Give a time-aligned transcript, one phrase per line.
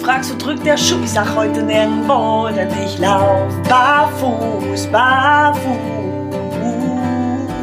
[0.00, 1.02] fragst, wo drückt der Schuh?
[1.04, 5.64] Ich sag heute nirgendwo, denn ich lauf barfuß, barfuß.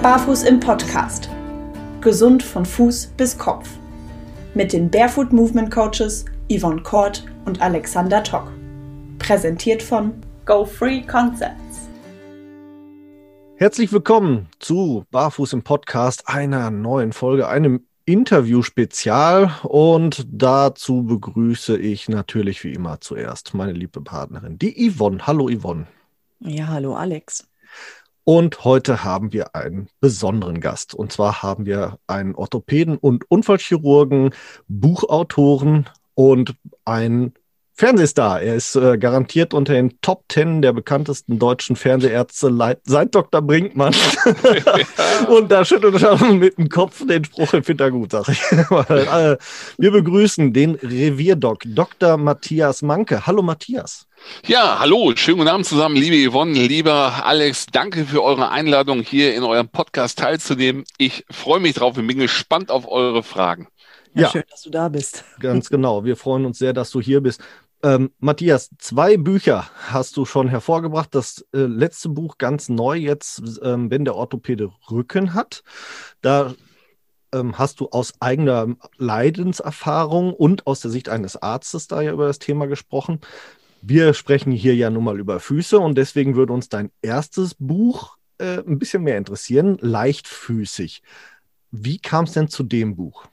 [0.04, 1.30] Barfuß im Podcast.
[2.00, 3.68] Gesund von Fuß bis Kopf.
[4.54, 8.52] Mit den Barefoot Movement Coaches Yvonne Kort und Alexander Tock.
[9.18, 10.14] Präsentiert von
[10.46, 11.90] Go Free Concepts.
[13.56, 19.52] Herzlich willkommen zu Barfuß im Podcast, einer neuen Folge, einem Interview-Spezial.
[19.64, 25.28] Und dazu begrüße ich natürlich wie immer zuerst meine liebe Partnerin, die Yvonne.
[25.28, 25.88] Hallo Yvonne.
[26.40, 27.48] Ja, hallo Alex.
[28.24, 30.94] Und heute haben wir einen besonderen Gast.
[30.94, 34.32] Und zwar haben wir einen Orthopäden und Unfallchirurgen,
[34.68, 36.56] Buchautoren und
[36.86, 37.34] einen
[37.80, 38.42] Fernsehstar.
[38.42, 42.52] Er ist äh, garantiert unter den Top Ten der bekanntesten deutschen Fernsehärzte
[42.84, 43.40] seit Dr.
[43.44, 43.94] Brinkmann.
[45.30, 48.30] Und da schüttelt er schon mit dem Kopf den Spruch, ich finde er gut, sag
[48.30, 48.42] ich.
[48.52, 49.38] Äh,
[49.78, 52.18] wir begrüßen den Revierdoc, Dr.
[52.18, 53.28] Matthias Manke.
[53.28, 54.08] Hallo Matthias.
[54.48, 57.68] Ja, hallo, schönen guten Abend zusammen, liebe Yvonne, lieber Alex.
[57.72, 60.84] Danke für eure Einladung, hier in eurem Podcast teilzunehmen.
[60.98, 63.68] Ich freue mich drauf und bin gespannt auf eure Fragen.
[64.16, 65.24] Ja, ja, schön, dass du da bist.
[65.40, 66.04] Ganz genau.
[66.04, 67.40] Wir freuen uns sehr, dass du hier bist.
[67.84, 71.14] Ähm, Matthias, zwei Bücher hast du schon hervorgebracht.
[71.14, 75.64] Das äh, letzte Buch ganz neu jetzt, ähm, wenn der Orthopäde Rücken hat.
[76.22, 76.56] Da
[77.34, 82.26] ähm, hast du aus eigener Leidenserfahrung und aus der Sicht eines Arztes da ja über
[82.26, 83.20] das Thema gesprochen.
[83.82, 88.18] Wir sprechen hier ja nun mal über Füße und deswegen würde uns dein erstes Buch
[88.40, 91.04] äh, ein bisschen mehr interessieren, leichtfüßig.
[91.72, 93.28] Wie kam es denn zu dem Buch?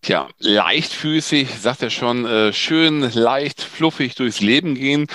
[0.00, 5.08] Tja, leichtfüßig, sagt er schon, äh, schön leicht, fluffig durchs Leben gehen.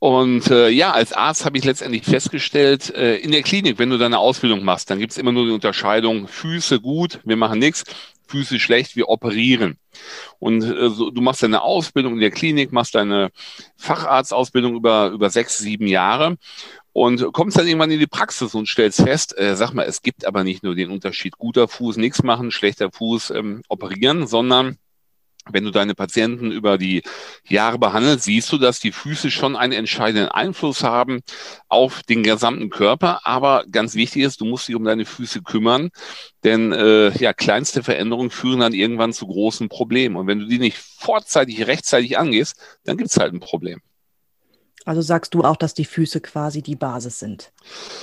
[0.00, 3.98] Und äh, ja, als Arzt habe ich letztendlich festgestellt, äh, in der Klinik, wenn du
[3.98, 7.84] deine Ausbildung machst, dann gibt es immer nur die Unterscheidung, Füße gut, wir machen nichts,
[8.26, 9.78] Füße schlecht, wir operieren.
[10.40, 13.30] Und äh, so, du machst deine Ausbildung in der Klinik, machst deine
[13.76, 16.36] Facharztausbildung über, über sechs, sieben Jahre
[16.96, 20.24] und kommst dann irgendwann in die Praxis und stellst fest, äh, sag mal, es gibt
[20.24, 24.78] aber nicht nur den Unterschied guter Fuß, nichts machen, schlechter Fuß ähm, operieren, sondern
[25.44, 27.02] wenn du deine Patienten über die
[27.46, 31.20] Jahre behandelst, siehst du, dass die Füße schon einen entscheidenden Einfluss haben
[31.68, 33.20] auf den gesamten Körper.
[33.26, 35.90] Aber ganz wichtig ist, du musst dich um deine Füße kümmern,
[36.44, 40.16] denn äh, ja, kleinste Veränderungen führen dann irgendwann zu großen Problemen.
[40.16, 43.82] Und wenn du die nicht vorzeitig, rechtzeitig angehst, dann gibt es halt ein Problem.
[44.86, 47.50] Also sagst du auch, dass die Füße quasi die Basis sind?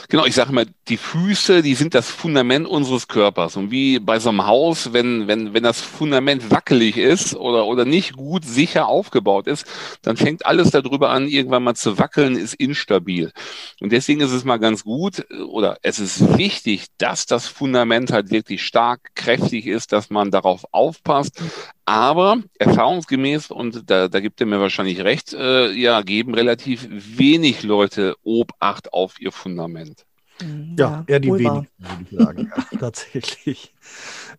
[0.09, 3.55] Genau, ich sage immer, die Füße, die sind das Fundament unseres Körpers.
[3.55, 7.85] Und wie bei so einem Haus, wenn, wenn, wenn das Fundament wackelig ist oder, oder
[7.85, 9.65] nicht gut sicher aufgebaut ist,
[10.01, 13.31] dann fängt alles darüber an, irgendwann mal zu wackeln, ist instabil.
[13.79, 18.29] Und deswegen ist es mal ganz gut oder es ist wichtig, dass das Fundament halt
[18.29, 21.41] wirklich stark, kräftig ist, dass man darauf aufpasst.
[21.85, 27.63] Aber erfahrungsgemäß, und da, da gibt er mir wahrscheinlich recht, äh, ja, geben relativ wenig
[27.63, 30.05] Leute Obacht auf ihr Fundament.
[30.41, 30.75] Mhm.
[30.77, 32.51] Ja, ja eher die wenigen, würde ich sagen.
[32.71, 33.73] ja, tatsächlich.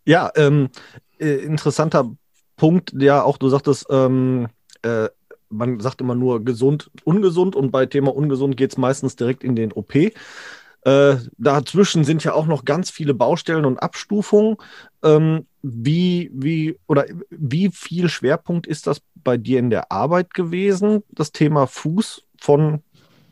[0.07, 0.71] Ja, ähm,
[1.19, 2.11] äh, interessanter
[2.57, 4.49] Punkt, ja, auch du sagtest, ähm,
[4.83, 5.09] äh,
[5.51, 9.55] man sagt immer nur gesund, ungesund und bei Thema ungesund geht es meistens direkt in
[9.55, 9.95] den OP.
[9.95, 14.57] Äh, dazwischen sind ja auch noch ganz viele Baustellen und Abstufungen.
[15.03, 21.03] Ähm, wie, wie, oder wie viel Schwerpunkt ist das bei dir in der Arbeit gewesen,
[21.09, 22.83] das Thema Fuß von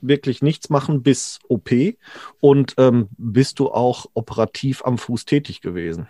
[0.01, 1.71] wirklich nichts machen bis OP?
[2.41, 6.09] Und ähm, bist du auch operativ am Fuß tätig gewesen?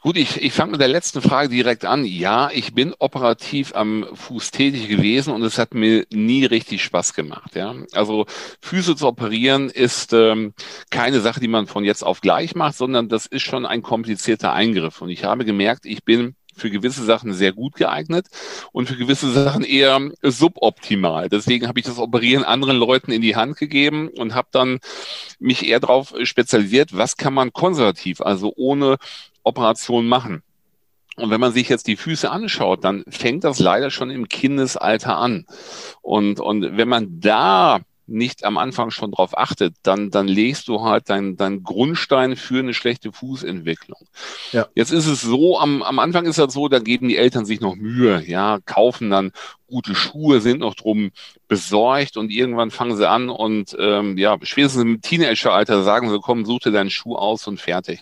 [0.00, 2.04] Gut, ich, ich fange mit der letzten Frage direkt an.
[2.04, 7.14] Ja, ich bin operativ am Fuß tätig gewesen und es hat mir nie richtig Spaß
[7.14, 7.54] gemacht.
[7.54, 8.26] Ja, also
[8.60, 10.54] Füße zu operieren ist ähm,
[10.90, 14.52] keine Sache, die man von jetzt auf gleich macht, sondern das ist schon ein komplizierter
[14.52, 15.02] Eingriff.
[15.02, 18.26] Und ich habe gemerkt, ich bin für gewisse Sachen sehr gut geeignet
[18.72, 21.28] und für gewisse Sachen eher suboptimal.
[21.28, 24.80] Deswegen habe ich das Operieren anderen Leuten in die Hand gegeben und habe dann
[25.38, 28.98] mich eher darauf spezialisiert, was kann man konservativ, also ohne
[29.42, 30.42] Operation machen.
[31.16, 35.16] Und wenn man sich jetzt die Füße anschaut, dann fängt das leider schon im Kindesalter
[35.16, 35.46] an.
[36.00, 40.80] Und, und wenn man da nicht am Anfang schon drauf achtet, dann, dann legst du
[40.80, 44.08] halt deinen dein Grundstein für eine schlechte Fußentwicklung.
[44.52, 44.66] Ja.
[44.74, 47.60] Jetzt ist es so, am, am Anfang ist das so, da geben die Eltern sich
[47.60, 49.32] noch Mühe, ja, kaufen dann
[49.66, 51.10] gute Schuhe, sind noch drum
[51.48, 56.46] besorgt und irgendwann fangen sie an und ähm, ja, spätestens im Teenageralter sagen sie, komm,
[56.46, 58.00] such dir deinen Schuh aus und fertig.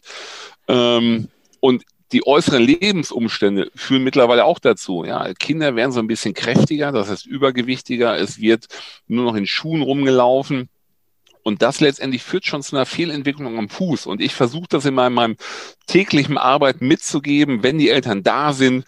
[0.69, 1.29] Ähm,
[1.61, 5.05] und die äußeren Lebensumstände führen mittlerweile auch dazu.
[5.05, 8.17] Ja, Kinder werden so ein bisschen kräftiger, das heißt übergewichtiger.
[8.17, 8.67] Es wird
[9.09, 10.69] nur noch in Schuhen rumgelaufen.
[11.43, 14.07] Und das letztendlich führt schon zu einer Fehlentwicklung am Fuß.
[14.07, 15.37] Und ich versuche das in meinem, meinem
[15.87, 18.85] täglichen Arbeit mitzugeben, wenn die Eltern da sind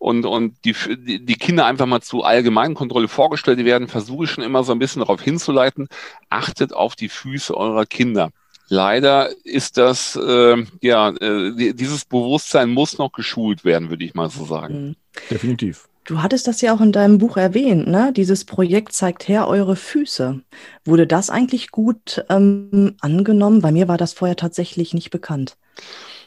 [0.00, 0.74] und, und die,
[1.20, 5.00] die Kinder einfach mal zur Allgemeinkontrolle vorgestellt werden, versuche ich schon immer so ein bisschen
[5.00, 5.86] darauf hinzuleiten,
[6.30, 8.32] achtet auf die Füße eurer Kinder.
[8.72, 14.30] Leider ist das, äh, ja, äh, dieses Bewusstsein muss noch geschult werden, würde ich mal
[14.30, 14.74] so sagen.
[14.74, 14.96] Mhm.
[15.28, 15.88] Definitiv.
[16.04, 18.12] Du hattest das ja auch in deinem Buch erwähnt, ne?
[18.14, 20.40] Dieses Projekt zeigt her eure Füße.
[20.84, 23.60] Wurde das eigentlich gut ähm, angenommen?
[23.60, 25.56] Bei mir war das vorher tatsächlich nicht bekannt.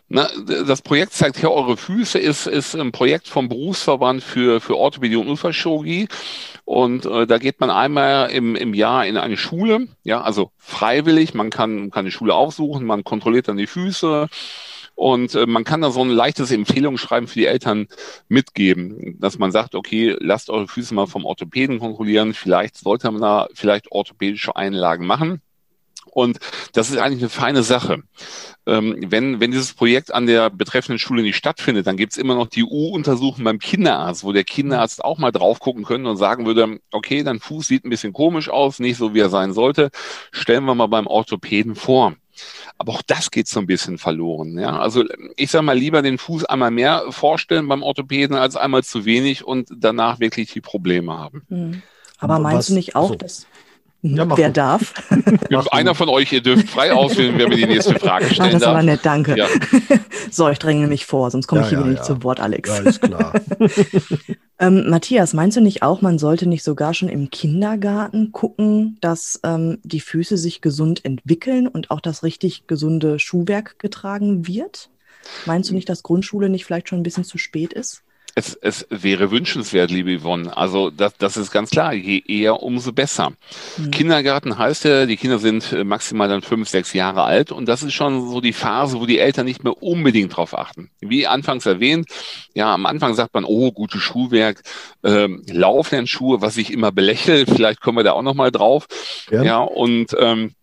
[0.09, 0.29] Na,
[0.67, 5.15] das Projekt zeigt her eure Füße ist, ist ein Projekt vom Berufsverband für, für Orthopädie
[5.15, 6.07] und Unfallchirurgie.
[6.65, 11.33] Und äh, da geht man einmal im, im Jahr in eine Schule, ja, also freiwillig.
[11.33, 14.29] Man kann, kann eine Schule aufsuchen, man kontrolliert dann die Füße.
[14.95, 17.87] Und äh, man kann da so ein leichtes Empfehlungsschreiben für die Eltern
[18.27, 22.33] mitgeben, dass man sagt, okay, lasst eure Füße mal vom Orthopäden kontrollieren.
[22.33, 25.41] Vielleicht sollte man da vielleicht orthopädische Einlagen machen.
[26.13, 26.37] Und
[26.73, 28.03] das ist eigentlich eine feine Sache.
[28.67, 32.47] Ähm, wenn, wenn dieses Projekt an der betreffenden Schule nicht stattfindet, dann gibt's immer noch
[32.47, 36.79] die U-Untersuchung beim Kinderarzt, wo der Kinderarzt auch mal drauf gucken könnte und sagen würde,
[36.91, 39.89] okay, dein Fuß sieht ein bisschen komisch aus, nicht so wie er sein sollte,
[40.31, 42.13] stellen wir mal beim Orthopäden vor.
[42.77, 44.57] Aber auch das geht so ein bisschen verloren.
[44.59, 44.79] Ja?
[44.79, 45.03] Also
[45.35, 49.43] ich sage mal lieber den Fuß einmal mehr vorstellen beim Orthopäden als einmal zu wenig
[49.43, 51.43] und danach wirklich die Probleme haben.
[51.49, 51.81] Mhm.
[52.19, 53.15] Aber meinst Was, du nicht auch, so.
[53.15, 53.47] dass
[54.05, 54.57] ja, wer gut.
[54.57, 54.93] darf?
[55.71, 58.61] Einer von euch, ihr dürft frei auswählen, wer mir die nächste Frage stellen Ach, das
[58.61, 58.61] darf.
[58.61, 59.37] Das ist aber nett, danke.
[59.37, 59.47] Ja.
[60.29, 62.69] so, ich dränge mich vor, sonst komme ja, ich hier ja, nicht zu Wort, Alex.
[62.69, 63.33] Ja, ist klar.
[64.59, 69.39] ähm, Matthias, meinst du nicht auch, man sollte nicht sogar schon im Kindergarten gucken, dass
[69.43, 74.89] ähm, die Füße sich gesund entwickeln und auch das richtig gesunde Schuhwerk getragen wird?
[75.45, 78.03] Meinst du nicht, dass Grundschule nicht vielleicht schon ein bisschen zu spät ist?
[78.35, 80.55] Es, es wäre wünschenswert, liebe Yvonne.
[80.57, 81.93] Also das, das ist ganz klar.
[81.93, 83.33] Je eher, umso besser.
[83.77, 83.91] Mhm.
[83.91, 87.83] Kindergarten heißt ja, die Kinder sind äh, maximal dann fünf, sechs Jahre alt und das
[87.83, 90.89] ist schon so die Phase, wo die Eltern nicht mehr unbedingt drauf achten.
[90.99, 92.07] Wie anfangs erwähnt,
[92.55, 94.63] ja, am Anfang sagt man, oh, gutes Schuhwerk,
[95.03, 97.49] ähm, Lauflernschuhe, was ich immer belächelt.
[97.49, 98.87] Vielleicht kommen wir da auch noch mal drauf.
[99.29, 100.55] Ja, ja und ähm,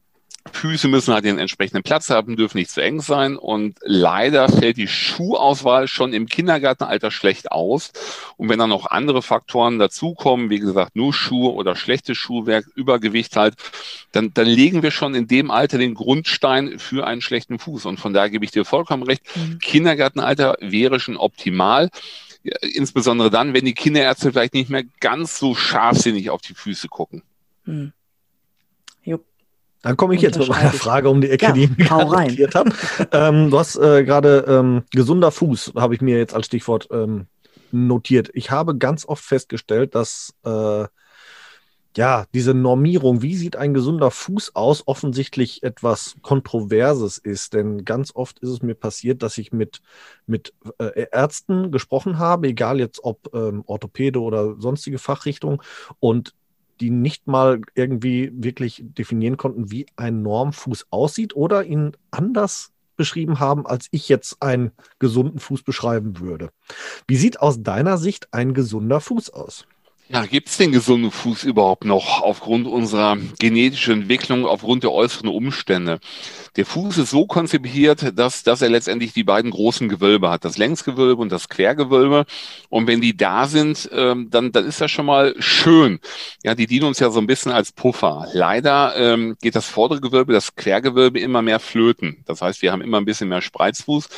[0.52, 3.36] Füße müssen halt den entsprechenden Platz haben, dürfen nicht zu eng sein.
[3.36, 7.92] Und leider fällt die Schuhauswahl schon im Kindergartenalter schlecht aus.
[8.36, 13.36] Und wenn dann noch andere Faktoren dazukommen, wie gesagt, nur Schuhe oder schlechtes Schuhwerk, Übergewicht
[13.36, 13.54] halt,
[14.12, 17.84] dann, dann legen wir schon in dem Alter den Grundstein für einen schlechten Fuß.
[17.86, 19.22] Und von daher gebe ich dir vollkommen recht.
[19.36, 19.58] Mhm.
[19.58, 21.90] Kindergartenalter wäre schon optimal.
[22.62, 27.22] Insbesondere dann, wenn die Kinderärzte vielleicht nicht mehr ganz so scharfsinnig auf die Füße gucken.
[27.66, 27.92] Mhm.
[29.82, 32.36] Dann komme ich jetzt mit meiner Frage um die Ecke, ja, die ich mir rein.
[32.54, 32.70] habe.
[33.12, 37.26] ähm, du hast äh, gerade ähm, gesunder Fuß, habe ich mir jetzt als Stichwort ähm,
[37.72, 38.30] notiert.
[38.34, 40.86] Ich habe ganz oft festgestellt, dass äh,
[41.96, 47.54] ja diese Normierung, wie sieht ein gesunder Fuß aus, offensichtlich etwas Kontroverses ist.
[47.54, 49.80] Denn ganz oft ist es mir passiert, dass ich mit,
[50.26, 55.62] mit äh, Ärzten gesprochen habe, egal jetzt ob ähm, Orthopäde oder sonstige Fachrichtung,
[55.98, 56.34] und
[56.80, 63.40] die nicht mal irgendwie wirklich definieren konnten, wie ein Normfuß aussieht oder ihn anders beschrieben
[63.40, 66.50] haben, als ich jetzt einen gesunden Fuß beschreiben würde.
[67.06, 69.66] Wie sieht aus deiner Sicht ein gesunder Fuß aus?
[70.12, 75.28] Ja, gibt es den gesunden Fuß überhaupt noch aufgrund unserer genetischen Entwicklung, aufgrund der äußeren
[75.28, 76.00] Umstände?
[76.56, 80.58] Der Fuß ist so konzipiert, dass, dass er letztendlich die beiden großen Gewölbe hat, das
[80.58, 82.24] Längsgewölbe und das Quergewölbe.
[82.70, 86.00] Und wenn die da sind, ähm, dann, dann ist das schon mal schön.
[86.42, 88.26] Ja, die dienen uns ja so ein bisschen als Puffer.
[88.32, 92.24] Leider ähm, geht das vordere Gewölbe, das Quergewölbe immer mehr flöten.
[92.26, 94.08] Das heißt, wir haben immer ein bisschen mehr Spreizfuß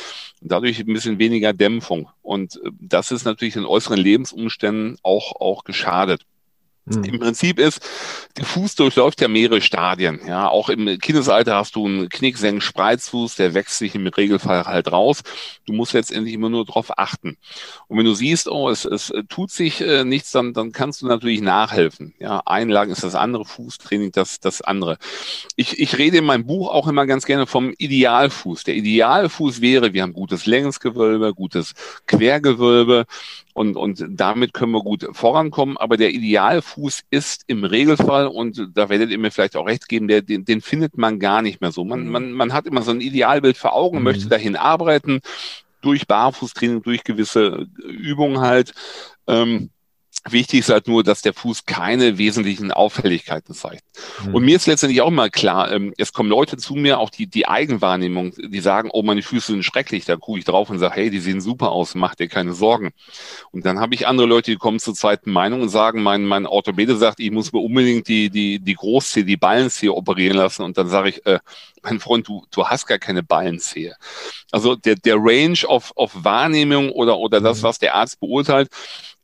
[0.41, 2.09] und dadurch ein bisschen weniger Dämpfung.
[2.23, 6.25] Und äh, das ist natürlich in äußeren Lebensumständen auch, auch geschadet.
[6.85, 7.03] Mhm.
[7.05, 7.79] Im Prinzip ist,
[8.37, 10.19] der Fuß durchläuft ja mehrere Stadien.
[10.27, 14.91] Ja, auch im Kindesalter hast du einen Knicksengen Spreizfuß, der wächst sich im Regelfall halt
[14.91, 15.23] raus.
[15.65, 17.37] Du musst letztendlich immer nur darauf achten.
[17.87, 21.07] Und wenn du siehst, oh, es, es tut sich äh, nichts, dann, dann kannst du
[21.07, 22.13] natürlich nachhelfen.
[22.19, 24.97] Ja, Einlagen ist das andere, Fußtraining das, das andere.
[25.55, 28.65] Ich, ich rede in meinem Buch auch immer ganz gerne vom Idealfuß.
[28.65, 31.73] Der Idealfuß wäre, wir haben gutes Längsgewölbe, gutes
[32.07, 33.05] Quergewölbe,
[33.53, 35.77] und, und damit können wir gut vorankommen.
[35.77, 40.07] Aber der Idealfuß ist im Regelfall, und da werdet ihr mir vielleicht auch recht geben,
[40.07, 41.85] der, den, den findet man gar nicht mehr so.
[41.85, 42.11] Man, mhm.
[42.11, 44.03] man, man hat immer so ein Idealbild vor Augen, mhm.
[44.03, 45.21] möchte dahin arbeiten,
[45.81, 48.73] durch Barfußtraining, durch gewisse Übungen halt.
[49.27, 49.69] Ähm,
[50.29, 53.83] Wichtig ist halt nur, dass der Fuß keine wesentlichen Auffälligkeiten zeigt.
[54.25, 54.35] Mhm.
[54.35, 57.27] Und mir ist letztendlich auch mal klar, ähm, es kommen Leute zu mir, auch die,
[57.27, 60.05] die Eigenwahrnehmung, die sagen, oh, meine Füße sind schrecklich.
[60.05, 62.91] Da gucke ich drauf und sage, hey, die sehen super aus, mach dir keine Sorgen.
[63.51, 66.45] Und dann habe ich andere Leute, die kommen zur zweiten Meinung und sagen, mein, mein
[66.45, 70.63] Orthopäde sagt, ich muss mir unbedingt die, die, die Großzehe, die Ballenzehe operieren lassen.
[70.63, 71.39] Und dann sage ich, äh,
[71.81, 73.95] mein Freund, du, du hast gar keine Ballenzehe.
[74.51, 77.63] Also der, der Range of, of Wahrnehmung oder, oder das, mhm.
[77.63, 78.69] was der Arzt beurteilt,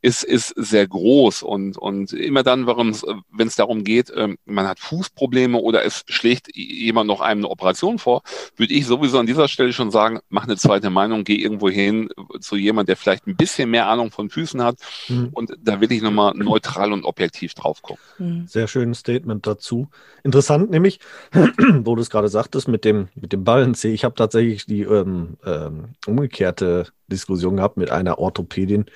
[0.02, 4.80] ist, ist sehr groß und, und immer dann, wenn es darum geht, ähm, man hat
[4.80, 8.22] Fußprobleme oder es schlägt jemand noch einem eine Operation vor,
[8.56, 12.08] würde ich sowieso an dieser Stelle schon sagen, mach eine zweite Meinung, geh irgendwo hin
[12.40, 14.76] zu jemand, der vielleicht ein bisschen mehr Ahnung von Füßen hat
[15.08, 15.30] mhm.
[15.32, 18.02] und da will ich nochmal neutral und objektiv drauf gucken.
[18.18, 18.46] Mhm.
[18.46, 19.88] Sehr schönes Statement dazu.
[20.22, 21.00] Interessant nämlich,
[21.32, 25.36] wo du es gerade sagtest, mit dem, mit dem Ballenzeh, ich habe tatsächlich die ähm,
[25.44, 28.86] ähm, umgekehrte Diskussion gehabt mit einer Orthopädin,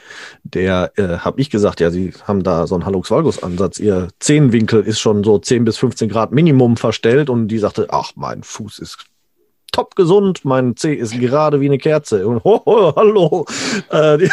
[0.43, 3.79] der äh, habe ich gesagt, ja, sie haben da so einen Hallux Valgus Ansatz.
[3.79, 8.13] Ihr Zehenwinkel ist schon so 10 bis 15 Grad Minimum verstellt und die sagte, ach,
[8.17, 9.05] mein Fuß ist
[9.75, 12.27] top gesund, mein C ist gerade wie eine Kerze.
[12.27, 13.45] Und ho, ho, hallo.
[13.91, 14.25] Äh,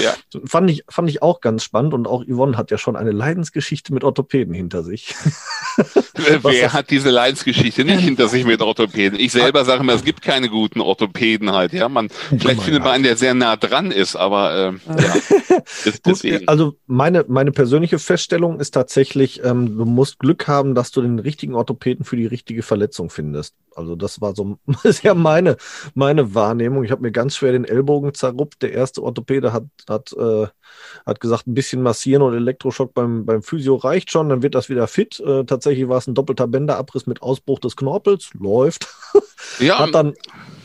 [0.00, 0.14] ja.
[0.44, 3.92] fand, ich, fand ich auch ganz spannend und auch Yvonne hat ja schon eine Leidensgeschichte
[3.92, 5.14] mit Orthopäden hinter sich.
[6.14, 9.18] Wer hat diese Leidensgeschichte nicht hinter sich mit Orthopäden?
[9.18, 11.72] Ich selber sage immer, es gibt keine guten Orthopäden halt.
[11.72, 15.62] Ja, man, vielleicht findet man einen, der sehr nah dran ist, aber äh, ja.
[16.04, 16.46] deswegen.
[16.46, 21.18] Also meine, meine persönliche Feststellung ist tatsächlich, ähm, du musst Glück haben, dass du den
[21.18, 23.54] richtigen Orthopäden für die richtige Verletzung findest.
[23.74, 25.56] Also das war so ist ja meine,
[25.94, 26.84] meine Wahrnehmung.
[26.84, 28.62] Ich habe mir ganz schwer den Ellbogen zerruppt.
[28.62, 30.46] Der erste Orthopäde hat, hat, äh,
[31.06, 34.68] hat gesagt, ein bisschen massieren und Elektroschock beim, beim Physio reicht schon, dann wird das
[34.68, 35.20] wieder fit.
[35.20, 38.30] Äh, tatsächlich war es ein doppelter Bänderabriss mit Ausbruch des Knorpels.
[38.34, 38.88] Läuft.
[39.58, 40.14] Ja, hat dann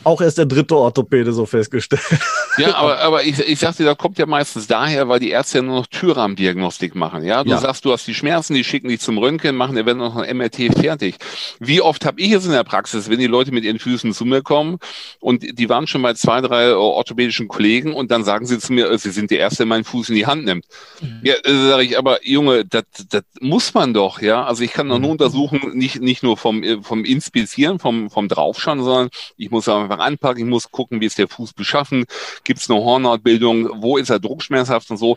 [0.06, 2.02] auch erst der dritte Orthopäde so festgestellt.
[2.58, 5.62] Ja, aber, aber ich, ich sagte, da kommt ja meistens daher, weil die Ärzte ja
[5.62, 7.22] nur noch Türrahmendiagnostik machen.
[7.22, 7.58] Ja, du ja.
[7.58, 10.78] sagst, du hast die Schmerzen, die schicken dich zum Röntgen, machen eventuell noch ein MRT
[10.78, 11.16] fertig.
[11.60, 14.24] Wie oft habe ich es in der Praxis, wenn die Leute mit ihren Füßen zu
[14.24, 14.78] mir kommen
[15.20, 18.96] und die waren schon bei zwei, drei orthopädischen Kollegen und dann sagen sie zu mir,
[18.96, 20.64] sie sind der Erste, der meinen Fuß in die Hand nimmt.
[21.02, 21.20] Mhm.
[21.24, 24.46] Ja, äh, sage ich, aber Junge, das, das muss man doch, ja.
[24.46, 25.12] Also ich kann doch nur mhm.
[25.12, 30.44] untersuchen, nicht, nicht nur vom, vom Inspizieren, vom, vom Draufschauen, sondern ich muss einfach anpacken,
[30.44, 32.04] ich muss gucken, wie ist der Fuß beschaffen,
[32.44, 35.16] gibt es eine Hornhautbildung, wo ist er druckschmerzhaft und so.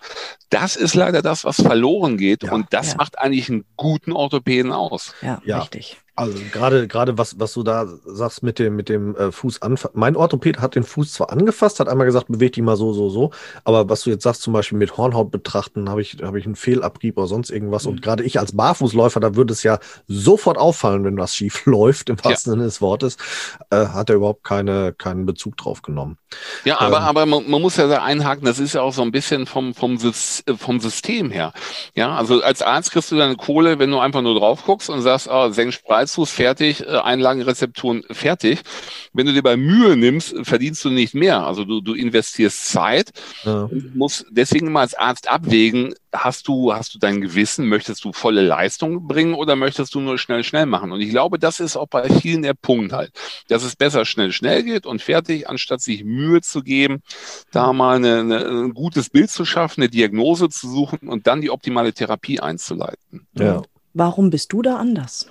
[0.49, 2.97] Das ist leider das, was verloren geht ja, und das ja.
[2.97, 5.13] macht eigentlich einen guten Orthopäden aus.
[5.21, 5.59] Ja, ja.
[5.59, 5.97] richtig.
[6.19, 9.97] Also gerade gerade was was du da sagst mit dem mit dem äh, Fuß anfassen.
[9.97, 13.09] Mein Orthopäd hat den Fuß zwar angefasst, hat einmal gesagt, beweg dich mal so so
[13.09, 13.31] so,
[13.63, 16.55] aber was du jetzt sagst, zum Beispiel mit Hornhaut betrachten, habe ich habe ich einen
[16.55, 17.85] Fehlabrieb oder sonst irgendwas.
[17.85, 17.91] Mhm.
[17.91, 22.09] Und gerade ich als Barfußläufer, da würde es ja sofort auffallen, wenn was schief läuft,
[22.09, 23.17] im wahrsten Sinne des Wortes,
[23.71, 26.18] äh, hat er überhaupt keine keinen Bezug drauf genommen.
[26.63, 29.01] Ja, aber ähm, aber man, man muss ja da einhaken, das ist ja auch so
[29.01, 31.53] ein bisschen vom vom vom System her.
[31.95, 35.01] Ja, also als Arzt kriegst du deine Kohle, wenn du einfach nur drauf guckst und
[35.01, 35.73] sagst, oh, senk
[36.25, 38.59] fertig, äh, Einlagenrezepturen fertig.
[39.13, 41.45] Wenn du dir bei Mühe nimmst, verdienst du nicht mehr.
[41.45, 43.11] Also du, du investierst Zeit
[43.43, 43.63] ja.
[43.63, 48.13] und musst deswegen mal als Arzt abwägen, hast du, hast du dein Gewissen, möchtest du
[48.13, 50.91] volle Leistung bringen oder möchtest du nur schnell, schnell machen?
[50.91, 53.11] Und ich glaube, das ist auch bei vielen der Punkt halt,
[53.47, 57.01] dass es besser schnell, schnell geht und fertig, anstatt sich Mühe zu geben,
[57.51, 61.41] da mal eine, eine, ein gutes Bild zu schaffen, eine Diagnose zu suchen und dann
[61.41, 63.27] die optimale Therapie einzuleiten.
[63.33, 63.61] Ja.
[63.93, 65.27] Warum bist du da anders?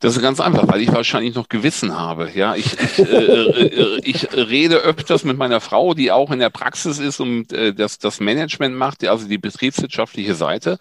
[0.00, 2.30] Das ist ganz einfach, weil ich wahrscheinlich noch Gewissen habe.
[2.34, 6.50] Ja, ich, ich, äh, äh, ich rede öfters mit meiner Frau, die auch in der
[6.50, 10.78] Praxis ist und äh, das, das Management macht, also die betriebswirtschaftliche Seite.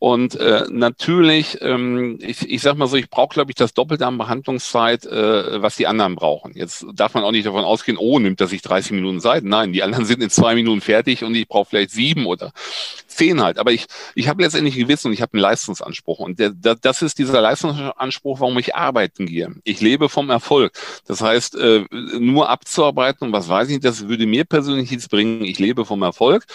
[0.00, 4.06] Und äh, natürlich, ähm, ich, ich sag mal so, ich brauche, glaube ich, das Doppelte
[4.06, 6.52] an Behandlungszeit, äh, was die anderen brauchen.
[6.54, 9.44] Jetzt darf man auch nicht davon ausgehen, oh, nimmt er sich 30 Minuten Zeit.
[9.44, 12.52] Nein, die anderen sind in zwei Minuten fertig und ich brauche vielleicht sieben oder
[13.08, 13.58] zehn halt.
[13.58, 16.20] Aber ich, ich habe letztendlich Gewissen und ich habe einen Leistungsanspruch.
[16.20, 19.54] Und der, der, das ist dieser Leistungsanspruch, warum ich arbeiten gehe.
[19.64, 20.72] Ich lebe vom Erfolg.
[21.06, 21.84] Das heißt, äh,
[22.18, 25.44] nur abzuarbeiten und was weiß ich, das würde mir persönlich nichts bringen.
[25.44, 26.46] Ich lebe vom Erfolg.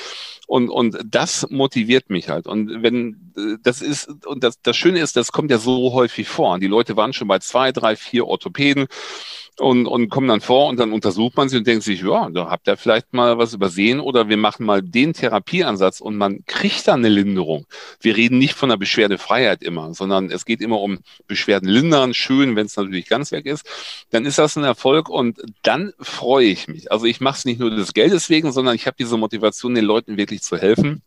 [0.48, 2.48] Und, und das motiviert mich halt.
[2.48, 6.58] Und wenn das ist, und das, das Schöne ist, das kommt ja so häufig vor.
[6.60, 8.88] Die Leute waren schon bei zwei, drei, vier Orthopäden
[9.60, 12.50] und, und kommen dann vor und dann untersucht man sie und denkt sich, ja, da
[12.50, 16.88] habt ihr vielleicht mal was übersehen oder wir machen mal den Therapieansatz und man kriegt
[16.88, 17.66] dann eine Linderung.
[18.02, 22.56] Wir reden nicht von einer Beschwerdefreiheit immer, sondern es geht immer um Beschwerden lindern, schön,
[22.56, 23.66] wenn es natürlich ganz weg ist.
[24.10, 26.92] Dann ist das ein Erfolg und dann freue ich mich.
[26.92, 29.86] Also ich mache es nicht nur des Geldes wegen, sondern ich habe diese Motivation, den
[29.86, 31.02] Leuten wirklich zu helfen.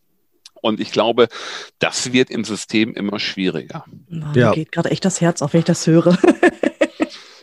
[0.60, 1.28] Und ich glaube,
[1.78, 3.84] das wird im System immer schwieriger.
[4.08, 4.32] Ja.
[4.32, 6.18] Da geht gerade echt das Herz auf, wenn ich das höre.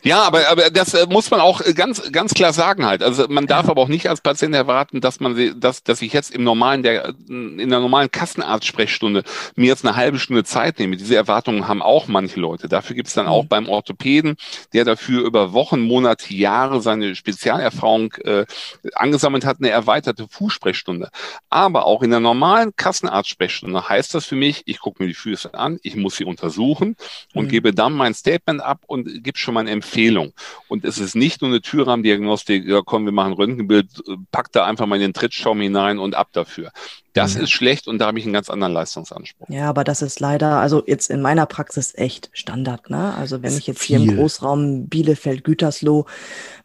[0.05, 3.01] Ja, aber, aber das äh, muss man auch ganz, ganz klar sagen halt.
[3.01, 3.71] Also man darf ja.
[3.71, 7.15] aber auch nicht als Patient erwarten, dass man, dass, dass ich jetzt im normalen, der,
[7.27, 9.23] in der normalen Kassenarzt-Sprechstunde
[9.55, 10.95] mir jetzt eine halbe Stunde Zeit nehme.
[10.95, 12.69] Diese Erwartungen haben auch manche Leute.
[12.69, 13.47] Dafür gibt es dann auch mhm.
[13.47, 14.35] beim Orthopäden,
[14.73, 18.45] der dafür über Wochen, Monate, Jahre seine Spezialerfahrung äh,
[18.93, 21.09] angesammelt hat, eine erweiterte Fußsprechstunde.
[21.49, 25.55] Aber auch in der normalen Kassenarzt-Sprechstunde heißt das für mich, ich gucke mir die Füße
[25.55, 26.95] an, ich muss sie untersuchen
[27.33, 27.49] und mhm.
[27.49, 30.33] gebe dann mein Statement ab und gebe schon mal eine Empfehlung.
[30.67, 33.87] Und es ist nicht nur eine Türrahmendiagnostik, ja komm, wir machen Röntgenbild,
[34.31, 36.71] pack da einfach mal in den Trittschaum hinein und ab dafür.
[37.15, 37.43] Das mhm.
[37.43, 39.47] ist schlecht und da habe ich einen ganz anderen Leistungsanspruch.
[39.49, 42.89] Ja, aber das ist leider, also jetzt in meiner Praxis echt Standard.
[42.89, 43.13] Ne?
[43.15, 43.99] Also wenn ich jetzt viel.
[43.99, 46.05] hier im Großraum Bielefeld, Gütersloh,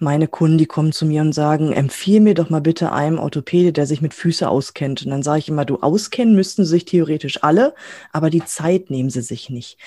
[0.01, 3.73] meine Kunden, die kommen zu mir und sagen, empfiehl mir doch mal bitte einem Orthopäde,
[3.73, 5.03] der sich mit Füße auskennt.
[5.05, 7.73] Und dann sage ich immer, du auskennen müssten sich theoretisch alle,
[8.11, 9.79] aber die Zeit nehmen sie sich nicht.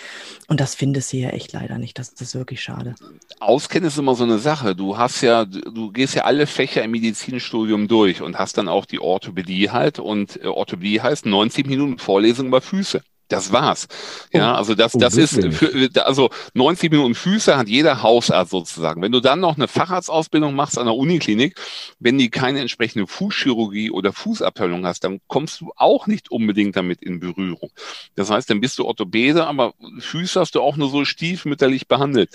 [0.47, 1.99] Und das findest du ja echt leider nicht.
[1.99, 2.95] Das, das ist wirklich schade.
[3.41, 4.77] Auskennen ist immer so eine Sache.
[4.77, 8.85] Du hast ja, du gehst ja alle Fächer im Medizinstudium durch und hast dann auch
[8.85, 13.01] die Orthopädie halt und äh, Orthopädie heißt 90 Minuten Vorlesung über Füße.
[13.33, 13.87] Das war's.
[14.31, 14.57] Ja, oh.
[14.57, 19.01] also das, das ist für, also 90 Minuten Füße hat jeder Hausarzt sozusagen.
[19.01, 21.59] Wenn du dann noch eine Facharztausbildung machst an der Uniklinik,
[21.97, 27.01] wenn die keine entsprechende Fußchirurgie oder Fußabteilung hast, dann kommst du auch nicht unbedingt damit
[27.01, 27.71] in Berührung.
[28.13, 32.29] Das heißt, dann bist du Orthopäde, aber Füße hast du auch nur so stiefmütterlich behandelt.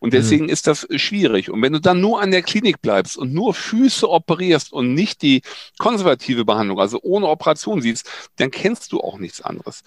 [0.00, 0.50] Und deswegen mhm.
[0.50, 1.48] ist das schwierig.
[1.48, 5.22] Und wenn du dann nur an der Klinik bleibst und nur Füße operierst und nicht
[5.22, 5.42] die
[5.78, 9.84] konservative Behandlung, also ohne Operation siehst, dann kennst du auch nichts anderes.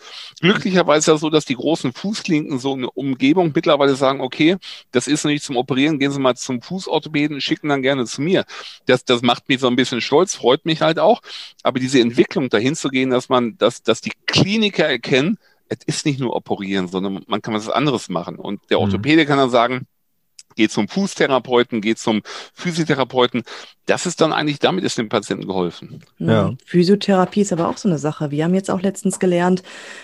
[0.54, 4.58] Glücklicherweise ja so, dass die großen Fußklinken so eine Umgebung mittlerweile sagen, okay,
[4.92, 8.46] das ist nicht zum Operieren, gehen Sie mal zum Fußorthopäden, schicken dann gerne zu mir.
[8.86, 11.22] Das, das macht mich so ein bisschen stolz, freut mich halt auch.
[11.64, 15.38] Aber diese Entwicklung dahin zu gehen, dass man, dass, dass die Kliniker erkennen,
[15.70, 18.38] es ist nicht nur operieren, sondern man kann was anderes machen.
[18.38, 18.84] Und der mhm.
[18.84, 19.28] Orthopäde mhm.
[19.28, 19.88] kann dann sagen,
[20.56, 22.22] geht zum Fußtherapeuten, geht zum
[22.54, 23.44] Physiotherapeuten.
[23.86, 26.02] Das ist dann eigentlich, damit ist dem Patienten geholfen.
[26.18, 26.54] Ja.
[26.66, 28.32] Physiotherapie ist aber auch so eine Sache.
[28.32, 29.62] Wir haben jetzt auch letztens gelernt,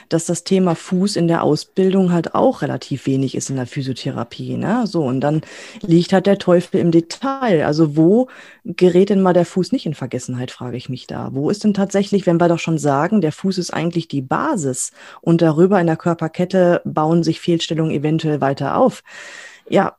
[0.09, 4.57] dass das Thema Fuß in der Ausbildung halt auch relativ wenig ist in der Physiotherapie.
[4.57, 4.85] Ne?
[4.85, 5.41] So, und dann
[5.81, 7.65] liegt halt der Teufel im Detail.
[7.65, 8.27] Also wo
[8.65, 11.29] gerät denn mal der Fuß nicht in Vergessenheit, frage ich mich da.
[11.31, 14.91] Wo ist denn tatsächlich, wenn wir doch schon sagen, der Fuß ist eigentlich die Basis
[15.21, 19.03] und darüber in der Körperkette bauen sich Fehlstellungen eventuell weiter auf.
[19.69, 19.98] Ja,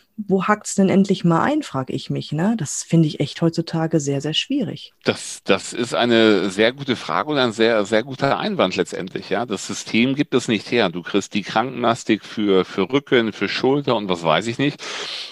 [0.17, 2.31] wo hakt es denn endlich mal ein, frage ich mich.
[2.31, 2.55] Ne?
[2.57, 4.93] Das finde ich echt heutzutage sehr, sehr schwierig.
[5.03, 9.29] Das, das ist eine sehr gute Frage und ein sehr, sehr guter Einwand letztendlich.
[9.29, 10.89] Ja, Das System gibt es nicht her.
[10.89, 14.81] Du kriegst die Krankenmastik für, für Rücken, für Schulter und was weiß ich nicht.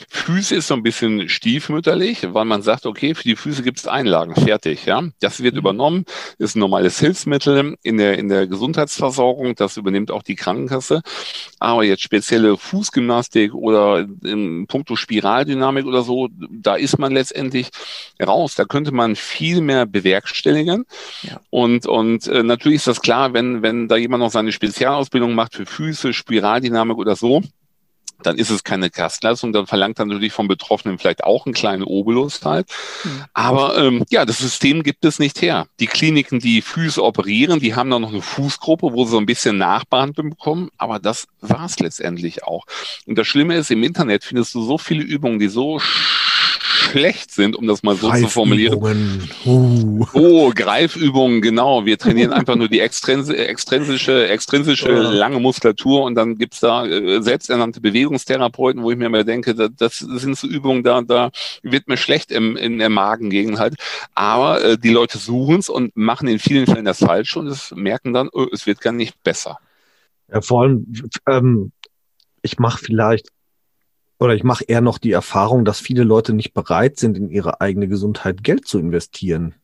[0.09, 3.87] Füße ist so ein bisschen stiefmütterlich, weil man sagt, okay, für die Füße gibt es
[3.87, 4.85] Einlagen, fertig.
[4.85, 5.59] Ja, Das wird mhm.
[5.59, 6.05] übernommen,
[6.37, 11.01] ist ein normales Hilfsmittel in der, in der Gesundheitsversorgung, das übernimmt auch die Krankenkasse.
[11.59, 17.69] Aber jetzt spezielle Fußgymnastik oder im puncto Spiraldynamik oder so, da ist man letztendlich
[18.25, 18.55] raus.
[18.55, 20.85] Da könnte man viel mehr bewerkstelligen.
[21.23, 21.41] Ja.
[21.49, 25.55] Und, und äh, natürlich ist das klar, wenn, wenn da jemand noch seine Spezialausbildung macht
[25.55, 27.41] für Füße, Spiraldynamik oder so,
[28.23, 31.83] dann ist es keine Gastleistung, dann verlangt dann natürlich vom Betroffenen vielleicht auch einen kleinen
[31.83, 32.67] Obolus halt.
[33.03, 33.25] Mhm.
[33.33, 35.67] Aber ähm, ja, das System gibt es nicht her.
[35.79, 39.25] Die Kliniken, die Füße operieren, die haben dann noch eine Fußgruppe, wo sie so ein
[39.25, 42.65] bisschen Nachbehandlung bekommen, aber das war es letztendlich auch.
[43.05, 45.79] Und das Schlimme ist, im Internet findest du so viele Übungen, die so
[46.79, 49.29] schlecht sind, um das mal so zu formulieren.
[49.45, 50.05] Uh.
[50.13, 51.85] Oh, Greifübungen, genau.
[51.85, 55.11] Wir trainieren einfach nur die extrinsische, extrinsische ja.
[55.11, 59.71] lange Muskulatur und dann gibt's da äh, selbsternannte Bewegungstherapeuten, wo ich mir immer denke, das,
[59.77, 63.75] das sind so Übungen, da, da wird mir schlecht im, in der Magengegend halt.
[64.15, 68.13] Aber äh, die Leute suchen's und machen in vielen Fällen das falsch und es merken
[68.13, 69.59] dann, oh, es wird gar nicht besser.
[70.31, 70.85] Ja, vor allem,
[71.27, 71.71] ähm,
[72.41, 73.29] ich mache vielleicht
[74.19, 77.61] oder ich mache eher noch die Erfahrung, dass viele Leute nicht bereit sind, in ihre
[77.61, 79.55] eigene Gesundheit Geld zu investieren.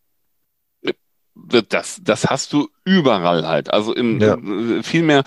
[1.69, 3.73] Das, das hast du überall halt.
[3.73, 4.37] Also im, ja.
[4.83, 5.23] vielmehr,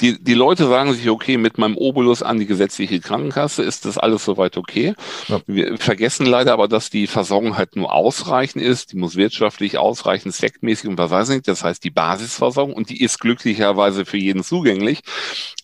[0.00, 3.98] die, die Leute sagen sich, okay, mit meinem Obolus an die gesetzliche Krankenkasse ist das
[3.98, 4.94] alles soweit okay.
[5.28, 5.40] Ja.
[5.46, 8.92] Wir vergessen leider aber, dass die Versorgung halt nur ausreichend ist.
[8.92, 11.48] Die muss wirtschaftlich ausreichend, zweckmäßig und was weiß ich nicht.
[11.48, 15.00] Das heißt, die Basisversorgung und die ist glücklicherweise für jeden zugänglich.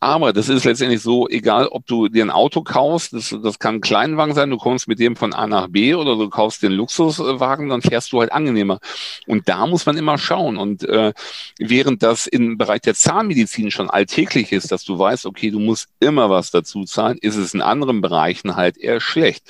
[0.01, 3.77] Aber das ist letztendlich so, egal ob du dir ein Auto kaufst, das, das kann
[3.77, 6.73] ein Kleinwagen sein, du kommst mit dem von A nach B oder du kaufst den
[6.73, 8.81] Luxuswagen, dann fährst du halt angenehmer.
[9.27, 10.59] Und da muss man immer schauen.
[10.59, 11.15] Und äh,
[11.59, 15.89] während das im Bereich der Zahnmedizin schon alltäglich ist, dass du weißt, okay, du musst
[16.01, 19.45] immer was dazu zahlen, ist es in anderen Bereichen halt eher schlecht.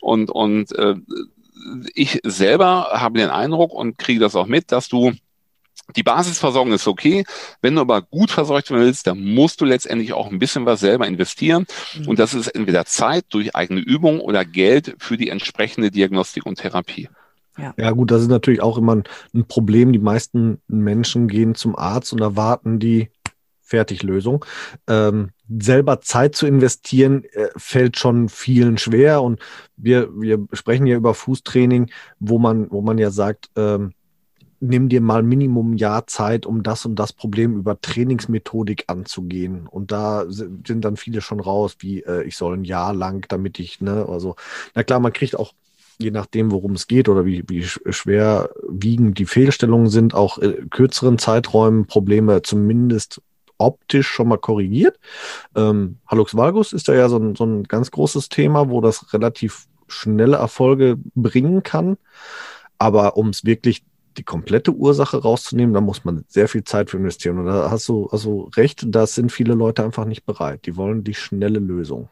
[0.00, 0.94] Und, und äh,
[1.94, 5.12] ich selber habe den Eindruck und kriege das auch mit, dass du
[5.96, 7.24] Die Basisversorgung ist okay.
[7.62, 10.80] Wenn du aber gut versorgt werden willst, dann musst du letztendlich auch ein bisschen was
[10.80, 11.66] selber investieren.
[11.98, 12.08] Mhm.
[12.08, 16.58] Und das ist entweder Zeit durch eigene Übung oder Geld für die entsprechende Diagnostik und
[16.58, 17.08] Therapie.
[17.58, 17.74] Ja.
[17.76, 19.92] ja, gut, das ist natürlich auch immer ein, Problem.
[19.92, 23.10] Die meisten Menschen gehen zum Arzt und erwarten die
[23.60, 24.44] Fertiglösung.
[24.88, 29.22] Ähm, selber Zeit zu investieren, äh, fällt schon vielen schwer.
[29.22, 29.40] Und
[29.76, 33.92] wir, wir sprechen ja über Fußtraining, wo man, wo man ja sagt, ähm,
[34.60, 39.66] nimm dir mal Minimum Jahr Zeit, um das und das Problem über Trainingsmethodik anzugehen.
[39.66, 43.58] Und da sind dann viele schon raus, wie äh, ich soll ein Jahr lang, damit
[43.58, 44.36] ich, ne, also,
[44.74, 45.54] na klar, man kriegt auch,
[46.00, 50.54] je nachdem, worum es geht oder wie, wie schwer wiegend die Fehlstellungen sind, auch äh,
[50.70, 53.20] kürzeren Zeiträumen Probleme zumindest
[53.58, 54.98] optisch schon mal korrigiert.
[55.54, 59.12] Ähm, Hallux valgus ist da ja so ein, so ein ganz großes Thema, wo das
[59.12, 61.98] relativ schnelle Erfolge bringen kann.
[62.78, 63.84] Aber um es wirklich
[64.16, 67.38] die komplette Ursache rauszunehmen, da muss man sehr viel Zeit für investieren.
[67.38, 70.66] Und da hast du also recht, da sind viele Leute einfach nicht bereit.
[70.66, 72.08] Die wollen die schnelle Lösung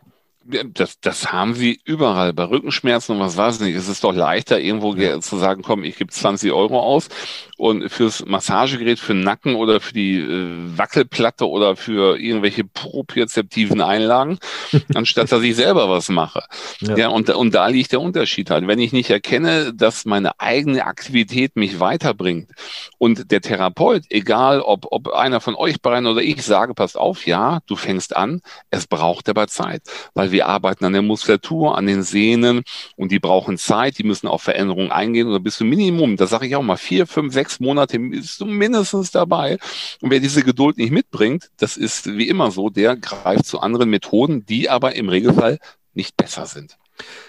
[0.49, 2.33] das, das haben sie überall.
[2.33, 3.77] Bei Rückenschmerzen und was weiß ich nicht.
[3.77, 5.21] Es ist doch leichter, irgendwo ja.
[5.21, 7.09] zu sagen, komm, ich gebe 20 Euro aus
[7.57, 13.81] und fürs Massagegerät, für den Nacken oder für die äh, Wackelplatte oder für irgendwelche propriozeptiven
[13.81, 14.39] Einlagen,
[14.95, 16.45] anstatt dass ich selber was mache.
[16.81, 18.67] Ja, ja und, und da liegt der Unterschied halt.
[18.67, 22.53] Wenn ich nicht erkenne, dass meine eigene Aktivität mich weiterbringt
[22.99, 27.27] und der Therapeut, egal ob, ob einer von euch beiden oder ich sage, passt auf,
[27.27, 29.83] ja, du fängst an, es braucht aber Zeit,
[30.15, 32.63] weil wir wir arbeiten an der Muskulatur, an den Sehnen
[32.95, 36.47] und die brauchen Zeit, die müssen auf Veränderungen eingehen oder bis zum Minimum, da sage
[36.47, 39.59] ich auch mal, vier, fünf, sechs Monate bist du mindestens dabei.
[40.01, 43.91] Und wer diese Geduld nicht mitbringt, das ist wie immer so, der greift zu anderen
[43.91, 45.59] Methoden, die aber im Regelfall
[45.93, 46.79] nicht besser sind.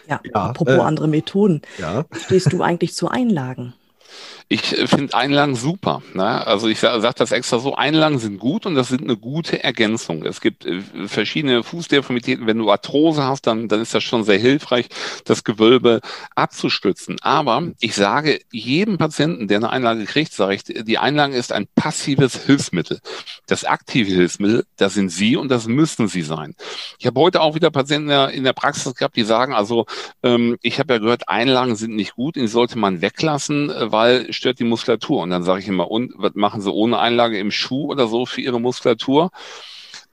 [0.07, 1.63] Ja, ja apropos äh, andere Methoden.
[1.79, 2.05] Ja.
[2.11, 3.73] Stehst du eigentlich zu Einlagen?
[4.51, 6.01] Ich finde Einlagen super.
[6.15, 6.47] Ne?
[6.47, 9.63] Also ich sage sag das extra so, Einlagen sind gut und das sind eine gute
[9.63, 10.25] Ergänzung.
[10.25, 12.47] Es gibt äh, verschiedene Fußdeformitäten.
[12.47, 14.89] Wenn du Arthrose hast, dann, dann ist das schon sehr hilfreich,
[15.23, 16.01] das Gewölbe
[16.33, 17.17] abzustützen.
[17.21, 21.67] Aber ich sage jedem Patienten, der eine Einlage kriegt, sage ich, die Einlage ist ein
[21.75, 23.01] passives Hilfsmittel.
[23.45, 26.55] Das aktive Hilfsmittel, das sind Sie und das müssen Sie sein.
[26.97, 29.85] Ich habe heute auch wieder Patienten in der, in der Praxis gehabt, die sagen, also
[30.23, 34.33] ähm, ich habe ja gehört, Einlagen sind nicht gut, die sollte man weglassen, äh, weil
[34.39, 35.21] stört die Muskulatur.
[35.21, 38.25] Und dann sage ich immer, und was machen Sie ohne Einlage im Schuh oder so
[38.25, 39.31] für Ihre Muskulatur?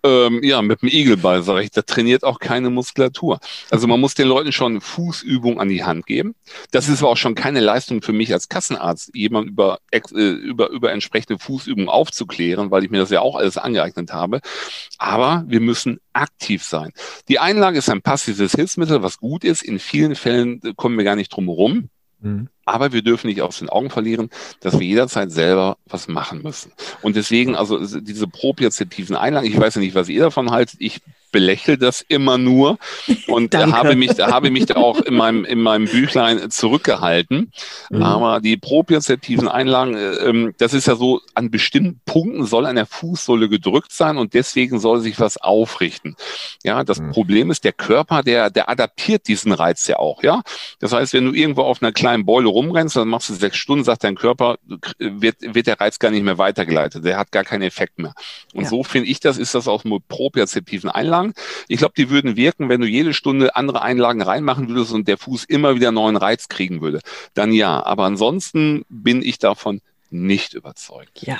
[0.03, 3.41] Ähm, ja, mit dem Igelball, sage ich, da trainiert auch keine Muskulatur.
[3.71, 6.35] Also man muss den Leuten schon Fußübung an die Hand geben.
[6.71, 10.71] Das ist aber auch schon keine Leistung für mich als Kassenarzt, jemand über, äh, über,
[10.71, 14.41] über entsprechende Fußübungen aufzuklären, weil ich mir das ja auch alles angeeignet habe.
[14.99, 16.93] Aber wir müssen aktiv sein.
[17.29, 19.63] Die Einlage ist ein passives Hilfsmittel, was gut ist.
[19.63, 21.89] In vielen Fällen kommen wir gar nicht drum herum.
[22.21, 22.49] Mhm.
[22.67, 24.29] Aber wir dürfen nicht aus den Augen verlieren,
[24.61, 26.73] dass wir jederzeit selber was machen müssen.
[27.01, 30.77] Und deswegen, also diese propriozeptiven Einlagen, ich weiß ja nicht, was ihr davon haltet.
[30.81, 31.01] Ich
[31.37, 32.79] belächle das immer nur
[33.27, 37.53] und habe mich, habe mich da auch in meinem, in meinem Büchlein zurückgehalten.
[37.91, 38.03] Mhm.
[38.03, 42.77] Aber die propriozeptiven Einlagen, äh, ähm, das ist ja so, an bestimmten Punkten soll an
[42.77, 46.17] der Fußsohle gedrückt sein und deswegen soll sich was aufrichten.
[46.65, 47.11] Ja, das mhm.
[47.11, 50.43] Problem ist, der Körper, der, der adaptiert diesen Reiz ja auch, ja.
[50.81, 53.85] Das heißt, wenn du irgendwo auf einer kleinen Beule rumrennst, dann machst du sechs Stunden,
[53.85, 54.57] sagt dein Körper,
[54.99, 57.05] wird, wird der Reiz gar nicht mehr weitergeleitet.
[57.05, 58.15] Der hat gar keinen Effekt mehr.
[58.55, 58.71] Und ja.
[58.71, 61.35] so finde ich das, ist das aus propriozeptiven Einlagen.
[61.69, 65.19] Ich glaube, die würden wirken, wenn du jede Stunde andere Einlagen reinmachen würdest und der
[65.19, 67.01] Fuß immer wieder neuen Reiz kriegen würde.
[67.35, 67.85] Dann ja.
[67.85, 71.23] Aber ansonsten bin ich davon nicht überzeugt.
[71.23, 71.39] Ja.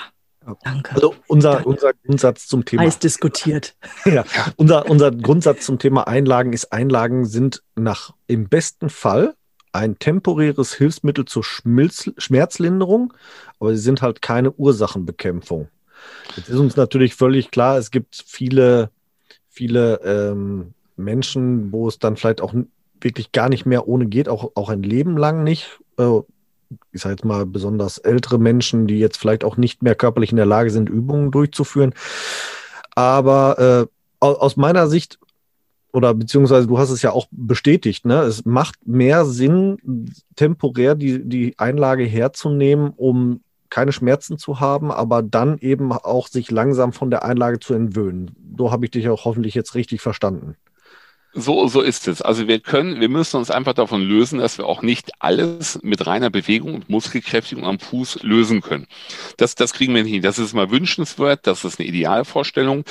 [0.63, 0.95] Danke.
[0.95, 2.83] Also unser, unser Grundsatz zum Thema.
[2.83, 3.75] Heiß diskutiert.
[4.05, 4.25] ja,
[4.55, 9.35] unser, unser Grundsatz zum Thema Einlagen ist, Einlagen sind nach im besten Fall
[9.77, 13.13] ein temporäres Hilfsmittel zur Schmilz Schmerzlinderung,
[13.61, 15.69] aber sie sind halt keine Ursachenbekämpfung.
[16.37, 18.91] Jetzt ist uns natürlich völlig klar, es gibt viele,
[19.49, 22.55] viele ähm, Menschen, wo es dann vielleicht auch
[23.01, 25.79] wirklich gar nicht mehr ohne geht, auch, auch ein Leben lang nicht.
[25.99, 26.21] Äh,
[26.93, 30.37] ich sage jetzt mal besonders ältere Menschen, die jetzt vielleicht auch nicht mehr körperlich in
[30.37, 31.95] der Lage sind, Übungen durchzuführen.
[32.95, 35.19] Aber äh, aus meiner Sicht
[35.97, 38.21] oder beziehungsweise du hast es ja auch bestätigt, ne?
[38.21, 39.79] Es macht mehr Sinn,
[40.37, 46.51] temporär die, die Einlage herzunehmen, um keine Schmerzen zu haben, aber dann eben auch sich
[46.51, 48.33] langsam von der Einlage zu entwöhnen.
[48.59, 50.57] So habe ich dich auch hoffentlich jetzt richtig verstanden.
[51.39, 52.23] So, so ist es.
[52.23, 56.07] Also wir können, wir müssen uns einfach davon lösen, dass wir auch nicht alles mit
[56.07, 58.87] reiner Bewegung und Muskelkräftigung am Fuß lösen können.
[59.37, 60.23] Das, das kriegen wir nicht hin.
[60.23, 62.85] Das ist mal wünschenswert, das ist eine Idealvorstellung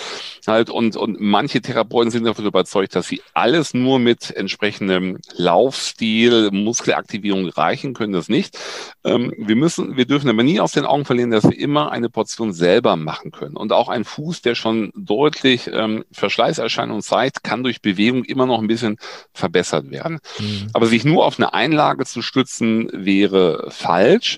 [0.45, 6.51] halt und, und manche Therapeuten sind davon überzeugt, dass sie alles nur mit entsprechendem Laufstil,
[6.51, 8.59] Muskelaktivierung reichen können, das nicht.
[9.03, 12.09] Ähm, wir müssen, wir dürfen aber nie aus den Augen verlieren, dass wir immer eine
[12.09, 13.57] Portion selber machen können.
[13.57, 18.59] Und auch ein Fuß, der schon deutlich ähm, Verschleißerscheinungen zeigt, kann durch Bewegung immer noch
[18.59, 18.97] ein bisschen
[19.33, 20.19] verbessert werden.
[20.39, 20.67] Mhm.
[20.73, 24.37] Aber sich nur auf eine Einlage zu stützen, wäre falsch.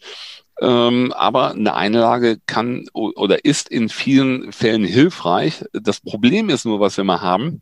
[0.59, 5.63] Ähm, aber eine Einlage kann oder ist in vielen Fällen hilfreich.
[5.73, 7.61] Das Problem ist nur, was wir mal haben,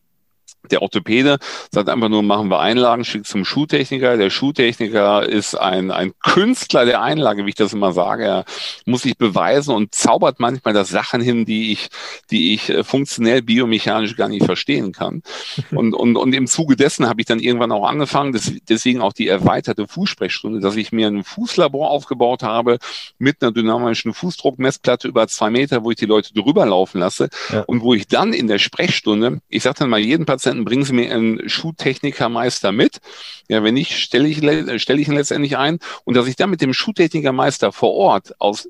[0.72, 1.38] der Orthopäde
[1.72, 4.18] sagt einfach nur, machen wir Einlagen, schickt zum Schuhtechniker.
[4.18, 8.26] Der Schuhtechniker ist ein, ein Künstler der Einlage, wie ich das immer sage.
[8.26, 8.46] Er
[8.86, 11.90] muss sich beweisen und zaubert manchmal das Sachen hin, die ich,
[12.32, 15.22] die ich äh, funktionell biomechanisch gar nicht verstehen kann.
[15.72, 19.28] Und, und, und im Zuge dessen habe ich dann irgendwann auch angefangen, deswegen auch die
[19.28, 22.78] erweiterte Fußsprechstunde, dass ich mir ein Fußlabor aufgebaut habe
[23.18, 27.62] mit einer dynamischen Fußdruckmessplatte über zwei Meter, wo ich die Leute drüber laufen lasse ja.
[27.62, 30.84] und wo ich dann in der Sprechstunde, ich sage dann mal jeden Patienten, dann bringen
[30.84, 33.00] Sie mir einen Schuhtechnikermeister mit.
[33.48, 34.38] Ja, wenn nicht, stelle ich,
[34.82, 35.80] stelle ich ihn letztendlich ein.
[36.04, 38.70] Und dass ich dann mit dem Schuhtechnikermeister vor Ort aus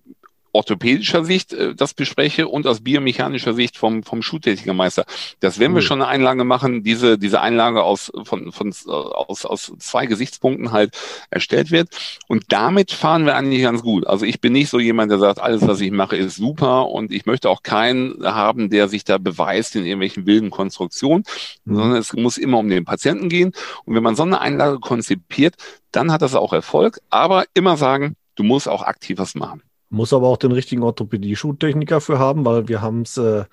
[0.56, 5.06] orthopädischer Sicht äh, das bespreche und aus biomechanischer Sicht vom, vom Schuhtechnikermeister.
[5.40, 9.74] Das werden wir schon eine Einlage machen, diese, diese Einlage aus, von, von, aus, aus
[9.80, 10.98] zwei Gesichtspunkten halt
[11.30, 11.90] erstellt wird.
[12.28, 14.08] Und damit fahren wir eigentlich ganz gut.
[14.08, 17.12] Also ich bin nicht so jemand, der sagt, alles, was ich mache, ist super und
[17.12, 21.24] ich möchte auch keinen haben, der sich da beweist in irgendwelchen wilden Konstruktionen,
[21.66, 21.76] mhm.
[21.76, 23.52] sondern es muss immer um den Patienten gehen.
[23.84, 25.56] Und wenn man so eine Einlage konzipiert,
[25.92, 27.00] dann hat das auch Erfolg.
[27.10, 29.62] Aber immer sagen, du musst auch aktiv was machen.
[29.90, 33.46] Muss aber auch den richtigen Orthopädie-Schuhtechniker für haben, weil wir haben es äh,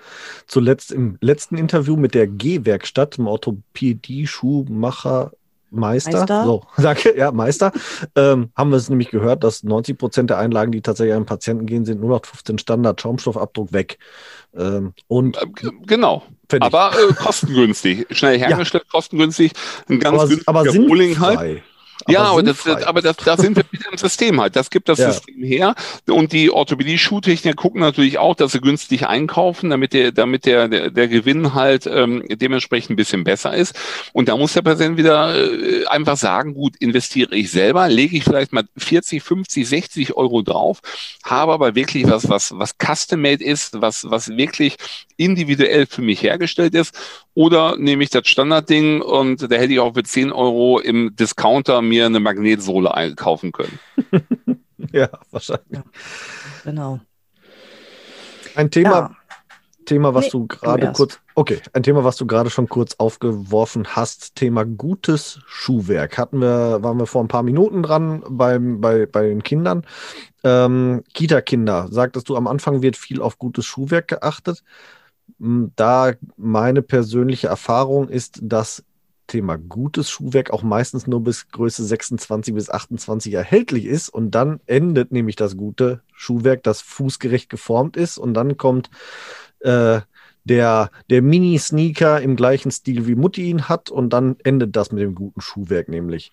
[0.46, 5.32] zuletzt im letzten Interview mit der G-Werkstatt, dem Orthopädie-Schuhmacher
[5.72, 6.44] Meister, Meister?
[6.44, 7.72] so, danke, ja, Meister,
[8.14, 11.66] ähm, haben wir es nämlich gehört, dass 90 Prozent der Einlagen, die tatsächlich an Patienten
[11.66, 13.98] gehen, sind nur noch 15 Standard Schaumstoffabdruck weg.
[14.54, 15.46] Ähm, und äh,
[15.86, 16.22] genau.
[16.60, 18.90] Aber äh, kostengünstig, schnell hergestellt, ja.
[18.90, 19.52] kostengünstig,
[19.88, 21.62] ein ganz aber, günstiger aber Rohling halt.
[22.08, 24.56] Ja, aber, das, das, aber das, da sind wir wieder im System halt.
[24.56, 25.12] Das gibt das ja.
[25.12, 25.74] System her.
[26.08, 30.90] Und die Orthopädie-Schuhtechniker gucken natürlich auch, dass sie günstig einkaufen, damit der, damit der, der,
[30.90, 33.78] der Gewinn halt ähm, dementsprechend ein bisschen besser ist.
[34.12, 38.24] Und da muss der Patient wieder äh, einfach sagen, gut, investiere ich selber, lege ich
[38.24, 40.80] vielleicht mal 40, 50, 60 Euro drauf,
[41.24, 44.76] habe aber wirklich was, was, was custom-made ist, was, was wirklich
[45.16, 46.94] individuell für mich hergestellt ist.
[47.34, 51.80] Oder nehme ich das Standardding und da hätte ich auch für 10 Euro im Discounter
[51.92, 53.78] mir eine Magnetsohle einkaufen können.
[54.92, 55.66] ja, wahrscheinlich.
[55.72, 55.84] Ja,
[56.64, 57.00] genau.
[58.54, 59.16] Ein Thema, ja.
[59.84, 63.88] Thema, was nee, du gerade kurz, okay, ein Thema, was du gerade schon kurz aufgeworfen
[63.88, 66.16] hast, Thema gutes Schuhwerk.
[66.16, 69.84] Hatten wir, waren wir vor ein paar Minuten dran beim, bei, bei den Kindern.
[70.44, 74.64] Ähm, Kita-Kinder, sagtest du, am Anfang wird viel auf gutes Schuhwerk geachtet.
[75.38, 78.82] Hm, da meine persönliche Erfahrung ist, dass
[79.26, 84.60] Thema gutes Schuhwerk auch meistens nur bis Größe 26 bis 28 erhältlich ist und dann
[84.66, 88.90] endet nämlich das gute Schuhwerk, das fußgerecht geformt ist und dann kommt
[89.60, 90.00] äh,
[90.44, 95.02] der, der Mini-Sneaker im gleichen Stil wie Mutti ihn hat und dann endet das mit
[95.02, 96.32] dem guten Schuhwerk nämlich.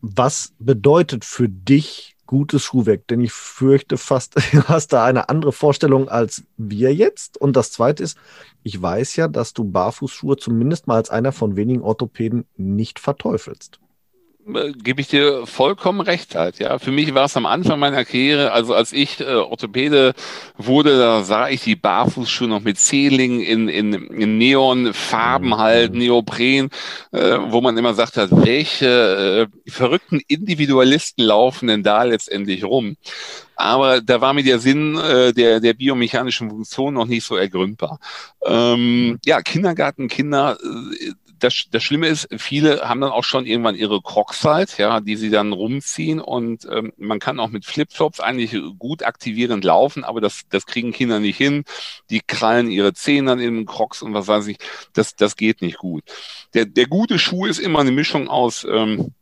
[0.00, 5.52] Was bedeutet für dich gutes Schuhwerk, denn ich fürchte fast, du hast da eine andere
[5.52, 7.40] Vorstellung als wir jetzt.
[7.40, 8.18] Und das Zweite ist,
[8.64, 13.78] ich weiß ja, dass du Barfußschuhe zumindest mal als einer von wenigen Orthopäden nicht verteufelst.
[14.46, 16.58] Gebe ich dir vollkommen recht halt.
[16.58, 20.12] Ja, für mich war es am Anfang meiner Karriere, also als ich äh, Orthopäde
[20.58, 25.56] wurde, da sah ich die Barfußschuhe noch mit Zählingen in, in, in Neonfarben mhm.
[25.56, 26.68] halt, Neopren,
[27.12, 32.96] äh, wo man immer sagt hat, welche äh, verrückten Individualisten laufen denn da letztendlich rum?
[33.56, 37.98] Aber da war mir der Sinn äh, der, der biomechanischen Funktion noch nicht so ergründbar.
[38.44, 41.12] Ähm, ja, Kindergartenkinder, äh,
[41.44, 45.16] das, das Schlimme ist, viele haben dann auch schon irgendwann ihre Crocs halt, ja, die
[45.16, 50.20] sie dann rumziehen und ähm, man kann auch mit Flipflops eigentlich gut aktivierend laufen, aber
[50.20, 51.64] das, das kriegen Kinder nicht hin.
[52.08, 54.56] Die krallen ihre Zehen dann in den Crocs und was weiß ich.
[54.94, 56.02] Das, das geht nicht gut.
[56.54, 59.12] Der, der gute Schuh ist immer eine Mischung aus ähm,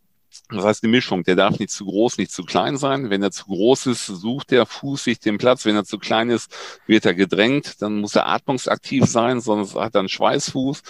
[0.50, 1.22] Das heißt, eine Mischung.
[1.24, 3.10] Der darf nicht zu groß, nicht zu klein sein.
[3.10, 5.64] Wenn er zu groß ist, sucht der Fuß sich den Platz.
[5.64, 6.54] Wenn er zu klein ist,
[6.86, 7.80] wird er gedrängt.
[7.80, 10.82] Dann muss er atmungsaktiv sein, sonst hat er einen Schweißfuß.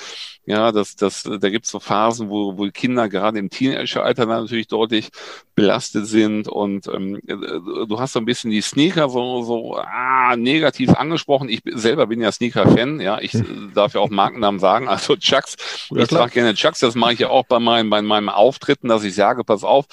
[0.44, 4.66] Ja, das, das, da gibt es so Phasen, wo, wo Kinder gerade im Teenageralter natürlich
[4.66, 5.10] deutlich
[5.54, 6.48] belastet sind.
[6.48, 11.48] Und ähm, du hast so ein bisschen die Sneaker so, so ah, negativ angesprochen.
[11.48, 13.00] Ich selber bin ja Sneaker-Fan.
[13.00, 13.70] Ja, ich hm.
[13.72, 14.88] darf ja auch Markennamen sagen.
[14.92, 15.56] Also Chucks.
[15.90, 16.80] Ja, ich trage gerne Chucks.
[16.80, 19.86] Das mache ich ja auch bei meinen, bei meinen Auftritten, dass ich sage, pass auf,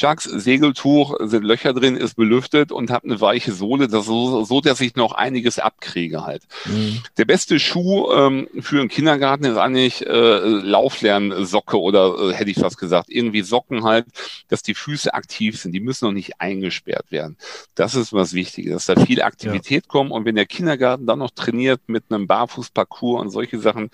[0.00, 4.62] Chucks Segeltuch sind Löcher drin, ist belüftet und hat eine weiche Sohle, das so, so
[4.62, 6.42] dass ich noch einiges abkriege halt.
[6.64, 7.02] Mhm.
[7.18, 12.58] Der beste Schuh ähm, für einen Kindergarten ist eigentlich äh, Lauflernsocke oder äh, hätte ich
[12.58, 14.06] fast gesagt, irgendwie Socken halt,
[14.48, 15.72] dass die Füße aktiv sind.
[15.72, 17.36] Die müssen noch nicht eingesperrt werden.
[17.74, 19.90] Das ist was Wichtiges, dass da viel Aktivität ja.
[19.90, 23.90] kommt und wenn der Kindergarten dann noch trainiert mit einem Barfußparcours und solche Sachen,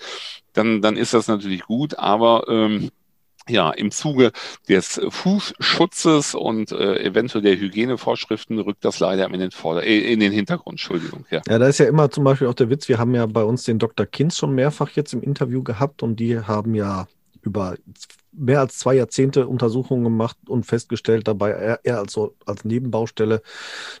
[0.53, 2.91] dann, dann ist das natürlich gut, aber ähm,
[3.49, 4.31] ja, im Zuge
[4.67, 10.19] des Fußschutzes und äh, eventuell der Hygienevorschriften rückt das leider in den, Vorder äh, in
[10.19, 10.73] den Hintergrund.
[10.73, 11.25] Entschuldigung.
[11.29, 11.41] Ja.
[11.47, 13.63] ja, da ist ja immer zum Beispiel auch der Witz, wir haben ja bei uns
[13.63, 14.05] den Dr.
[14.05, 17.07] Kinz schon mehrfach jetzt im Interview gehabt und die haben ja
[17.41, 17.75] über
[18.37, 23.41] mehr als zwei Jahrzehnte Untersuchungen gemacht und festgestellt dabei, eher als, so, als Nebenbaustelle,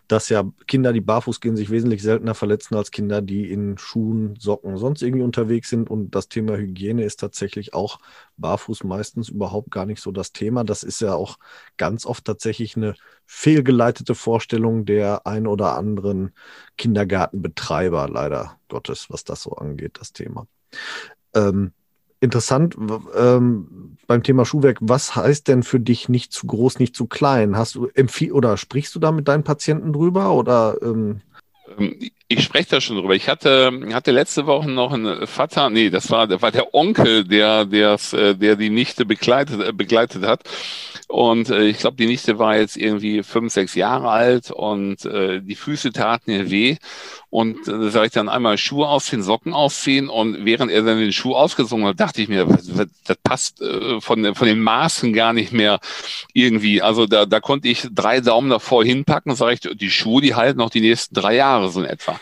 [0.07, 4.35] dass ja Kinder, die barfuß gehen, sich wesentlich seltener verletzen als Kinder, die in Schuhen,
[4.39, 5.89] Socken, sonst irgendwie unterwegs sind.
[5.89, 7.99] Und das Thema Hygiene ist tatsächlich auch
[8.37, 10.63] barfuß meistens überhaupt gar nicht so das Thema.
[10.63, 11.37] Das ist ja auch
[11.77, 12.95] ganz oft tatsächlich eine
[13.25, 16.33] fehlgeleitete Vorstellung der ein oder anderen
[16.77, 20.47] Kindergartenbetreiber, leider Gottes, was das so angeht, das Thema.
[21.33, 21.73] Ähm,
[22.19, 22.75] interessant
[23.15, 24.77] ähm, beim Thema Schuhwerk.
[24.81, 27.57] Was heißt denn für dich nicht zu groß, nicht zu klein?
[27.57, 30.77] Hast du empfiehl oder sprichst du da mit deinen Patienten drüber oder?
[30.81, 31.21] Ähm?
[31.77, 31.95] ähm
[32.29, 33.15] ich spreche da schon drüber.
[33.15, 37.63] Ich hatte, hatte letzte Woche noch einen Vater, nee, das war, war der Onkel, der,
[37.63, 40.43] der, äh, der die Nichte begleitet, äh, begleitet hat.
[41.07, 45.41] Und äh, ich glaube, die Nichte war jetzt irgendwie fünf, sechs Jahre alt und äh,
[45.41, 46.75] die Füße taten ihr weh.
[47.29, 50.07] Und äh, sage ich dann einmal Schuhe ausziehen, Socken ausziehen.
[50.07, 54.33] Und während er dann den Schuh ausgezogen hat, dachte ich mir, das passt äh, von,
[54.33, 55.79] von den Maßen gar nicht mehr
[56.33, 56.81] irgendwie.
[56.81, 60.57] Also da, da konnte ich drei Daumen davor hinpacken, sage ich, die Schuhe, die halten
[60.57, 62.19] noch die nächsten drei Jahre so in etwa.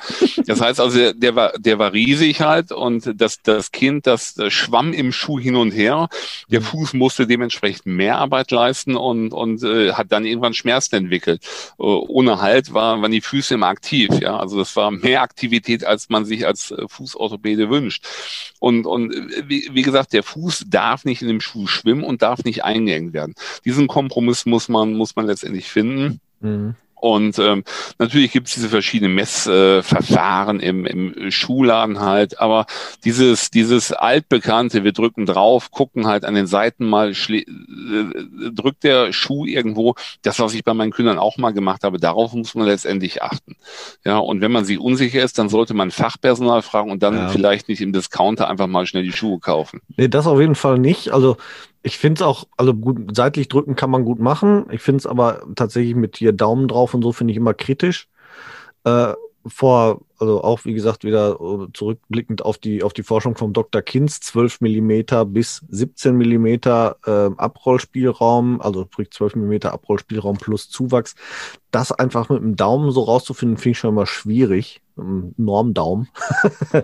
[0.47, 4.33] Das heißt also, der, der war, der war riesig halt und das, das Kind, das,
[4.33, 6.09] das schwamm im Schuh hin und her.
[6.49, 11.41] Der Fuß musste dementsprechend mehr Arbeit leisten und, und äh, hat dann irgendwann Schmerzen entwickelt.
[11.79, 14.09] Äh, ohne Halt war, waren die Füße immer aktiv.
[14.19, 18.05] Ja, also das war mehr Aktivität, als man sich als äh, Fußorthopäde wünscht.
[18.59, 22.21] Und, und äh, wie, wie gesagt, der Fuß darf nicht in dem Schuh schwimmen und
[22.21, 23.35] darf nicht eingeengt werden.
[23.63, 26.19] Diesen Kompromiss muss man, muss man letztendlich finden.
[26.39, 26.75] Mhm.
[27.05, 27.63] Und ähm,
[27.99, 32.65] natürlich gibt es diese verschiedenen Messverfahren äh, im, im Schuhladen halt, aber
[33.03, 37.45] dieses, dieses altbekannte, wir drücken drauf, gucken halt an den Seiten mal, äh,
[38.51, 42.33] drückt der Schuh irgendwo, das, was ich bei meinen Kindern auch mal gemacht habe, darauf
[42.33, 43.55] muss man letztendlich achten.
[44.03, 47.29] Ja, und wenn man sich unsicher ist, dann sollte man Fachpersonal fragen und dann ja.
[47.29, 49.79] vielleicht nicht im Discounter einfach mal schnell die Schuhe kaufen.
[49.95, 51.11] Nee, das auf jeden Fall nicht.
[51.11, 51.37] Also
[51.85, 54.65] ich finde es auch, also gut, seitlich drücken kann man gut machen.
[54.71, 58.09] Ich finde es aber tatsächlich mit hier Daumen drauf und so finde ich immer kritisch.
[58.85, 59.13] Äh,
[59.45, 63.81] vor, also auch wie gesagt, wieder äh, zurückblickend auf die, auf die Forschung vom Dr.
[63.81, 71.15] Kinz, 12 Millimeter bis 17 Millimeter äh, Abrollspielraum, also sprich 12 Millimeter Abrollspielraum plus Zuwachs.
[71.71, 74.81] Das einfach mit dem Daumen so rauszufinden, finde ich schon mal schwierig.
[74.97, 76.07] Normdaum.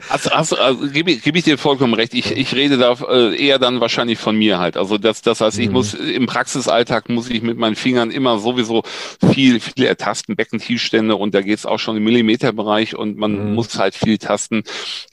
[0.10, 2.14] also, also, also gebe geb ich dir vollkommen recht.
[2.14, 4.76] Ich, ich rede da äh, eher dann wahrscheinlich von mir halt.
[4.76, 5.74] Also das, das heißt, ich mhm.
[5.74, 8.84] muss im Praxisalltag muss ich mit meinen Fingern immer sowieso
[9.32, 13.54] viel, viel ertasten, Beckentiefstände und da geht es auch schon im Millimeterbereich und man mhm.
[13.56, 14.64] muss halt viel tasten.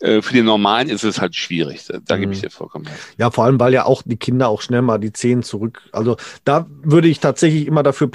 [0.01, 1.87] Äh, für den Normalen ist es halt schwierig.
[1.87, 2.21] Da, da mhm.
[2.21, 2.99] gebe ich dir vollkommen recht.
[3.19, 5.83] Ja, vor allem, weil ja auch die Kinder auch schnell mal die Zehen zurück.
[5.93, 8.11] Also da würde ich tatsächlich immer dafür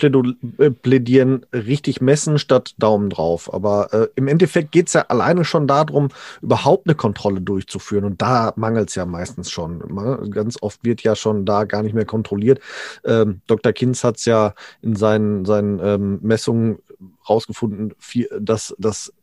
[0.58, 3.54] äh, plädieren, richtig messen statt Daumen drauf.
[3.54, 6.10] Aber äh, im Endeffekt geht es ja alleine schon darum,
[6.42, 8.06] überhaupt eine Kontrolle durchzuführen.
[8.06, 9.80] Und da mangelt es ja meistens schon.
[9.94, 10.30] Ne?
[10.30, 12.60] Ganz oft wird ja schon da gar nicht mehr kontrolliert.
[13.06, 13.74] Ähm, Dr.
[13.74, 16.80] Kinz hat es ja in seinen, seinen ähm, Messungen
[17.28, 17.94] rausgefunden,
[18.40, 19.14] dass das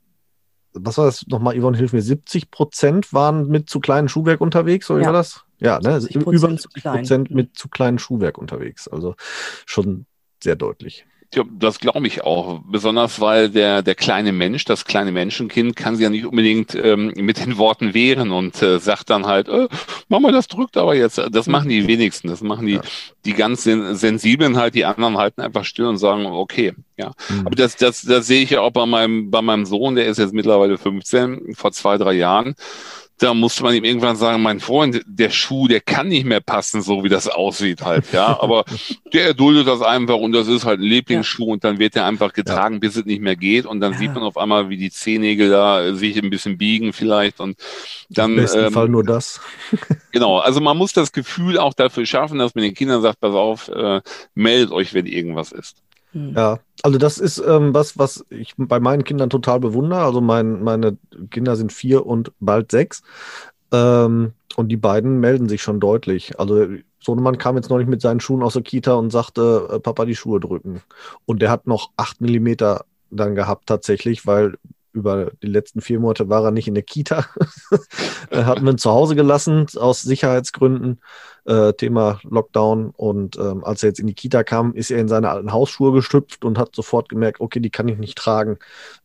[0.72, 4.90] was war das nochmal, Yvonne, hilf mir, 70 Prozent waren mit zu kleinem Schuhwerk unterwegs,
[4.90, 5.06] oder ja.
[5.06, 5.44] war das?
[5.59, 5.98] Ja, ne?
[6.11, 8.88] über 70 Prozent mit zu kleinem Schuhwerk unterwegs.
[8.88, 9.14] Also
[9.66, 10.06] schon
[10.42, 11.06] sehr deutlich.
[11.33, 12.61] Ja, das glaube ich auch.
[12.64, 17.12] Besonders weil der, der kleine Mensch, das kleine Menschenkind, kann sich ja nicht unbedingt ähm,
[17.14, 19.69] mit den Worten wehren und äh, sagt dann halt, äh,
[20.09, 21.19] Mama, das drückt aber jetzt.
[21.31, 22.27] Das machen die wenigsten.
[22.27, 22.83] Das machen die, ja.
[23.25, 27.12] die ganz sensiblen halt, die anderen halten einfach still und sagen, okay, ja.
[27.29, 27.47] Mhm.
[27.47, 30.19] Aber das, das, das sehe ich ja auch bei meinem, bei meinem Sohn, der ist
[30.19, 32.57] jetzt mittlerweile 15, vor zwei, drei Jahren
[33.20, 36.80] da musste man ihm irgendwann sagen, mein Freund, der Schuh, der kann nicht mehr passen,
[36.80, 38.28] so wie das aussieht halt, ja.
[38.40, 38.64] Aber
[39.12, 41.52] der erduldet das einfach und das ist halt ein Lieblingsschuh ja.
[41.52, 42.78] und dann wird er einfach getragen, ja.
[42.80, 43.98] bis es nicht mehr geht und dann ja.
[43.98, 47.59] sieht man auf einmal, wie die Zehennägel da sich ein bisschen biegen vielleicht und
[48.09, 48.30] dann.
[48.30, 49.40] Im besten ähm, Fall nur das.
[50.12, 53.35] genau, also man muss das Gefühl auch dafür schaffen, dass man den Kindern sagt, pass
[53.35, 54.00] auf, äh,
[54.35, 55.76] meldet euch, wenn irgendwas ist.
[56.12, 56.35] Hm.
[56.37, 60.03] Ja, also das ist ähm, was, was ich bei meinen Kindern total bewundere.
[60.03, 60.96] Also mein, meine
[61.31, 63.03] Kinder sind vier und bald sechs.
[63.73, 66.38] Ähm, und die beiden melden sich schon deutlich.
[66.38, 66.66] Also
[67.03, 70.05] Sohnemann kam jetzt noch nicht mit seinen Schuhen aus der Kita und sagte, äh, Papa,
[70.05, 70.83] die Schuhe drücken.
[71.27, 74.57] Und der hat noch acht Millimeter dann gehabt tatsächlich, weil
[74.92, 77.27] über die letzten vier Monate war er nicht in der Kita.
[78.33, 81.01] hat ihn zu Hause gelassen aus Sicherheitsgründen.
[81.50, 82.92] Äh, Thema Lockdown.
[82.96, 85.90] Und ähm, als er jetzt in die Kita kam, ist er in seine alten Hausschuhe
[85.90, 88.59] gestüpft und hat sofort gemerkt, okay, die kann ich nicht tragen.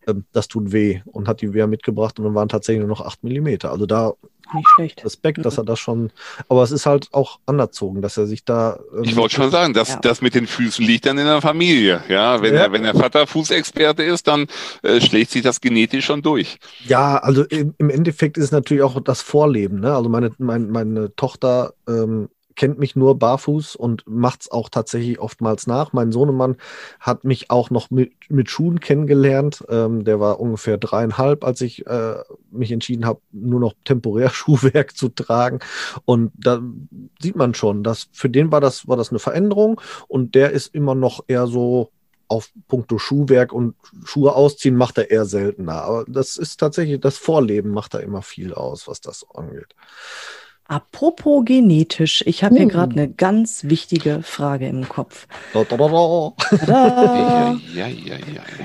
[0.06, 1.02] Ähm, das tut weh.
[1.06, 3.72] Und hat die wieder mitgebracht und dann waren tatsächlich nur noch acht Millimeter.
[3.72, 4.14] Also da
[4.54, 5.04] nicht schlecht.
[5.04, 6.12] Respekt, dass er das schon.
[6.50, 8.80] Aber es ist halt auch anerzogen, dass er sich da.
[8.96, 10.00] Ähm, ich wollte schon sagen, dass ja.
[10.02, 12.04] das mit den Füßen liegt dann in der Familie.
[12.10, 12.62] Ja, wenn, ja.
[12.62, 14.46] Er, wenn der Vater Fußexperte ist, dann
[14.84, 16.60] äh, schlägt sich das genetisch schon durch.
[16.86, 19.80] Ja, also im, im Endeffekt ist es natürlich auch das Vorleben.
[19.80, 19.96] Ne?
[19.96, 25.20] Also meine, meine, meine Tochter ähm, kennt mich nur barfuß und macht es auch tatsächlich
[25.20, 25.94] oftmals nach.
[25.94, 26.58] Mein Sohnemann
[27.00, 29.64] hat mich auch noch mit, mit Schuhen kennengelernt.
[29.70, 32.16] Ähm, der war ungefähr dreieinhalb, als ich äh,
[32.52, 35.60] mich entschieden habe, nur noch temporär Schuhwerk zu tragen.
[36.06, 36.62] Und da
[37.22, 40.74] sieht man schon, dass für den war das, war das eine Veränderung und der ist
[40.74, 41.92] immer noch eher so
[42.28, 45.84] auf puncto Schuhwerk und Schuhe ausziehen macht er eher seltener.
[45.84, 49.76] Aber das ist tatsächlich, das Vorleben macht da immer viel aus, was das angeht.
[50.68, 55.28] Apropos genetisch, ich habe hier gerade eine ganz wichtige Frage im Kopf.
[55.54, 55.88] Da, da, da,
[57.76, 58.18] ja, ja, ja,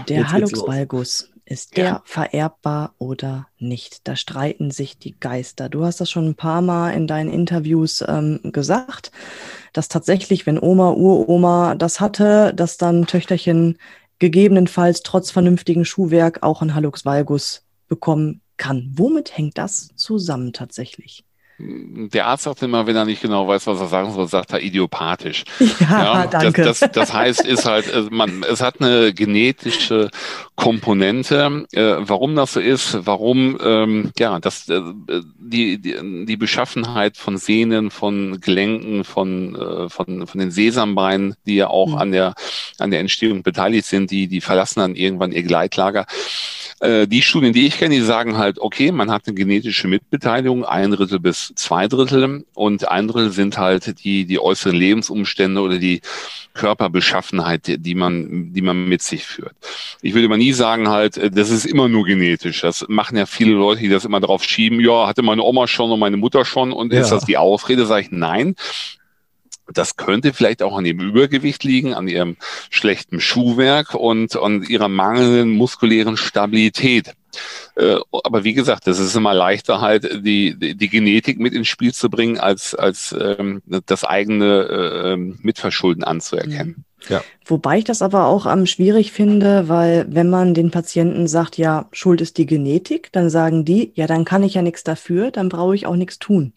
[0.09, 4.09] der Hallux valgus, ist der vererbbar oder nicht?
[4.09, 5.69] Da streiten sich die Geister.
[5.69, 9.13] Du hast das schon ein paar Mal in deinen Interviews ähm, gesagt,
[9.73, 13.79] dass tatsächlich, wenn Oma, Uroma das hatte, dass dann Töchterchen
[14.21, 18.91] gegebenenfalls trotz vernünftigen Schuhwerk auch ein Hallux valgus bekommen kann.
[18.95, 21.25] Womit hängt das zusammen tatsächlich?
[22.13, 24.63] Der Arzt sagt immer, wenn er nicht genau weiß, was er sagen soll, sagt er
[24.63, 25.45] idiopathisch.
[25.81, 26.63] Ja, ja danke.
[26.63, 30.11] Das, das, das, heißt, ist halt, äh, man, es hat eine genetische
[30.57, 31.67] Komponente.
[31.73, 34.81] Äh, warum das so ist, warum, ähm, ja, das, äh,
[35.39, 41.57] die, die, die Beschaffenheit von Sehnen, von Gelenken, von, äh, von, von den Sesambeinen, die
[41.57, 41.99] ja auch mhm.
[41.99, 42.35] an der,
[42.79, 46.07] an der Entstehung beteiligt sind, die, die verlassen dann irgendwann ihr Gleitlager.
[46.81, 50.65] Äh, die Studien, die ich kenne, die sagen halt, okay, man hat eine genetische Mitbeteiligung,
[50.65, 55.79] ein Drittel bis zwei Drittel und ein Drittel sind halt die, die äußeren Lebensumstände oder
[55.79, 56.01] die
[56.55, 59.55] Körperbeschaffenheit, die man, die man mit sich führt.
[60.01, 62.63] Ich würde mal nie sagen halt, äh, das ist immer nur genetisch.
[62.63, 64.81] Das machen ja viele Leute, die das immer drauf schieben.
[64.81, 67.01] Ja, hatte meine Oma schon und meine Mutter schon und ja.
[67.01, 67.85] ist das die Ausrede?
[67.85, 68.55] Sage ich nein.
[69.73, 72.37] Das könnte vielleicht auch an ihrem Übergewicht liegen, an ihrem
[72.71, 77.15] schlechten Schuhwerk und an ihrer mangelnden muskulären Stabilität.
[77.77, 81.95] Äh, aber wie gesagt, das ist immer leichter halt, die, die Genetik mit ins Spiel
[81.95, 86.85] zu bringen, als, als ähm, das eigene äh, ähm, Mitverschulden anzuerkennen.
[87.09, 87.23] Ja.
[87.47, 91.57] Wobei ich das aber auch am ähm, schwierig finde, weil wenn man den Patienten sagt,
[91.57, 95.31] ja, Schuld ist die Genetik, dann sagen die, ja, dann kann ich ja nichts dafür,
[95.31, 96.53] dann brauche ich auch nichts tun.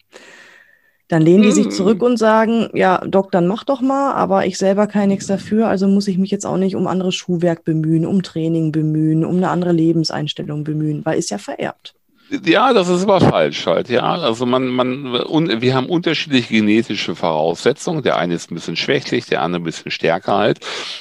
[1.08, 2.04] Dann lehnen die sich zurück mm.
[2.04, 5.86] und sagen, ja, Doc, dann mach doch mal, aber ich selber kann nichts dafür, also
[5.86, 9.50] muss ich mich jetzt auch nicht um anderes Schuhwerk bemühen, um Training bemühen, um eine
[9.50, 11.94] andere Lebenseinstellung bemühen, weil ist ja vererbt.
[12.30, 14.02] Ja, das ist aber falsch halt, ja.
[14.02, 18.02] Also man, man, und wir haben unterschiedliche genetische Voraussetzungen.
[18.02, 20.60] Der eine ist ein bisschen schwächlich, der andere ein bisschen stärker halt.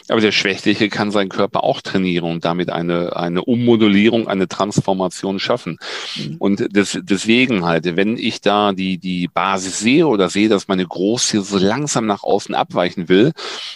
[0.09, 5.39] Aber der Schwächliche kann seinen Körper auch trainieren und damit eine, eine Ummodellierung, eine Transformation
[5.39, 5.77] schaffen.
[6.15, 6.35] Mhm.
[6.39, 10.85] Und das, deswegen halt, wenn ich da die, die Basis sehe oder sehe, dass meine
[10.85, 13.31] Große so langsam nach außen abweichen will,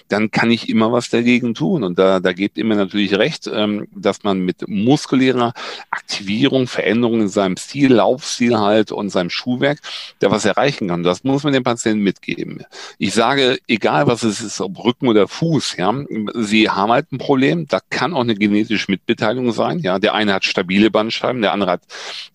[0.09, 1.83] dann kann ich immer was dagegen tun.
[1.83, 5.53] Und da, da gibt immer natürlich recht, ähm, dass man mit muskulärer
[5.91, 9.79] Aktivierung, Veränderungen seinem Stil, Laufstil halt und seinem Schuhwerk,
[10.21, 11.03] der was erreichen kann.
[11.03, 12.65] Das muss man dem Patienten mitgeben.
[12.97, 15.93] Ich sage, egal was es ist, ob Rücken oder Fuß, ja,
[16.33, 17.67] sie haben halt ein Problem.
[17.67, 19.79] Da kann auch eine genetische Mitbeteiligung sein.
[19.79, 21.83] Ja, der eine hat stabile Bandscheiben, der andere hat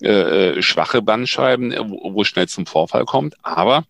[0.01, 3.35] äh, äh schwache Bandscheiben, wo, wo schnell zum Vorfall kommt.
[3.43, 3.85] Aber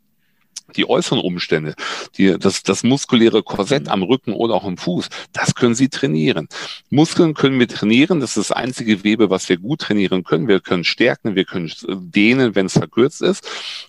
[0.76, 1.74] die äußeren Umstände,
[2.16, 6.48] die, das, das muskuläre Korsett am Rücken oder auch im Fuß, das können Sie trainieren.
[6.90, 10.48] Muskeln können wir trainieren, das ist das einzige Gewebe, was wir gut trainieren können.
[10.48, 13.48] Wir können stärken, wir können dehnen, wenn es verkürzt ist.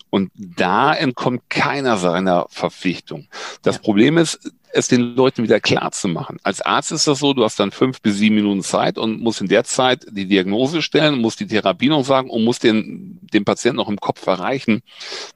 [0.09, 3.27] Und da entkommt keiner seiner Verpflichtung.
[3.61, 3.83] Das.
[3.83, 4.39] Problem ist,
[4.73, 6.37] es den Leuten wieder klar zu machen.
[6.43, 9.41] Als Arzt ist das so, du hast dann fünf bis sieben Minuten Zeit und musst
[9.41, 13.45] in der Zeit die Diagnose stellen, musst die Therapie noch sagen und musst den den
[13.45, 14.81] Patienten noch im Kopf erreichen,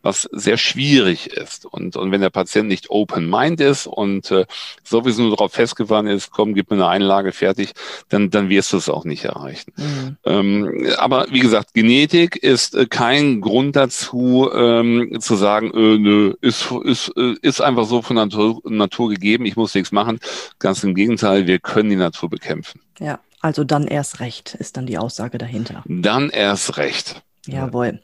[0.02, 1.66] was sehr schwierig ist.
[1.66, 4.46] Und, und wenn der Patient nicht open mind ist und äh,
[4.84, 7.74] sowieso nur darauf festgefahren ist, komm, gib mir eine Einlage fertig,
[8.10, 9.74] dann, dann wirst du es auch nicht erreichen.
[9.76, 10.18] Mhm.
[10.26, 16.34] Ähm, aber wie gesagt, Genetik ist äh, kein Grund dazu, ähm, zu sagen, äh, nö,
[16.42, 20.20] ist, ist, äh, ist einfach so von Natur, Natur gegeben, ich muss nichts machen.
[20.60, 22.82] Ganz im Gegenteil, wir können die Natur bekämpfen.
[23.00, 25.84] Ja, also dann erst recht ist dann die Aussage dahinter.
[25.88, 27.22] Dann erst recht.
[27.48, 28.02] Jawohl.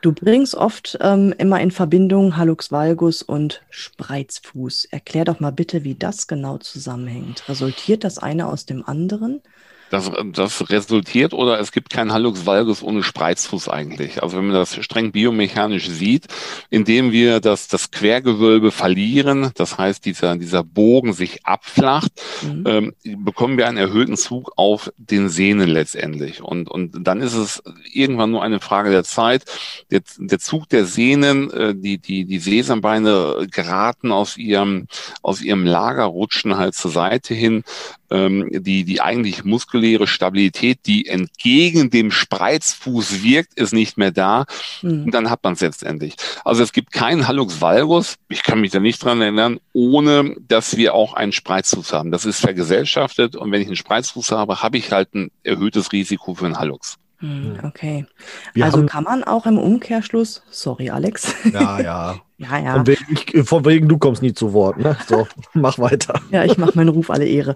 [0.00, 4.86] Du bringst oft ähm, immer in Verbindung Hallux valgus und Spreizfuß.
[4.86, 7.48] Erklär doch mal bitte, wie das genau zusammenhängt.
[7.48, 9.42] Resultiert das eine aus dem anderen?
[9.90, 14.22] Das, das resultiert oder es gibt kein Hallux valgus ohne Spreizfuß eigentlich.
[14.22, 16.26] Also wenn man das streng biomechanisch sieht,
[16.70, 22.12] indem wir das, das Quergewölbe verlieren, das heißt dieser, dieser Bogen sich abflacht,
[22.42, 22.64] mhm.
[22.66, 26.42] ähm, bekommen wir einen erhöhten Zug auf den Sehnen letztendlich.
[26.42, 27.62] Und, und dann ist es
[27.92, 29.44] irgendwann nur eine Frage der Zeit.
[29.90, 34.88] Der, der Zug der Sehnen, äh, die, die, die Sesambeine geraten aus ihrem,
[35.22, 37.62] aus ihrem Lager, rutschen halt zur Seite hin
[38.10, 44.44] ähm, die, die eigentlich muskuläre Stabilität, die entgegen dem Spreizfuß wirkt, ist nicht mehr da.
[44.82, 45.04] Mhm.
[45.04, 46.16] Und dann hat man es letztendlich.
[46.44, 50.76] Also es gibt keinen Hallux valgus, ich kann mich da nicht dran erinnern, ohne dass
[50.76, 52.10] wir auch einen Spreizfuß haben.
[52.10, 56.34] Das ist vergesellschaftet und wenn ich einen Spreizfuß habe, habe ich halt ein erhöhtes Risiko
[56.34, 56.96] für einen Hallux.
[57.18, 58.06] Hm, okay.
[58.52, 61.34] Wir also kann man auch im Umkehrschluss, sorry Alex.
[61.52, 62.20] Ja, ja.
[62.38, 62.74] Ja, ja.
[62.74, 64.78] Von wegen, ich, von wegen, du kommst nie zu Wort.
[64.78, 64.96] Ne?
[65.06, 66.20] So, mach weiter.
[66.30, 67.54] Ja, ich mache meinen Ruf alle Ehre.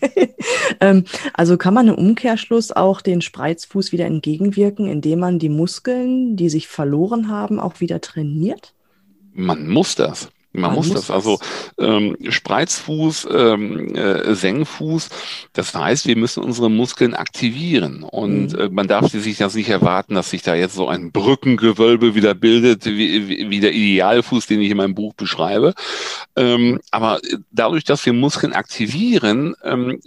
[0.80, 6.36] ähm, also kann man im Umkehrschluss auch den Spreizfuß wieder entgegenwirken, indem man die Muskeln,
[6.36, 8.74] die sich verloren haben, auch wieder trainiert?
[9.34, 10.30] Man muss das.
[10.52, 11.10] Man, muss, muss das.
[11.10, 11.38] Also
[11.78, 15.08] ähm, Spreizfuß, ähm, äh, Senkfuß,
[15.52, 18.02] das heißt, wir müssen unsere Muskeln aktivieren.
[18.02, 18.58] Und mhm.
[18.58, 22.34] äh, man darf sich das nicht erwarten, dass sich da jetzt so ein Brückengewölbe wieder
[22.34, 25.74] bildet, wie, wie der Idealfuß, den ich in meinem Buch beschreibe.
[26.36, 27.20] Ähm, aber
[27.52, 30.00] dadurch, dass wir Muskeln aktivieren, ähm,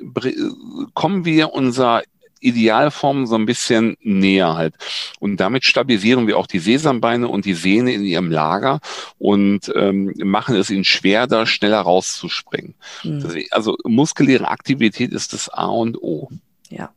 [0.94, 2.04] kommen wir unser
[2.44, 4.76] Idealform so ein bisschen näher halt.
[5.20, 8.80] Und damit stabilisieren wir auch die Sesambeine und die Sehne in ihrem Lager
[9.18, 12.76] und ähm, machen es ihnen schwer, da schneller rauszuspringen.
[13.04, 13.44] Mhm.
[13.52, 16.30] Also muskuläre Aktivität ist das A und O.
[16.70, 16.90] Ja,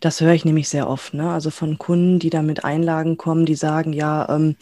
[0.00, 1.14] das höre ich nämlich sehr oft.
[1.14, 1.30] Ne?
[1.30, 4.56] Also von Kunden, die da mit Einlagen kommen, die sagen, ja, ähm,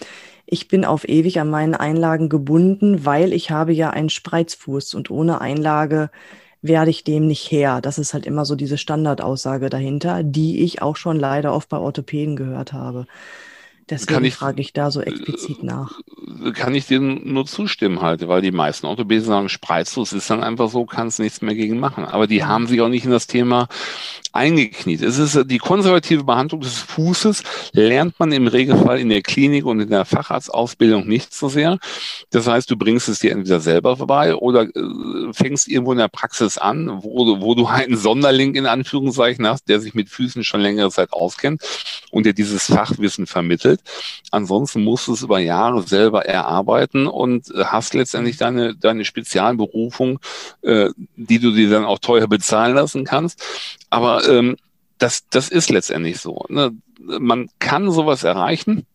[0.47, 5.11] ich bin auf ewig an meinen Einlagen gebunden, weil ich habe ja einen Spreizfuß und
[5.11, 6.11] ohne Einlage
[6.63, 7.81] werde ich dem nicht her.
[7.81, 11.79] Das ist halt immer so diese Standardaussage dahinter, die ich auch schon leider oft bei
[11.79, 13.07] Orthopäden gehört habe.
[13.93, 16.01] Deswegen ich, frage ich da so explizit äh, nach.
[16.55, 20.71] Kann ich dir nur zustimmen halt, weil die meisten Orthopäden sagen, Spreizfuß ist dann einfach
[20.71, 22.05] so, kannst nichts mehr gegen machen.
[22.05, 23.69] Aber die haben sich auch nicht in das Thema
[24.33, 25.03] eingekniet.
[25.03, 29.81] Es ist die konservative Behandlung des Fußes lernt man im Regelfall in der Klinik und
[29.81, 31.79] in der Facharztausbildung nicht so sehr.
[32.31, 36.09] Das heißt, du bringst es dir entweder selber vorbei oder äh, fängst irgendwo in der
[36.09, 40.45] Praxis an, wo du, wo du einen Sonderling in Anführungszeichen hast, der sich mit Füßen
[40.45, 41.63] schon längere Zeit auskennt
[42.11, 43.82] und dir dieses Fachwissen vermittelt.
[44.31, 50.19] Ansonsten musst du es über Jahre selber erarbeiten und äh, hast letztendlich deine, deine Spezialberufung,
[50.63, 53.43] äh, die du dir dann auch teuer bezahlen lassen kannst.
[53.91, 54.57] Aber ähm,
[54.99, 56.45] das, das ist letztendlich so.
[56.49, 56.73] Ne?
[57.01, 58.87] Man kann sowas erreichen.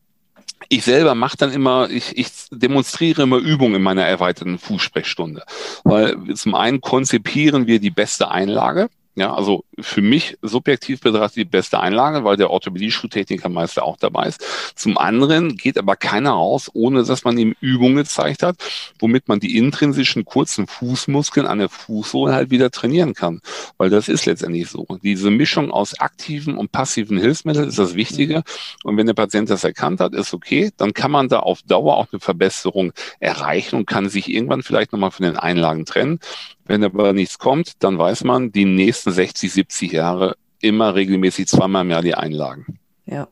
[0.70, 5.44] Ich selber mache dann immer, ich, ich demonstriere immer Übungen in meiner erweiterten Fußsprechstunde.
[5.84, 8.90] Weil zum einen konzipieren wir die beste Einlage.
[9.18, 14.45] Ja, also für mich subjektiv betrachtet die beste Einlage, weil der Orthopädie-Schuhtechnikermeister auch dabei ist.
[14.76, 18.57] Zum anderen geht aber keiner raus, ohne dass man ihm Übungen gezeigt hat,
[18.99, 23.41] womit man die intrinsischen kurzen Fußmuskeln an der Fußsohle halt wieder trainieren kann.
[23.80, 24.86] Weil das ist letztendlich so.
[25.01, 28.43] Diese Mischung aus aktiven und passiven Hilfsmitteln ist das Wichtige.
[28.84, 31.97] Und wenn der Patient das erkannt hat, ist okay, dann kann man da auf Dauer
[31.97, 36.20] auch eine Verbesserung erreichen und kann sich irgendwann vielleicht nochmal von den Einlagen trennen.
[36.68, 41.84] Wenn aber nichts kommt, dann weiß man, die nächsten 60, 70 Jahre immer regelmäßig zweimal
[41.84, 42.80] im Jahr die Einlagen.
[43.05, 43.28] Ja.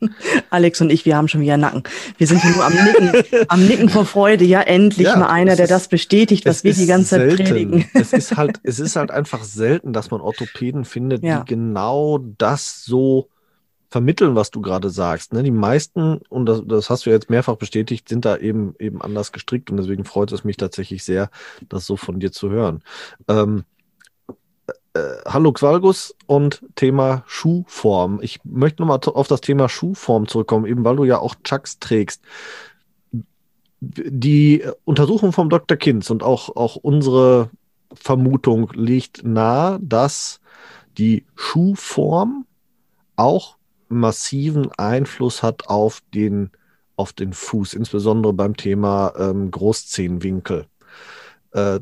[0.50, 1.82] Alex und ich, wir haben schon wieder Nacken.
[2.18, 4.44] Wir sind hier nur am Nicken, am Nicken vor Freude.
[4.44, 7.44] Ja, endlich ja, mal einer, der ist, das bestätigt, was wir die ganze Zeit selten.
[7.44, 7.90] predigen.
[7.94, 11.40] Es ist halt, es ist halt einfach selten, dass man Orthopäden findet, ja.
[11.40, 13.28] die genau das so
[13.94, 15.32] vermitteln, was du gerade sagst.
[15.32, 15.44] Ne?
[15.44, 19.30] Die meisten, und das, das hast du jetzt mehrfach bestätigt, sind da eben eben anders
[19.30, 21.30] gestrickt und deswegen freut es mich tatsächlich sehr,
[21.68, 22.82] das so von dir zu hören.
[23.28, 23.62] Ähm,
[24.94, 28.18] äh, Hallo Qualgus und Thema Schuhform.
[28.20, 32.20] Ich möchte nochmal auf das Thema Schuhform zurückkommen, eben weil du ja auch Chucks trägst.
[33.80, 35.76] Die Untersuchung vom Dr.
[35.76, 37.48] Kinz und auch, auch unsere
[37.92, 40.40] Vermutung liegt nahe, dass
[40.98, 42.44] die Schuhform
[43.14, 43.56] auch
[43.94, 46.50] massiven Einfluss hat auf den,
[46.96, 50.66] auf den Fuß, insbesondere beim Thema ähm, Großzehenwinkel.
[51.52, 51.80] Äh,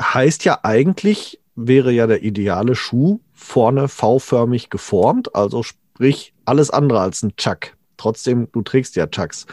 [0.00, 7.00] heißt ja eigentlich, wäre ja der ideale Schuh vorne V-förmig geformt, also sprich alles andere
[7.00, 7.76] als ein Chuck.
[7.96, 9.46] Trotzdem, du trägst ja Chucks.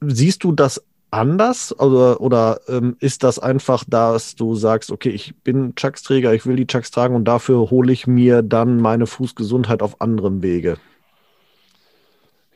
[0.00, 0.82] Siehst du das
[1.12, 6.46] anders oder, oder ähm, ist das einfach, dass du sagst, okay, ich bin Chucks-Träger, ich
[6.46, 10.78] will die Chucks tragen und dafür hole ich mir dann meine Fußgesundheit auf anderem Wege?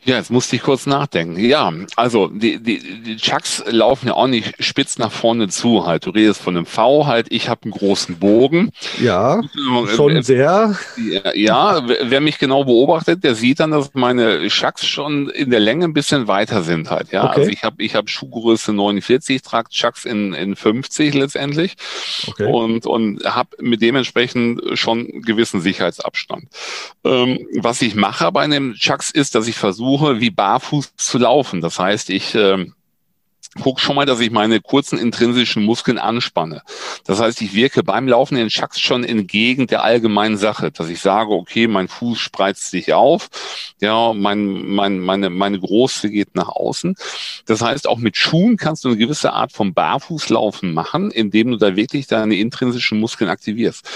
[0.07, 1.37] Ja, jetzt musste ich kurz nachdenken.
[1.39, 6.07] Ja, also die, die, die Chucks laufen ja auch nicht spitz nach vorne zu halt.
[6.07, 8.71] Du redest von einem V halt, ich habe einen großen Bogen.
[9.01, 9.43] Ja,
[9.95, 10.77] schon sehr.
[11.35, 15.87] Ja, wer mich genau beobachtet, der sieht dann, dass meine Chucks schon in der Länge
[15.87, 17.11] ein bisschen weiter sind halt.
[17.11, 17.41] Ja, okay.
[17.41, 21.75] also ich habe ich hab Schuhgröße 49, trage Chucks in, in 50 letztendlich
[22.29, 22.45] okay.
[22.45, 26.45] und, und habe mit dementsprechend schon gewissen Sicherheitsabstand.
[27.05, 31.19] Ähm, was ich mache bei einem Chucks ist, dass ich versuche, versuche, wie barfuß zu
[31.19, 31.61] laufen.
[31.61, 32.67] Das heißt, ich äh,
[33.61, 36.63] guck schon mal, dass ich meine kurzen intrinsischen Muskeln anspanne.
[37.05, 41.01] Das heißt, ich wirke beim Laufen in Chucks schon entgegen der allgemeinen Sache, dass ich
[41.01, 43.29] sage, okay, mein Fuß spreizt sich auf,
[43.81, 46.97] ja, mein, mein, meine, meine Große geht nach außen.
[47.47, 51.57] Das heißt, auch mit Schuhen kannst du eine gewisse Art von Barfußlaufen machen, indem du
[51.57, 53.89] da wirklich deine intrinsischen Muskeln aktivierst.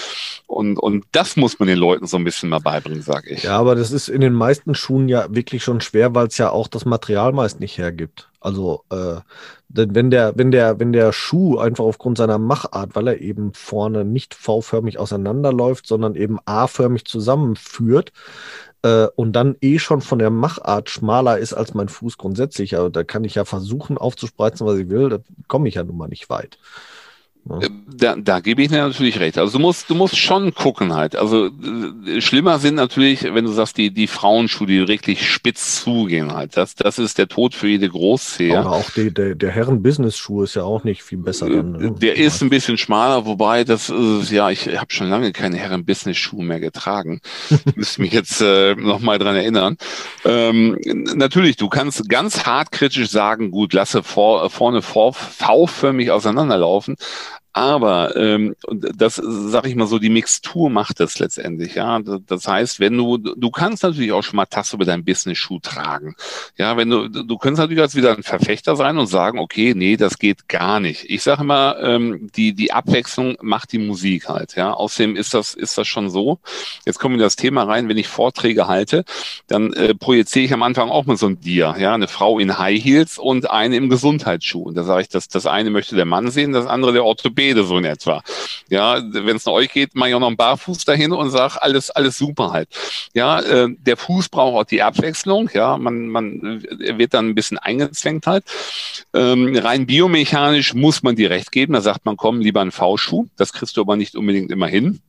[0.47, 3.45] Und, und das muss man den Leuten so ein bisschen mal beibringen, sage ich.
[3.45, 6.51] Ja, aber das ist in den meisten Schuhen ja wirklich schon schwer, weil es ja
[6.51, 8.30] auch das Material meist nicht hergibt.
[8.41, 9.17] Also, äh,
[9.69, 13.53] denn wenn der, wenn der, wenn der Schuh einfach aufgrund seiner Machart, weil er eben
[13.53, 18.13] vorne nicht V-förmig auseinanderläuft, sondern eben A-förmig zusammenführt,
[18.83, 22.91] äh, und dann eh schon von der Machart schmaler ist als mein Fuß grundsätzlich, aber
[22.91, 25.19] da kann ich ja versuchen aufzuspreizen, was ich will, da
[25.49, 26.59] komme ich ja nun mal nicht weit.
[27.49, 29.39] Äh, da, da gebe ich dir natürlich recht.
[29.39, 31.17] Also du musst, du musst schon gucken halt.
[31.17, 36.33] Also äh, schlimmer sind natürlich, wenn du sagst, die, die Frauenschuhe, die wirklich spitz zugehen
[36.33, 36.57] halt.
[36.57, 38.59] Das, das ist der Tod für jede Großzehe.
[38.59, 41.49] Aber auch die, der, der Herren-Business-Schuh ist ja auch nicht viel besser.
[41.49, 41.93] Dann, ne?
[41.93, 46.45] Der ist ein bisschen schmaler, wobei das ist, ja, ich habe schon lange keine Herren-Business-Schuhe
[46.45, 47.21] mehr getragen.
[47.51, 49.77] ich müsste mich jetzt äh, nochmal dran erinnern.
[50.25, 50.79] Ähm,
[51.15, 56.97] natürlich, du kannst ganz hart kritisch sagen, gut, lasse vor, vorne vor, V-förmig auseinanderlaufen.
[57.53, 61.75] Aber ähm, das sage ich mal so, die Mixtur macht das letztendlich.
[61.75, 65.59] Ja, das heißt, wenn du du kannst natürlich auch schon mal Tasse über deinen Business-Schuh
[65.59, 66.15] tragen.
[66.57, 69.97] Ja, wenn du du kannst natürlich als wieder ein Verfechter sein und sagen, okay, nee,
[69.97, 71.11] das geht gar nicht.
[71.11, 74.55] Ich sage immer, ähm, die die Abwechslung macht die Musik halt.
[74.55, 76.39] Ja, außerdem ist das ist das schon so.
[76.87, 77.89] Jetzt kommen wir in das Thema rein.
[77.89, 79.05] Wenn ich Vorträge halte,
[79.49, 81.75] dann äh, projiziere ich am Anfang auch mal so ein Dir.
[81.81, 84.63] Ja, eine Frau in High Heels und eine im Gesundheitsschuh.
[84.63, 87.40] Und da sage ich, dass das eine möchte der Mann sehen, das andere der Orthopäde
[87.41, 88.23] Orthopäde so in etwa.
[88.69, 91.61] Ja, wenn es nach euch geht, mache ich auch noch einen Barfuß dahin und sage,
[91.63, 92.69] alles, alles super halt.
[93.15, 95.51] Ja, äh, der Fuß braucht auch die Abwechslung.
[95.53, 98.45] Ja, man, man wird dann ein bisschen eingezwängt halt.
[99.15, 101.73] Ähm, rein biomechanisch muss man dir recht geben.
[101.73, 103.27] Da sagt man, komm, lieber einen V-Schuh.
[103.37, 105.01] Das kriegst du aber nicht unbedingt immer hin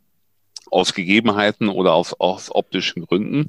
[0.72, 3.48] aus Gegebenheiten oder aus, aus optischen Gründen.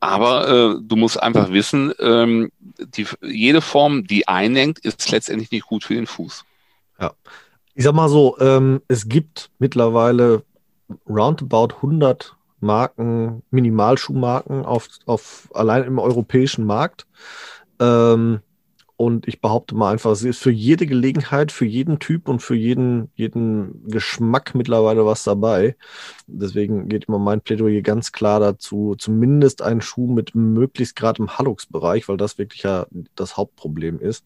[0.00, 5.66] Aber äh, du musst einfach wissen, ähm, die, jede Form, die einengt, ist letztendlich nicht
[5.66, 6.46] gut für den Fuß.
[6.98, 7.12] Ja,
[7.74, 10.42] ich sag mal so, ähm, es gibt mittlerweile
[11.08, 17.06] roundabout 100 Marken, Minimalschuhmarken auf, auf allein im europäischen Markt.
[17.80, 18.40] Ähm,
[18.96, 22.54] und ich behaupte mal einfach, es ist für jede Gelegenheit, für jeden Typ und für
[22.54, 25.74] jeden, jeden Geschmack mittlerweile was dabei.
[26.28, 31.36] Deswegen geht immer mein Plädoyer ganz klar dazu, zumindest einen Schuh mit möglichst gerade im
[31.36, 34.24] Hallux-Bereich, weil das wirklich ja das Hauptproblem ist.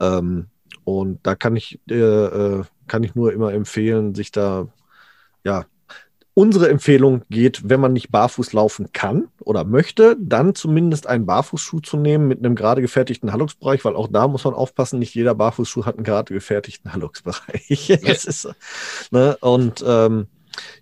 [0.00, 0.46] Ähm,
[0.88, 4.68] und da kann ich, äh, äh, kann ich nur immer empfehlen, sich da,
[5.44, 5.66] ja,
[6.32, 11.80] unsere Empfehlung geht, wenn man nicht barfuß laufen kann oder möchte, dann zumindest einen Barfußschuh
[11.80, 15.34] zu nehmen mit einem gerade gefertigten Halluxbereich, weil auch da muss man aufpassen, nicht jeder
[15.34, 17.98] Barfußschuh hat einen gerade gefertigten Halluxbereich.
[19.10, 19.36] Ne?
[19.40, 20.26] Und ähm,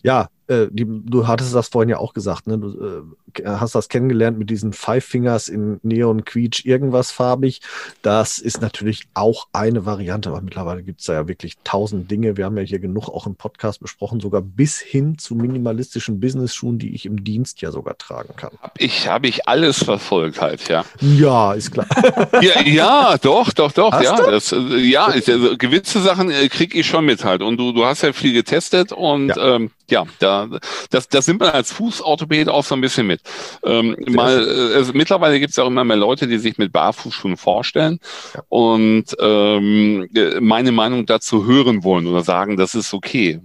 [0.03, 2.59] ja, äh, die, du hattest das vorhin ja auch gesagt, ne?
[2.59, 3.07] Du
[3.43, 7.61] äh, hast das kennengelernt mit diesen Five Fingers in Neon Quietsch irgendwas farbig.
[8.03, 12.37] Das ist natürlich auch eine Variante, aber mittlerweile gibt es da ja wirklich tausend Dinge.
[12.37, 16.79] Wir haben ja hier genug auch im Podcast besprochen, sogar bis hin zu minimalistischen Business-Schuhen,
[16.79, 18.53] die ich im Dienst ja sogar tragen kann.
[18.63, 20.85] Hab ich, habe ich alles verfolgt halt, ja.
[21.01, 21.87] Ja, ist klar.
[22.41, 24.31] ja, ja, doch, doch, doch, hast ja.
[24.31, 27.43] Das, äh, ja, gewisse Sachen äh, kriege ich schon mit halt.
[27.43, 30.49] Und du, du hast ja viel getestet und ja, ähm, ja da
[30.91, 33.21] das, das nimmt man als Fußorthopäde auch so ein bisschen mit.
[33.65, 37.37] Ähm, mal, äh, also mittlerweile gibt es auch immer mehr Leute, die sich mit Barfußschuhen
[37.37, 38.01] vorstellen
[38.35, 38.43] ja.
[38.49, 40.09] und ähm,
[40.41, 43.41] meine Meinung dazu hören wollen oder sagen, das ist okay.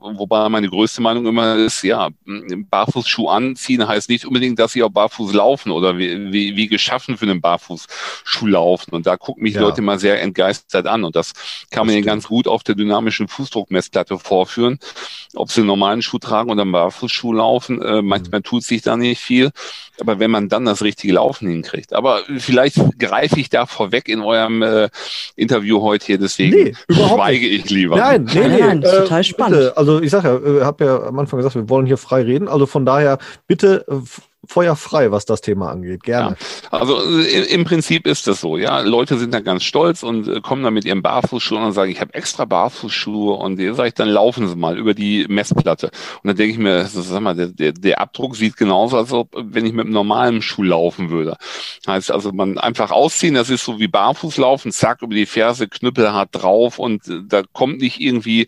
[0.00, 4.90] Wobei meine größte Meinung immer ist, ja, Barfußschuh anziehen heißt nicht unbedingt, dass sie auch
[4.90, 8.94] barfuß laufen oder wie, wie, wie geschaffen für einen Barfußschuh laufen.
[8.94, 9.60] Und da gucken mich ja.
[9.60, 11.04] Leute mal sehr entgeistert an.
[11.04, 11.32] Und das
[11.70, 14.78] kann man ihnen ganz gut auf der dynamischen Fußdruckmessplatte vorführen.
[15.34, 18.44] Ob sie einen normalen Schuh tragen oder einen Barfußschuh laufen, äh, manchmal mhm.
[18.44, 19.50] tut sich da nicht viel.
[20.00, 21.92] Aber wenn man dann das richtige Laufen hinkriegt.
[21.92, 24.88] Aber vielleicht greife ich da vorweg in eurem äh,
[25.34, 27.96] Interview heute hier, deswegen nee, schweige ich lieber.
[27.96, 29.58] Nein, nee, nee, nein, äh, total spannend.
[29.58, 29.76] Bitte.
[29.76, 32.22] Also ich sage ja, ich äh, habe ja am Anfang gesagt, wir wollen hier frei
[32.22, 32.48] reden.
[32.48, 33.94] Also von daher bitte äh,
[34.48, 36.02] feuerfrei, was das Thema angeht.
[36.02, 36.36] Gerne.
[36.72, 38.80] Ja, also im Prinzip ist das so, ja.
[38.80, 42.00] Leute sind da ganz stolz und äh, kommen dann mit ihren Barfußschuhen und sagen, ich
[42.00, 45.90] habe extra Barfußschuhe und ihr sage ich, dann laufen sie mal über die Messplatte.
[46.22, 49.28] Und dann denke ich mir, sag mal, der, der, der Abdruck sieht genauso, als ob
[49.34, 51.36] wenn ich mit einem normalen Schuh laufen würde.
[51.86, 56.30] Heißt also, man einfach ausziehen, das ist so wie Barfußlaufen, zack, über die Ferse, knüppelhart
[56.32, 58.46] drauf und äh, da kommt nicht irgendwie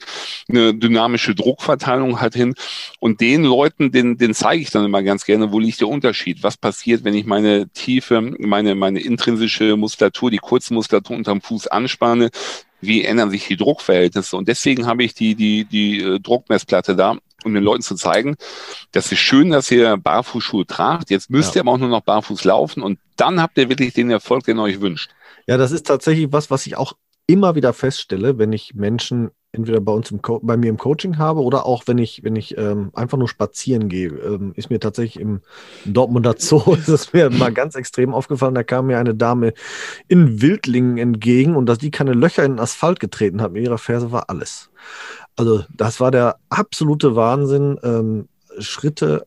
[0.48, 2.54] eine dynamische Druckverteilung halt hin.
[2.98, 6.42] Und den Leuten, den, den zeige ich dann immer ganz gerne, wo liegt der Unterschied?
[6.42, 12.30] Was passiert, wenn ich meine tiefe, meine, meine intrinsische Muskulatur, die Kurzmuskulatur unterm Fuß anspanne?
[12.80, 14.36] Wie ändern sich die Druckverhältnisse?
[14.36, 18.36] Und deswegen habe ich die, die, die äh, Druckmessplatte da, um den Leuten zu zeigen,
[18.92, 21.10] das ist schön, dass ihr Barfußschuhe tragt.
[21.10, 21.60] Jetzt müsst ja.
[21.60, 24.58] ihr aber auch nur noch barfuß laufen und dann habt ihr wirklich den Erfolg, den
[24.58, 25.10] ihr euch wünscht.
[25.46, 26.94] Ja, das ist tatsächlich was, was ich auch
[27.26, 31.18] immer wieder feststelle, wenn ich Menschen entweder bei uns im Co bei mir im Coaching
[31.18, 34.80] habe oder auch wenn ich, wenn ich ähm, einfach nur spazieren gehe, ähm, ist mir
[34.80, 35.40] tatsächlich im
[35.84, 39.52] Dortmunder Zoo, ist es mir mal ganz extrem aufgefallen, da kam mir eine Dame
[40.08, 43.78] in Wildlingen entgegen und dass die keine Löcher in den Asphalt getreten hat mit ihrer
[43.78, 44.70] Ferse war alles.
[45.36, 47.78] Also das war der absolute Wahnsinn.
[47.82, 48.28] Ähm,
[48.58, 49.26] Schritte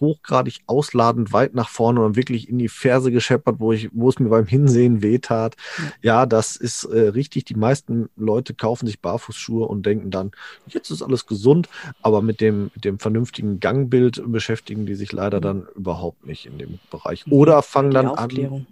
[0.00, 4.18] hochgradig ausladend weit nach vorne und wirklich in die Ferse gescheppert, wo ich, wo es
[4.18, 5.56] mir beim Hinsehen wehtat.
[6.02, 7.44] Ja, ja das ist äh, richtig.
[7.44, 10.32] Die meisten Leute kaufen sich Barfußschuhe und denken dann,
[10.66, 11.68] jetzt ist alles gesund,
[12.02, 16.58] aber mit dem, mit dem vernünftigen Gangbild beschäftigen die sich leider dann überhaupt nicht in
[16.58, 17.24] dem Bereich.
[17.30, 18.66] Oder fangen dann an,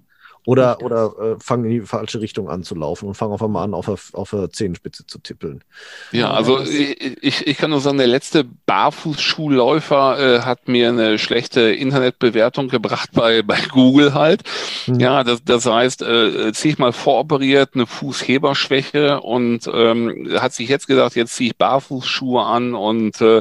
[0.47, 3.65] oder, oder äh, fangen in die falsche Richtung an zu laufen und fangen auf einmal
[3.65, 5.65] an, auf der, auf der Zehenspitze zu tippeln.
[6.13, 11.63] Ja, also ich, ich kann nur sagen, der letzte Barfußschuhläufer äh, hat mir eine schlechte
[11.63, 14.43] Internetbewertung gebracht bei, bei Google halt.
[14.87, 15.01] Mhm.
[15.01, 20.69] Ja, das, das heißt, äh, ziehe ich mal voroperiert, eine Fußheberschwäche und ähm, hat sich
[20.69, 23.41] jetzt gedacht, jetzt ziehe ich Barfußschuhe an und äh,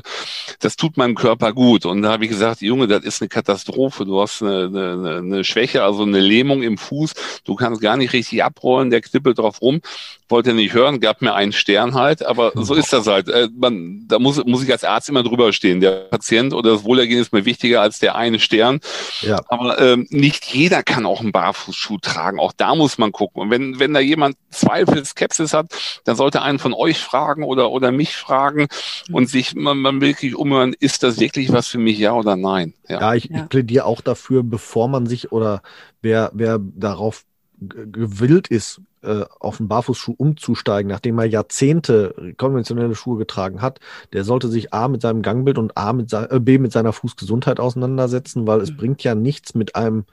[0.61, 1.85] das tut meinem Körper gut.
[1.85, 4.05] Und da habe ich gesagt, Junge, das ist eine Katastrophe.
[4.05, 7.97] Du hast eine, eine, eine Schwäche, also eine Lähmung im Fuß Fuß, du kannst gar
[7.97, 9.81] nicht richtig abrollen, der knippelt drauf rum,
[10.29, 13.27] wollte nicht hören, gab mir einen Stern halt, aber so ist das halt.
[13.29, 15.79] Äh, man, da muss, muss ich als Arzt immer drüber stehen.
[15.79, 18.79] Der Patient oder das Wohlergehen ist mir wichtiger als der eine Stern.
[19.21, 19.41] Ja.
[19.47, 22.39] Aber ähm, nicht jeder kann auch einen Barfußschuh tragen.
[22.39, 23.41] Auch da muss man gucken.
[23.41, 25.73] Und wenn, wenn da jemand Zweifel, Skepsis hat,
[26.05, 28.67] dann sollte einen von euch fragen oder, oder mich fragen
[29.11, 32.73] und sich man, man wirklich umhören, ist das wirklich was für mich, ja oder nein?
[32.87, 35.61] Ja, ja ich, ich plädiere auch dafür, bevor man sich oder
[36.01, 37.23] wer, wer darauf
[37.69, 43.79] gewillt ist, äh, auf einen Barfußschuh umzusteigen, nachdem er Jahrzehnte konventionelle Schuhe getragen hat,
[44.13, 47.59] der sollte sich A mit seinem Gangbild und A mit äh, B mit seiner Fußgesundheit
[47.59, 48.77] auseinandersetzen, weil es mhm.
[48.77, 50.05] bringt ja nichts mit einem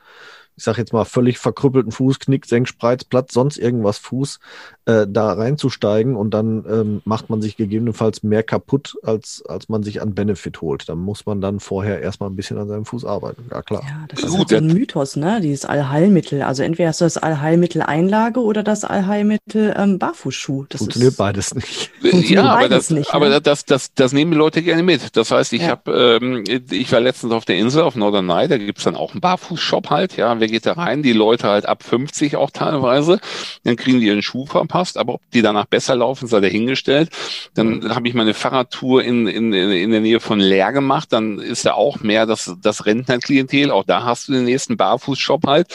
[0.61, 4.41] ich sag jetzt mal, völlig verkrüppelten Fuß, Knick, Senk, Spreiz, Platz, sonst irgendwas Fuß,
[4.85, 9.83] äh, da reinzusteigen und dann ähm, macht man sich gegebenenfalls mehr kaputt, als, als man
[9.83, 10.87] sich an Benefit holt.
[10.87, 13.47] Da muss man dann vorher erstmal ein bisschen an seinem Fuß arbeiten.
[13.51, 13.83] Ja, klar.
[13.89, 15.41] Ja, das ist halt so ein Mythos, ne?
[15.41, 16.43] Dieses Allheilmittel.
[16.43, 20.67] Also entweder hast du das Allheilmittel Einlage oder das Allheilmittel ähm, Barfußschuh.
[20.69, 21.91] Das Funktioniert ist, beides nicht.
[22.29, 23.41] ja, aber, das, nicht, aber ne?
[23.41, 25.17] das, das, das nehmen die Leute gerne mit.
[25.17, 25.69] Das heißt, ich ja.
[25.69, 29.23] habe, ähm, ich war letztens auf der Insel auf Norderney, da gibt's dann auch einen
[29.23, 30.39] Barfußshop halt, ja.
[30.51, 31.03] Geht da rein?
[31.03, 33.21] Die Leute halt ab 50 auch teilweise.
[33.65, 37.11] Dann kriegen die ihren Schuh verpasst, aber ob die danach besser laufen, sei dahingestellt.
[37.55, 41.13] Dann habe ich meine Fahrradtour in, in, in der Nähe von Leer gemacht.
[41.13, 43.71] Dann ist da auch mehr das, das Rentnerklientel.
[43.71, 45.69] Auch da hast du den nächsten Barfußshop halt.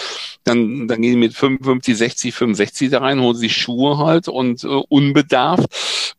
[0.43, 4.63] Dann, dann gehen die mit 55, 60, 65 da rein, holen sich Schuhe halt und
[4.63, 5.67] äh, unbedarft.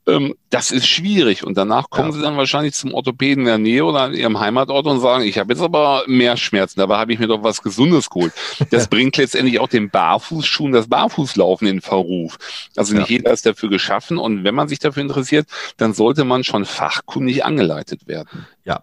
[0.07, 1.45] Ähm, das ist schwierig.
[1.45, 2.17] Und danach kommen ja.
[2.17, 5.39] sie dann wahrscheinlich zum Orthopäden in der Nähe oder in ihrem Heimatort und sagen, ich
[5.39, 6.81] habe jetzt aber mehr Schmerzen.
[6.81, 8.33] Dabei habe ich mir doch was Gesundes geholt.
[8.71, 12.39] Das bringt letztendlich auch den Barfußschuhen das Barfußlaufen in Verruf.
[12.77, 13.17] Also nicht ja.
[13.19, 14.19] jeder ist dafür geschaffen.
[14.19, 18.47] Und wenn man sich dafür interessiert, dann sollte man schon fachkundig angeleitet werden.
[18.65, 18.83] Ja,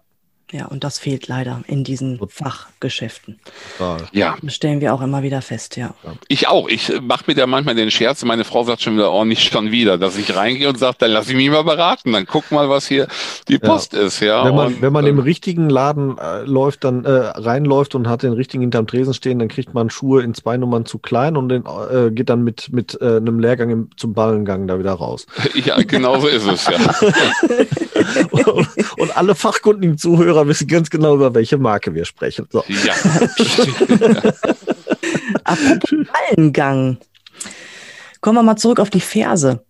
[0.54, 3.40] ja, und das fehlt leider in diesen Fachgeschäften.
[4.12, 4.36] Ja.
[4.40, 5.94] Das stellen wir auch immer wieder fest, ja.
[6.28, 6.68] Ich auch.
[6.68, 8.24] Ich mache mir da manchmal den Scherz.
[8.24, 11.10] Meine Frau sagt schon wieder, oh, nicht schon wieder, dass ich reingehe und sage, dann
[11.10, 12.12] lass ich mich mal beraten.
[12.12, 13.08] Dann guck mal, was hier
[13.48, 14.02] die Post ja.
[14.02, 14.44] ist, ja.
[14.44, 18.22] Wenn man, und, wenn man im richtigen Laden äh, läuft, dann äh, reinläuft und hat
[18.22, 21.48] den richtigen hinterm Tresen stehen, dann kriegt man Schuhe in zwei Nummern zu klein und
[21.48, 25.26] den, äh, geht dann mit, mit äh, einem Lehrgang im, zum Ballengang da wieder raus.
[25.64, 26.78] Ja, genau so ist es, ja.
[28.30, 28.68] und,
[28.98, 32.46] und, alle fachkundigen Zuhörer wissen ganz genau, über welche Marke wir sprechen.
[32.50, 32.64] So.
[32.68, 32.94] Ja.
[35.44, 36.98] Apropos Ballengang.
[38.20, 39.64] Kommen wir mal zurück auf die Ferse.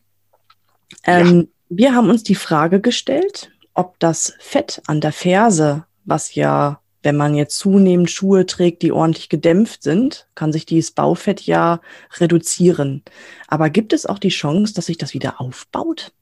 [1.05, 1.45] Ähm, ja.
[1.69, 7.17] Wir haben uns die Frage gestellt, ob das Fett an der Ferse, was ja, wenn
[7.17, 11.81] man jetzt zunehmend Schuhe trägt, die ordentlich gedämpft sind, kann sich dieses Baufett ja
[12.19, 13.03] reduzieren.
[13.49, 16.13] Aber gibt es auch die Chance, dass sich das wieder aufbaut?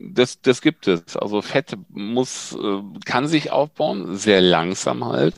[0.00, 1.16] Das, das gibt es.
[1.16, 5.36] Also Fett muss, äh, kann sich aufbauen, sehr langsam halt.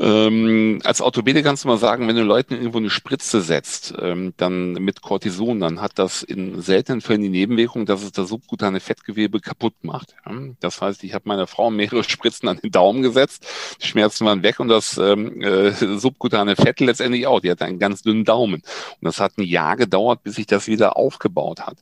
[0.00, 4.32] Ähm, als Orthopäde kannst du mal sagen, wenn du Leuten irgendwo eine Spritze setzt, ähm,
[4.36, 8.78] dann mit Cortison, dann hat das in seltenen Fällen die Nebenwirkung, dass es das subkutane
[8.78, 10.14] Fettgewebe kaputt macht.
[10.24, 10.38] Ja?
[10.60, 13.44] Das heißt, ich habe meiner Frau mehrere Spritzen an den Daumen gesetzt,
[13.82, 17.40] die Schmerzen waren weg und das ähm, äh, subkutane Fett letztendlich auch.
[17.40, 18.62] Die hat einen ganz dünnen Daumen.
[19.00, 21.78] Und das hat ein Jahr gedauert, bis sich das wieder aufgebaut hat.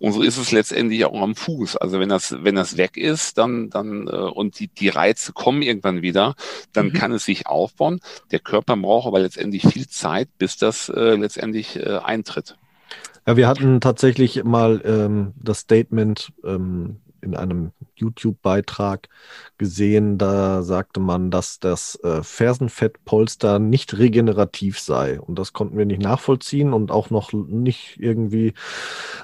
[0.00, 1.76] Und so ist es letztendlich auch am Fuß.
[1.76, 5.60] Also wenn das, wenn das weg ist, dann, dann äh, und die, die Reize kommen
[5.60, 6.34] irgendwann wieder,
[6.72, 6.92] dann mhm.
[6.94, 8.00] kann es sich auch aufbauen.
[8.30, 12.56] Der Körper braucht aber letztendlich viel Zeit, bis das äh, letztendlich äh, eintritt.
[13.26, 19.08] Ja, wir hatten tatsächlich mal ähm, das Statement ähm, in einem YouTube-Beitrag
[19.58, 25.20] gesehen, da sagte man, dass das äh, Fersenfettpolster nicht regenerativ sei.
[25.20, 28.54] Und das konnten wir nicht nachvollziehen und auch noch nicht irgendwie,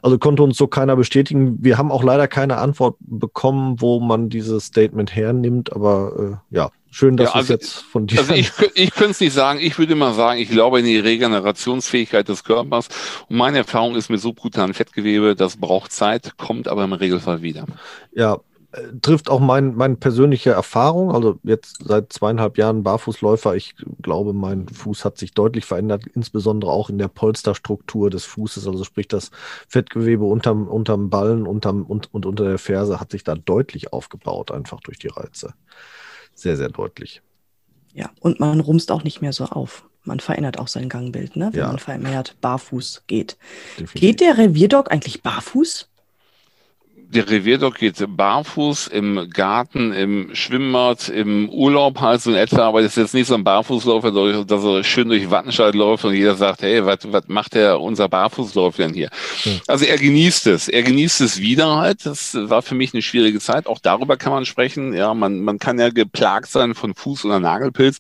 [0.03, 1.63] also konnte uns so keiner bestätigen.
[1.63, 6.71] Wir haben auch leider keine Antwort bekommen, wo man dieses Statement hernimmt, aber äh, ja,
[6.95, 8.21] Schön, dass ja, also, es jetzt von dir.
[8.21, 9.59] Also ich, ich könnte es nicht sagen.
[9.61, 12.87] Ich würde mal sagen, ich glaube in die Regenerationsfähigkeit des Körpers.
[13.29, 17.67] Und meine Erfahrung ist mit subkutanen Fettgewebe, das braucht Zeit, kommt aber im Regelfall wieder.
[18.15, 18.39] Ja,
[18.71, 21.11] äh, trifft auch mein, meine persönliche Erfahrung.
[21.11, 23.57] Also jetzt seit zweieinhalb Jahren Barfußläufer.
[23.57, 28.69] Ich glaube, mein Fuß hat sich deutlich verändert, insbesondere auch in der Polsterstruktur des Fußes.
[28.69, 29.33] Also sprich, das
[29.67, 34.53] Fettgewebe unterm, unterm Ballen unterm, und, und unter der Ferse hat sich da deutlich aufgebaut,
[34.53, 35.55] einfach durch die Reize
[36.35, 37.23] sehr, sehr deutlich.
[37.93, 39.89] Ja, und man rumst auch nicht mehr so auf.
[40.03, 41.51] Man verändert auch sein Gangbild, ne?
[41.53, 41.69] wenn ja.
[41.69, 43.39] man vermehrt barfuß geht.
[43.79, 44.01] Definitiv.
[44.01, 45.89] Geht der Revierdog eigentlich barfuß?
[47.09, 52.83] Der Revierdog geht barfuß im Garten, im Schwimmbad, im Urlaub halt so in etwa, aber
[52.83, 56.35] das ist jetzt nicht so ein Barfußläufer, dass er schön durch Wattenscheid läuft und jeder
[56.35, 56.99] sagt, hey, was
[57.29, 59.11] macht der unser Barfußläufer denn hier?
[59.43, 59.61] Hm.
[59.67, 62.07] Also er genießt es, er genießt es wieder halt.
[62.07, 63.67] Das war für mich eine schwierige Zeit.
[63.67, 64.93] Auch darüber kann man sprechen.
[64.93, 67.99] Ja, man, man kann ja geplagt sein von Fuß- oder Nagelpilz.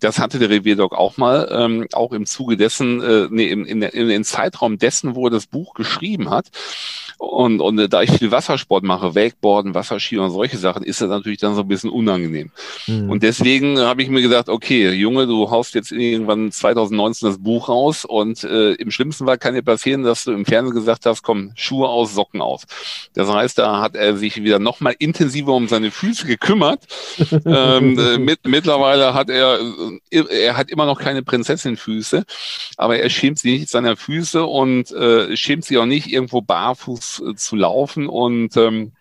[0.00, 3.82] Das hatte der Revierdog auch mal, ähm, auch im Zuge dessen, äh, nee, im, in,
[3.82, 6.46] in, in den Zeitraum dessen, wo er das Buch geschrieben hat.
[7.18, 11.08] Und, und äh, da ich viel Wassersport mache, Wakeboarden, Wasserski und solche Sachen, ist das
[11.08, 12.50] natürlich dann so ein bisschen unangenehm.
[12.86, 13.10] Mhm.
[13.10, 17.68] Und deswegen habe ich mir gesagt, okay, Junge, du haust jetzt irgendwann 2019 das Buch
[17.68, 21.22] raus und äh, im schlimmsten Fall kann dir passieren, dass du im Fernsehen gesagt hast,
[21.22, 22.66] komm, Schuhe aus, Socken aus.
[23.14, 26.84] Das heißt, da hat er sich wieder nochmal intensiver um seine Füße gekümmert.
[27.46, 29.58] ähm, äh, mit, mittlerweile hat er,
[30.10, 32.24] äh, er hat immer noch keine Prinzessinfüße,
[32.76, 37.22] aber er schämt sich nicht seiner Füße und äh, schämt sich auch nicht, irgendwo barfuß
[37.30, 38.92] äh, zu laufen und ähm,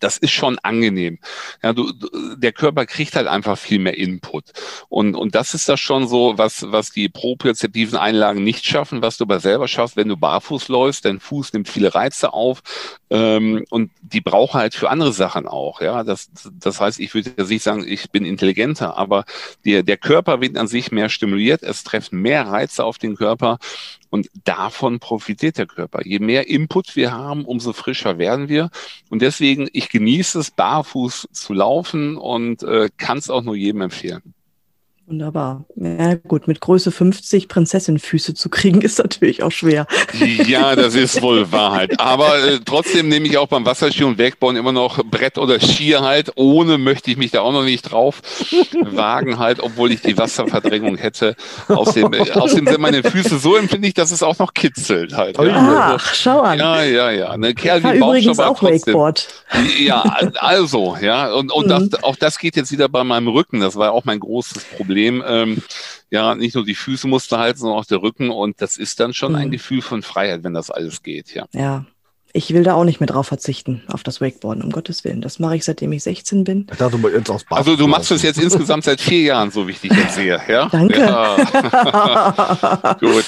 [0.00, 1.18] das ist schon angenehm.
[1.62, 1.92] Ja, du,
[2.36, 4.44] der Körper kriegt halt einfach viel mehr Input.
[4.88, 9.16] Und, und das ist das schon so, was, was die propriozeptiven Einlagen nicht schaffen, was
[9.16, 12.62] du aber selber schaffst, wenn du barfuß läufst, dein Fuß nimmt viele Reize auf,
[13.08, 15.80] ähm, und die brauchen halt für andere Sachen auch.
[15.80, 19.24] Ja, das, das heißt, ich würde jetzt nicht sagen, ich bin intelligenter, aber
[19.64, 23.58] der, der Körper wird an sich mehr stimuliert, es treffen mehr Reize auf den Körper
[24.10, 26.00] und davon profitiert der Körper.
[26.04, 28.70] Je mehr Input wir haben, umso frischer werden wir.
[29.10, 33.82] Und deswegen, ich genieße es, barfuß zu laufen und äh, kann es auch nur jedem
[33.82, 34.35] empfehlen.
[35.08, 35.64] Wunderbar.
[35.76, 39.86] Ja, gut, mit Größe 50 Prinzessinfüße zu kriegen, ist natürlich auch schwer.
[40.46, 42.00] Ja, das ist wohl Wahrheit.
[42.00, 46.00] Aber äh, trotzdem nehme ich auch beim Wasserski und Wegbauen immer noch Brett oder Skier
[46.00, 46.32] halt.
[46.34, 48.20] Ohne möchte ich mich da auch noch nicht drauf
[48.82, 51.36] wagen halt, obwohl ich die Wasserverdrängung hätte.
[51.68, 55.38] Außerdem, äh, außerdem sind meine Füße so empfindlich, dass es auch noch kitzelt halt.
[55.38, 55.98] Ja.
[56.00, 56.58] Ach, schau an.
[56.58, 57.30] Ja, ja, ja.
[57.30, 58.94] Eine Kerl wie übrigens auch trotzdem.
[58.94, 59.28] Wakeboard.
[59.78, 60.02] Ja,
[60.40, 61.32] also, ja.
[61.32, 61.90] Und, und mhm.
[61.90, 63.60] das, auch das geht jetzt wieder bei meinem Rücken.
[63.60, 64.95] Das war auch mein großes Problem.
[64.96, 65.22] Problem.
[65.26, 65.62] Ähm,
[66.10, 68.30] ja, nicht nur die Füße musste halten, sondern auch der Rücken.
[68.30, 69.38] Und das ist dann schon mhm.
[69.38, 71.44] ein Gefühl von Freiheit, wenn das alles geht, ja.
[71.52, 71.84] Ja.
[72.32, 75.22] Ich will da auch nicht mehr drauf verzichten, auf das Wakeboarden, um Gottes Willen.
[75.22, 76.66] Das mache ich, seitdem ich 16 bin.
[76.70, 79.70] Ich dachte, jetzt aus also du machst es jetzt insgesamt seit vier Jahren, so wie
[79.72, 80.38] ich dich jetzt sehe.
[80.46, 80.68] Ja?
[80.72, 80.98] Danke.
[80.98, 82.96] Ja.
[83.00, 83.24] Gut.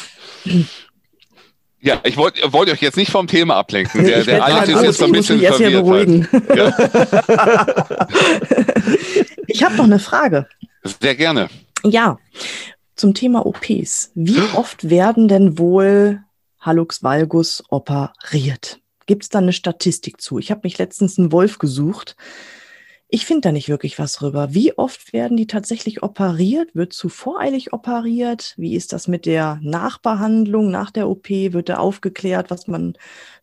[1.81, 4.05] Ja, ich wollte wollt euch jetzt nicht vom Thema ablenken.
[4.05, 5.87] Der, der Alex ist jetzt ein bisschen verwirrt.
[5.87, 6.29] Halt.
[6.55, 8.07] Ja.
[9.47, 10.47] ich habe noch eine Frage.
[11.01, 11.49] Sehr gerne.
[11.84, 12.18] Ja,
[12.97, 14.11] zum Thema OPs.
[14.14, 16.22] Wie oft werden denn wohl
[16.61, 18.80] Hallux valgus operiert?
[19.07, 20.39] Gibt es da eine Statistik zu?
[20.39, 22.16] Ich habe mich letztens einen Wolf gesucht.
[23.11, 24.53] Ich finde da nicht wirklich was drüber.
[24.53, 26.74] Wie oft werden die tatsächlich operiert?
[26.74, 28.53] Wird zu voreilig operiert?
[28.59, 31.30] Wie ist das mit der Nachbehandlung nach der OP?
[31.30, 32.99] Wird da aufgeklärt, was man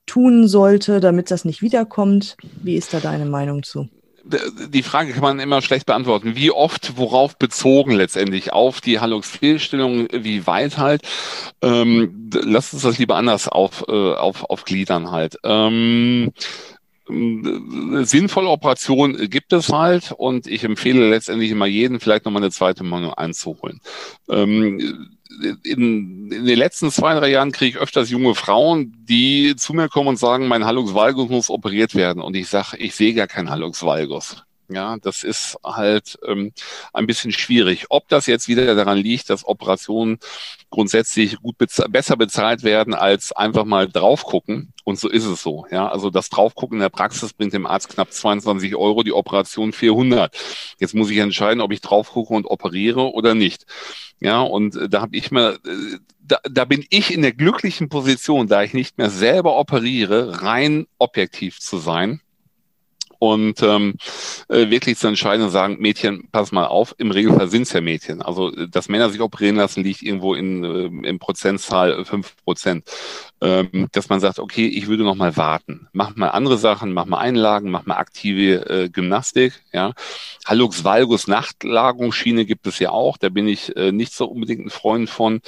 [0.05, 2.37] tun sollte, damit das nicht wiederkommt?
[2.61, 3.89] Wie ist da deine Meinung zu?
[4.26, 6.36] Die Frage kann man immer schlecht beantworten.
[6.36, 8.53] Wie oft, worauf bezogen letztendlich?
[8.53, 11.01] Auf die Hallux-Fehlstellung, wie weit halt?
[11.61, 15.38] Ähm, lass uns das lieber anders auf, äh, auf, aufgliedern halt.
[15.43, 16.34] Ähm,
[17.07, 22.83] sinnvolle Operation gibt es halt und ich empfehle letztendlich immer jeden vielleicht nochmal eine zweite
[22.83, 23.79] Meinung einzuholen.
[24.27, 25.09] Ähm,
[25.63, 29.89] in, in den letzten zwei, drei Jahren kriege ich öfters junge Frauen, die zu mir
[29.89, 32.21] kommen und sagen, mein Hallux valgus muss operiert werden.
[32.21, 34.44] Und ich sage, ich sehe gar keinen Hallux valgus.
[34.68, 36.51] Ja, das ist halt ähm,
[36.91, 37.86] ein bisschen schwierig.
[37.89, 40.18] Ob das jetzt wieder daran liegt, dass Operationen
[40.72, 44.74] grundsätzlich gut bez besser bezahlt werden als einfach mal drauf gucken.
[44.84, 45.68] Und so ist es so.
[45.70, 49.72] Ja, also das Draufgucken in der Praxis bringt dem Arzt knapp 22 Euro, die Operation
[49.72, 50.36] 400.
[50.80, 53.66] Jetzt muss ich entscheiden, ob ich drauf gucke und operiere oder nicht.
[54.20, 57.89] Ja, und äh, da habe ich mir, äh, da, da bin ich in der glücklichen
[57.89, 62.22] Position, da ich nicht mehr selber operiere, rein objektiv zu sein
[63.20, 63.95] und ähm,
[64.49, 67.82] äh, wirklich zu entscheiden und sagen, Mädchen, pass mal auf, im Regelfall sind es ja
[67.82, 68.22] Mädchen.
[68.22, 72.86] Also, dass Männer sich operieren lassen, liegt irgendwo in, äh, in Prozentzahl fünf Prozent.
[73.41, 75.88] Ähm, dass man sagt, okay, ich würde noch mal warten.
[75.91, 79.61] Mach mal andere Sachen, mach mal Einlagen, mach mal aktive äh, Gymnastik.
[79.74, 79.93] Ja.
[80.45, 83.18] Hallux valgus Nachtlagungsschiene gibt es ja auch.
[83.18, 85.41] Da bin ich äh, nicht so unbedingt ein Freund von.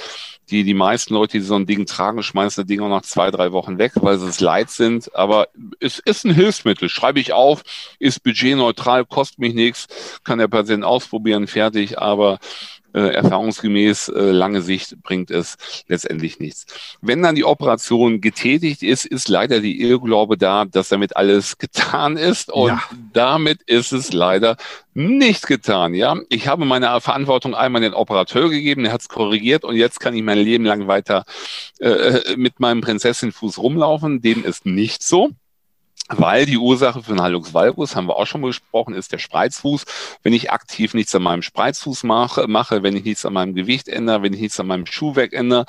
[0.50, 3.30] Die, die meisten Leute, die so ein Ding tragen, schmeißen das Ding auch nach zwei,
[3.30, 5.14] drei Wochen weg, weil sie es leid sind.
[5.14, 5.48] Aber
[5.80, 6.88] es ist ein Hilfsmittel.
[6.88, 7.57] Schreibe ich auf,
[7.98, 9.86] ist budgetneutral, kostet mich nichts,
[10.24, 11.98] kann der Patient ausprobieren, fertig.
[11.98, 12.38] Aber
[12.94, 15.56] äh, erfahrungsgemäß äh, lange Sicht bringt es
[15.88, 16.66] letztendlich nichts.
[17.00, 22.16] Wenn dann die Operation getätigt ist, ist leider die Irrglaube da, dass damit alles getan
[22.16, 22.82] ist und ja.
[23.12, 24.56] damit ist es leider
[24.94, 25.94] nicht getan.
[25.94, 30.00] Ja, ich habe meine Verantwortung einmal den Operateur gegeben, der hat es korrigiert und jetzt
[30.00, 31.24] kann ich mein Leben lang weiter
[31.78, 34.22] äh, mit meinem Prinzessinfuß rumlaufen.
[34.22, 35.30] Dem ist nicht so
[36.08, 39.84] weil die Ursache für einen Hallux valgus, haben wir auch schon besprochen, ist der Spreizfuß.
[40.22, 43.88] Wenn ich aktiv nichts an meinem Spreizfuß mache, mache, wenn ich nichts an meinem Gewicht
[43.88, 45.66] ändere, wenn ich nichts an meinem Schuhwerk ändere,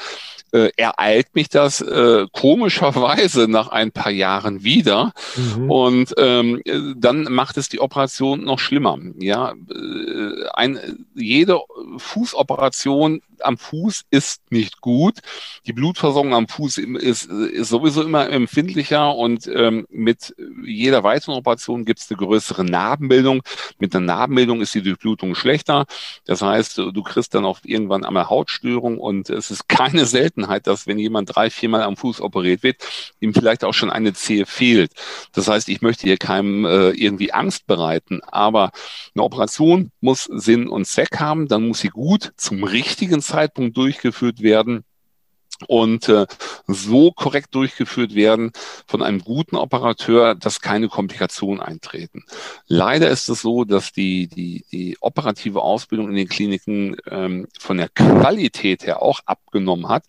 [0.51, 5.13] äh, ereilt mich das äh, komischerweise nach ein paar Jahren wieder.
[5.35, 5.71] Mhm.
[5.71, 6.61] Und ähm,
[6.97, 8.97] dann macht es die Operation noch schlimmer.
[9.19, 11.59] Ja, äh, ein, jede
[11.97, 15.19] Fußoperation am Fuß ist nicht gut.
[15.65, 20.28] Die Blutversorgung am Fuß ist, ist sowieso immer empfindlicher und ähm, mit
[20.63, 23.41] jeder weiteren Operation gibt es eine größere Narbenbildung.
[23.77, 25.85] Mit einer Narbenbildung ist die Durchblutung schlechter.
[26.25, 30.87] Das heißt, du kriegst dann auch irgendwann einmal Hautstörung und es ist keine Seltenheit, dass
[30.87, 32.77] wenn jemand drei, viermal am Fuß operiert wird,
[33.19, 34.91] ihm vielleicht auch schon eine Zehe fehlt.
[35.33, 38.71] Das heißt, ich möchte hier keinem äh, irgendwie Angst bereiten, aber
[39.15, 44.41] eine Operation muss Sinn und Zweck haben, dann muss sie gut zum richtigen Zeitpunkt durchgeführt
[44.41, 44.83] werden
[45.67, 46.25] und äh,
[46.67, 48.51] so korrekt durchgeführt werden
[48.87, 52.23] von einem guten Operateur, dass keine Komplikationen eintreten.
[52.67, 57.77] Leider ist es so, dass die, die, die operative Ausbildung in den Kliniken ähm, von
[57.77, 60.03] der Qualität her auch abgenommen hat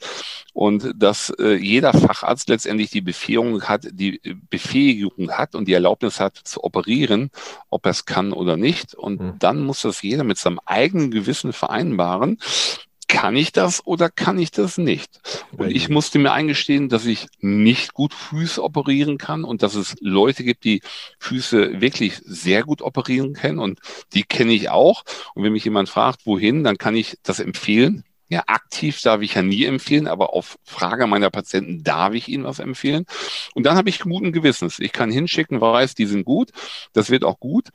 [0.52, 4.20] und dass äh, jeder Facharzt letztendlich die Befähigung hat, die
[4.50, 7.30] Befähigung hat und die Erlaubnis hat zu operieren,
[7.70, 8.94] ob er es kann oder nicht.
[8.94, 9.38] Und mhm.
[9.38, 12.38] dann muss das jeder mit seinem eigenen Gewissen vereinbaren
[13.10, 15.20] kann ich das oder kann ich das nicht?
[15.56, 19.96] Und ich musste mir eingestehen, dass ich nicht gut Füße operieren kann und dass es
[20.00, 20.80] Leute gibt, die
[21.18, 23.80] Füße wirklich sehr gut operieren können und
[24.14, 25.02] die kenne ich auch.
[25.34, 28.04] Und wenn mich jemand fragt, wohin, dann kann ich das empfehlen.
[28.28, 32.44] Ja, aktiv darf ich ja nie empfehlen, aber auf Frage meiner Patienten darf ich ihnen
[32.44, 33.06] was empfehlen.
[33.56, 34.78] Und dann habe ich guten Gewissens.
[34.78, 36.50] Ich kann hinschicken, weiß, die sind gut,
[36.92, 37.70] das wird auch gut.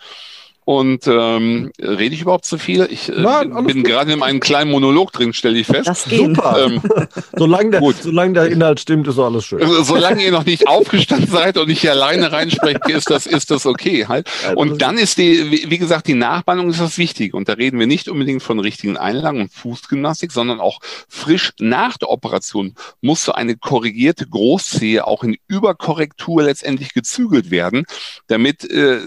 [0.66, 2.88] Und ähm, rede ich überhaupt zu viel?
[2.89, 3.86] Ich äh, Nein, bin gut.
[3.86, 5.88] gerade in einem kleinen Monolog drin, stelle ich fest.
[5.88, 6.22] Das geht.
[6.22, 6.66] Super.
[6.66, 6.82] Ähm,
[7.38, 7.97] solange, der, gut.
[8.01, 9.61] solange der Inhalt stimmt, ist alles schön.
[9.61, 13.68] Also, solange ihr noch nicht aufgestanden seid und ich alleine reinspreche, ist das, ist das
[13.68, 14.28] okay halt.
[14.55, 17.38] Und dann ist die, wie gesagt, die Nachbandung ist das Wichtige.
[17.38, 21.97] Und da reden wir nicht unbedingt von richtigen Einlagen und Fußgymnastik, sondern auch frisch nach
[21.97, 27.86] der Operation muss so eine korrigierte Großzehe auch in Überkorrektur letztendlich gezügelt werden,
[28.26, 28.97] damit äh,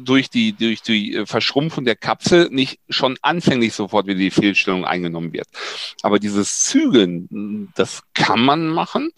[0.00, 4.84] durch die, durch die äh, Verschrumpfung der Kapsel nicht schon anfänglich sofort wieder die Fehlstellung
[4.84, 5.48] eingenommen wird.
[6.02, 9.10] Aber dieses Zügeln, das kann man machen.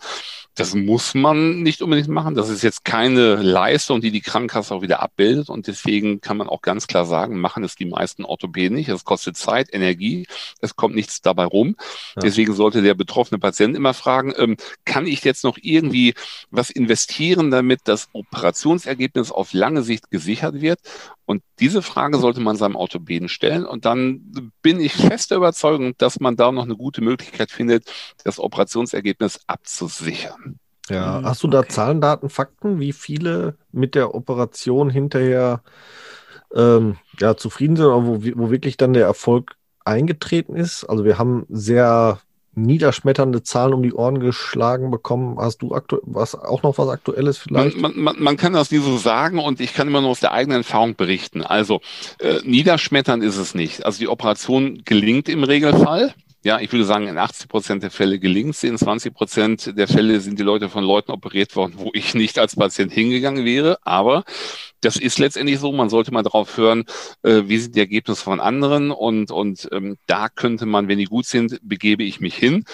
[0.56, 2.34] Das muss man nicht unbedingt machen.
[2.34, 5.48] Das ist jetzt keine Leistung, die die Krankenkasse auch wieder abbildet.
[5.48, 8.88] Und deswegen kann man auch ganz klar sagen, machen es die meisten Orthopäden nicht.
[8.88, 10.26] Es kostet Zeit, Energie.
[10.60, 11.76] Es kommt nichts dabei rum.
[12.16, 12.22] Ja.
[12.22, 16.14] Deswegen sollte der betroffene Patient immer fragen, ähm, kann ich jetzt noch irgendwie
[16.50, 20.80] was investieren, damit das Operationsergebnis auf lange Sicht gesichert wird?
[21.30, 23.64] Und diese Frage sollte man seinem Orthopäden stellen.
[23.64, 27.84] Und dann bin ich fest der Überzeugung, dass man da noch eine gute Möglichkeit findet,
[28.24, 30.49] das Operationsergebnis abzusichern.
[30.90, 31.68] Ja, hm, hast du da okay.
[31.68, 35.62] Zahlen, Daten, Fakten, wie viele mit der Operation hinterher
[36.54, 40.84] ähm, ja, zufrieden sind oder wo, wo wirklich dann der Erfolg eingetreten ist?
[40.84, 42.20] Also wir haben sehr
[42.54, 45.38] niederschmetternde Zahlen um die Ohren geschlagen bekommen.
[45.38, 45.70] Hast du
[46.02, 47.76] was, auch noch was Aktuelles vielleicht?
[47.76, 50.32] Man, man, man, kann das nie so sagen und ich kann immer nur aus der
[50.32, 51.42] eigenen Erfahrung berichten.
[51.42, 51.80] Also
[52.18, 53.86] äh, niederschmetternd ist es nicht.
[53.86, 56.14] Also die Operation gelingt im Regelfall.
[56.42, 58.64] Ja, ich würde sagen, in 80 Prozent der Fälle gelingt es.
[58.64, 62.38] In 20 Prozent der Fälle sind die Leute von Leuten operiert worden, wo ich nicht
[62.38, 63.78] als Patient hingegangen wäre.
[63.82, 64.24] Aber
[64.80, 65.72] das ist letztendlich so.
[65.72, 66.84] Man sollte mal darauf hören,
[67.22, 71.04] äh, wie sind die Ergebnisse von anderen und, und ähm, da könnte man, wenn die
[71.04, 72.64] gut sind, begebe ich mich hin.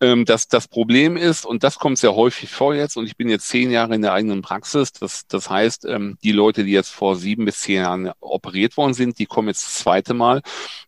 [0.00, 3.28] Ähm, das, das Problem ist, und das kommt sehr häufig vor jetzt, und ich bin
[3.28, 6.90] jetzt zehn Jahre in der eigenen Praxis, das, das heißt, ähm, die Leute, die jetzt
[6.90, 10.42] vor sieben bis zehn Jahren operiert worden sind, die kommen jetzt das zweite Mal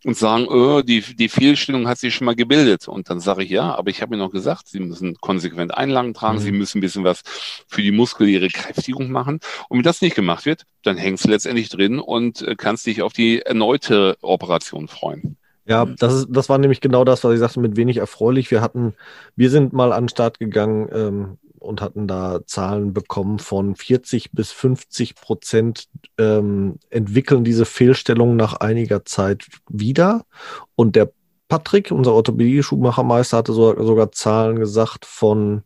[0.05, 2.89] und sagen, oh, die, die Fehlstellung hat sich schon mal gebildet.
[2.89, 6.15] Und dann sage ich, ja, aber ich habe mir noch gesagt, sie müssen konsequent Einlagen
[6.15, 6.43] tragen, mhm.
[6.43, 7.23] sie müssen ein bisschen was
[7.69, 9.41] für die muskuläre Kräftigung machen.
[9.69, 12.87] Und wenn das nicht gemacht wird, wird, dann hängst du letztendlich drin und äh, kannst
[12.87, 15.37] dich auf die erneute Operation freuen.
[15.67, 18.51] Ja, das, ist, das war nämlich genau das, was ich sagte, mit wenig erfreulich.
[18.51, 18.95] Wir hatten,
[19.35, 24.31] wir sind mal an den Start gegangen ähm, und hatten da Zahlen bekommen von 40
[24.31, 25.89] bis 50 Prozent
[26.19, 30.25] ähm, entwickeln diese Fehlstellungen nach einiger Zeit wieder.
[30.77, 31.11] Und der
[31.49, 35.63] Patrick, unser Orthopädie-Schuhmachermeister, hatte so, sogar Zahlen gesagt von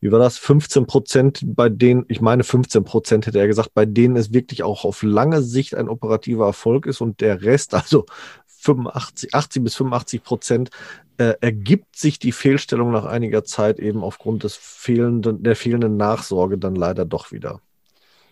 [0.00, 0.38] wie war das?
[0.38, 4.62] 15 Prozent, bei denen, ich meine 15 Prozent hätte er gesagt, bei denen es wirklich
[4.62, 8.06] auch auf lange Sicht ein operativer Erfolg ist und der Rest, also
[8.46, 10.70] 85, 80 bis 85 Prozent,
[11.18, 16.58] äh, ergibt sich die Fehlstellung nach einiger Zeit eben aufgrund des fehlenden, der fehlenden Nachsorge
[16.58, 17.60] dann leider doch wieder.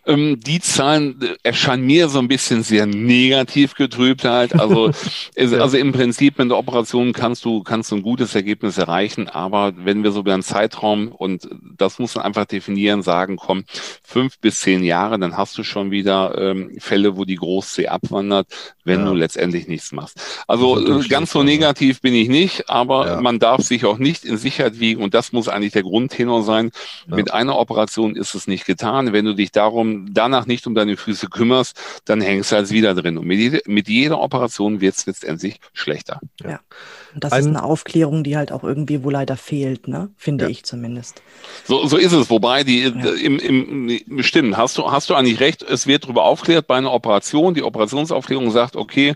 [0.07, 4.59] Ähm, die Zahlen äh, erscheinen mir so ein bisschen sehr negativ getrübt halt.
[4.59, 4.91] Also,
[5.35, 9.29] es, also im Prinzip mit der Operation kannst du, kannst du ein gutes Ergebnis erreichen,
[9.29, 13.65] aber wenn wir so über einen Zeitraum und das muss man einfach definieren, sagen, komm,
[14.03, 18.47] fünf bis zehn Jahre, dann hast du schon wieder ähm, Fälle, wo die Großsee abwandert,
[18.85, 19.07] wenn ja.
[19.07, 20.21] du letztendlich nichts machst.
[20.47, 23.21] Also äh, ganz so negativ bin ich nicht, aber ja.
[23.21, 26.71] man darf sich auch nicht in Sicherheit wiegen und das muss eigentlich der Grundtenor sein.
[27.09, 27.17] Ja.
[27.17, 29.13] Mit einer Operation ist es nicht getan.
[29.13, 32.95] Wenn du dich darum danach nicht um deine Füße kümmerst, dann hängst du halt wieder
[32.95, 33.19] drin.
[33.19, 36.21] Und mit, jede, mit jeder Operation wird es letztendlich schlechter.
[36.43, 36.61] Ja.
[37.15, 40.11] Und das Ein, ist eine Aufklärung, die halt auch irgendwie wohl leider fehlt, ne?
[40.17, 40.51] Finde ja.
[40.51, 41.23] ich zumindest.
[41.65, 42.29] So, so ist es.
[42.29, 42.91] Wobei die ja.
[42.91, 46.93] im, im stimmt, hast du, hast du eigentlich recht, es wird darüber aufklärt bei einer
[46.93, 47.55] Operation.
[47.55, 49.15] Die Operationsaufklärung sagt, okay,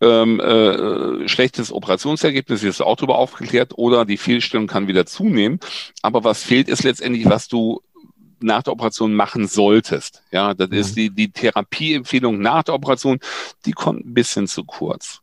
[0.00, 5.60] ähm, äh, schlechtes Operationsergebnis, ist auch darüber aufgeklärt, oder die Fehlstellung kann wieder zunehmen.
[6.02, 7.82] Aber was fehlt, ist letztendlich, was du
[8.42, 10.22] nach der Operation machen solltest.
[10.30, 10.76] Ja, das mhm.
[10.76, 13.18] ist die, die Therapieempfehlung nach der Operation,
[13.66, 15.20] die kommt ein bisschen zu kurz.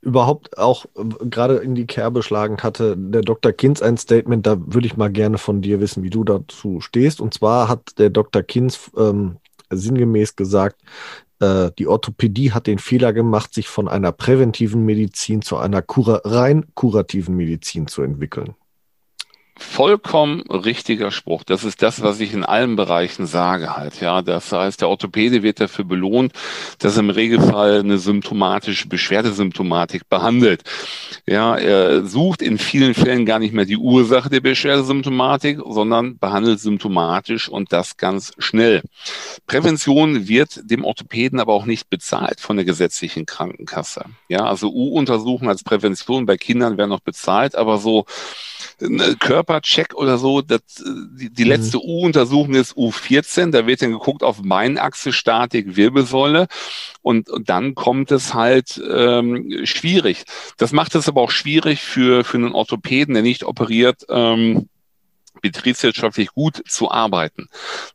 [0.00, 3.52] Überhaupt auch äh, gerade in die Kerbe schlagend hatte der Dr.
[3.52, 7.20] Kinz ein Statement, da würde ich mal gerne von dir wissen, wie du dazu stehst.
[7.20, 8.42] Und zwar hat der Dr.
[8.42, 9.38] Kinz ähm,
[9.70, 10.82] sinngemäß gesagt,
[11.40, 16.20] äh, die Orthopädie hat den Fehler gemacht, sich von einer präventiven Medizin zu einer kura
[16.24, 18.54] rein kurativen Medizin zu entwickeln
[19.56, 21.44] vollkommen richtiger Spruch.
[21.44, 24.00] Das ist das, was ich in allen Bereichen sage halt.
[24.00, 26.32] Ja, das heißt, der Orthopäde wird dafür belohnt,
[26.78, 30.62] dass er im Regelfall eine symptomatische Beschwerdesymptomatik behandelt.
[31.26, 36.60] Ja, er sucht in vielen Fällen gar nicht mehr die Ursache der Beschwerdesymptomatik, sondern behandelt
[36.60, 38.82] symptomatisch und das ganz schnell.
[39.46, 44.06] Prävention wird dem Orthopäden aber auch nicht bezahlt von der gesetzlichen Krankenkasse.
[44.28, 48.04] Ja, also U-Untersuchungen als Prävention bei Kindern werden noch bezahlt, aber so
[49.44, 51.50] Körpercheck oder so, das, die, die mhm.
[51.50, 56.46] letzte U-Untersuchung ist U14, da wird dann geguckt auf Beinachse, Statik, Wirbelsäule
[57.02, 60.24] und, und dann kommt es halt ähm, schwierig.
[60.56, 64.68] Das macht es aber auch schwierig für, für einen Orthopäden, der nicht operiert, ähm,
[65.44, 67.48] betriebswirtschaftlich gut zu arbeiten.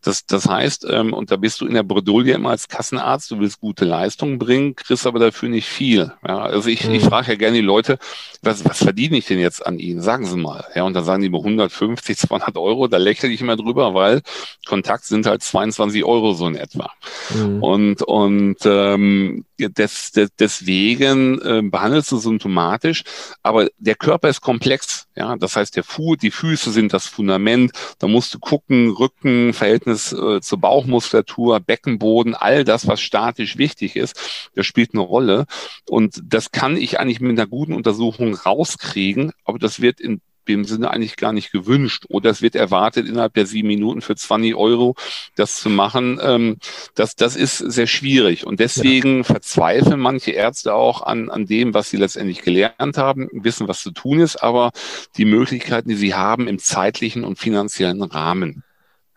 [0.04, 3.40] Das, das heißt, ähm, und da bist du in der Bredouille immer als Kassenarzt, du
[3.40, 6.14] willst gute Leistungen bringen, kriegst aber dafür nicht viel.
[6.28, 6.94] Ja, also ich, mhm.
[6.94, 7.98] ich frage ja gerne die Leute,
[8.44, 10.00] was, was verdiene ich denn jetzt an ihnen?
[10.02, 10.64] Sagen sie mal.
[10.76, 14.22] Ja, und dann sagen die mir 150, 200 Euro, da lächle ich immer drüber, weil
[14.68, 16.92] Kontakt sind halt 22 Euro so in etwa.
[17.34, 17.64] Mhm.
[17.64, 23.04] Und, und ähm, des, des, deswegen äh, behandelst du symptomatisch,
[23.42, 25.08] aber der Körper ist komplex.
[25.16, 27.39] Ja, das heißt, der Fu die Füße sind das Fundament.
[28.00, 33.96] Da musst du gucken, Rücken, Verhältnis äh, zur Bauchmuskulatur, Beckenboden, all das, was statisch wichtig
[33.96, 35.46] ist, das spielt eine Rolle.
[35.88, 40.66] Und das kann ich eigentlich mit einer guten Untersuchung rauskriegen, aber das wird in dem
[40.66, 42.06] Sinne eigentlich gar nicht gewünscht.
[42.10, 44.96] Oder es wird erwartet, innerhalb der sieben Minuten für 20 Euro
[45.36, 46.20] das zu machen.
[46.22, 46.58] Ähm,
[46.96, 48.46] das, das ist sehr schwierig.
[48.46, 49.24] Und deswegen ja.
[49.24, 53.92] verzweifeln manche Ärzte auch an, an dem, was sie letztendlich gelernt haben, wissen, was zu
[53.92, 54.72] tun ist, aber
[55.18, 58.64] die Möglichkeiten, die sie haben im zeitlichen und finanziellen Rahmen.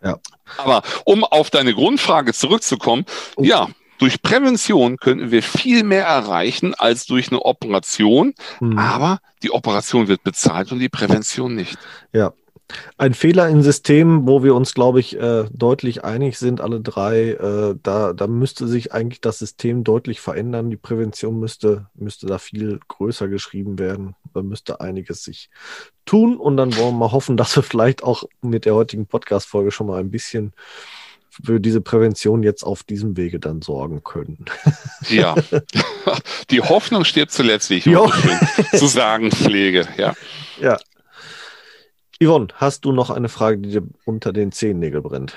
[0.03, 0.19] Ja.
[0.59, 3.05] Aber um auf deine Grundfrage zurückzukommen,
[3.37, 3.45] oh.
[3.45, 3.69] ja,
[4.03, 8.77] durch Prävention könnten wir viel mehr erreichen als durch eine Operation, mhm.
[8.77, 11.79] aber die Operation wird bezahlt und die Prävention nicht.
[12.13, 12.33] Ja.
[12.99, 17.31] Ein Fehler im System, wo wir uns, glaube ich, äh, deutlich einig sind, alle drei,
[17.31, 20.71] äh, da, da müsste sich eigentlich das System deutlich verändern.
[20.71, 24.17] Die Prävention müsste, müsste da viel größer geschrieben werden.
[24.35, 25.49] Da müsste einiges sich
[26.07, 29.71] tun und dann wollen wir mal hoffen, dass wir vielleicht auch mit der heutigen Podcast-Folge
[29.71, 30.55] schon mal ein bisschen
[31.45, 34.45] für diese Prävention jetzt auf diesem Wege dann sorgen können.
[35.09, 35.35] Ja,
[36.51, 38.07] die Hoffnung stirbt zuletzt, wie ich ja.
[38.73, 39.89] zu sagen pflege.
[39.97, 40.15] Ja.
[40.61, 40.79] ja.
[42.23, 45.35] Yvonne, hast du noch eine Frage, die dir unter den Zehennägeln brennt?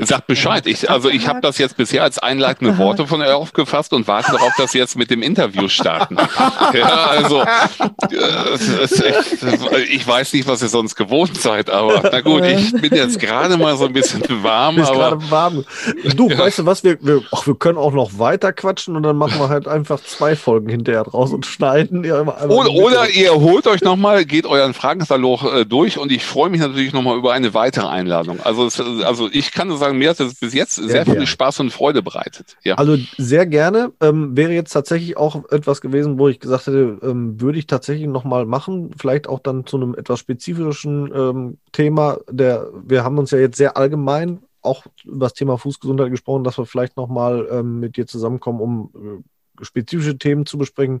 [0.00, 0.66] Sagt Bescheid.
[0.66, 4.32] Ich, also ich habe das jetzt bisher als einleitende Worte von ihr aufgefasst und warte
[4.32, 6.16] darauf, dass Sie jetzt mit dem Interview starten.
[6.72, 7.46] ja, also äh,
[9.90, 13.56] ich weiß nicht, was ihr sonst gewohnt seid, aber na gut, ich bin jetzt gerade
[13.56, 14.76] mal so ein bisschen warm.
[14.76, 15.64] Bist aber, warm.
[16.16, 16.38] Du, ja.
[16.38, 19.38] weißt du was, wir, wir, ach, wir können auch noch weiter quatschen und dann machen
[19.38, 22.04] wir halt einfach zwei Folgen hinterher draus und schneiden.
[22.04, 26.50] Ja, oder, oder ihr holt euch nochmal, geht euren Fragensalon äh, durch und ich freue
[26.50, 28.40] mich natürlich nochmal über eine weitere Einladung.
[28.42, 28.68] Also,
[29.04, 31.26] also ich kann nur sagen, mir hat das bis jetzt sehr, sehr viel gerne.
[31.26, 32.56] Spaß und Freude bereitet.
[32.62, 32.76] Ja.
[32.76, 33.92] Also sehr gerne.
[34.00, 38.06] Ähm, wäre jetzt tatsächlich auch etwas gewesen, wo ich gesagt hätte, ähm, würde ich tatsächlich
[38.06, 38.90] nochmal machen.
[38.98, 42.18] Vielleicht auch dann zu einem etwas spezifischen ähm, Thema.
[42.30, 46.58] Der, wir haben uns ja jetzt sehr allgemein auch über das Thema Fußgesundheit gesprochen, dass
[46.58, 51.00] wir vielleicht nochmal ähm, mit dir zusammenkommen, um äh, spezifische Themen zu besprechen.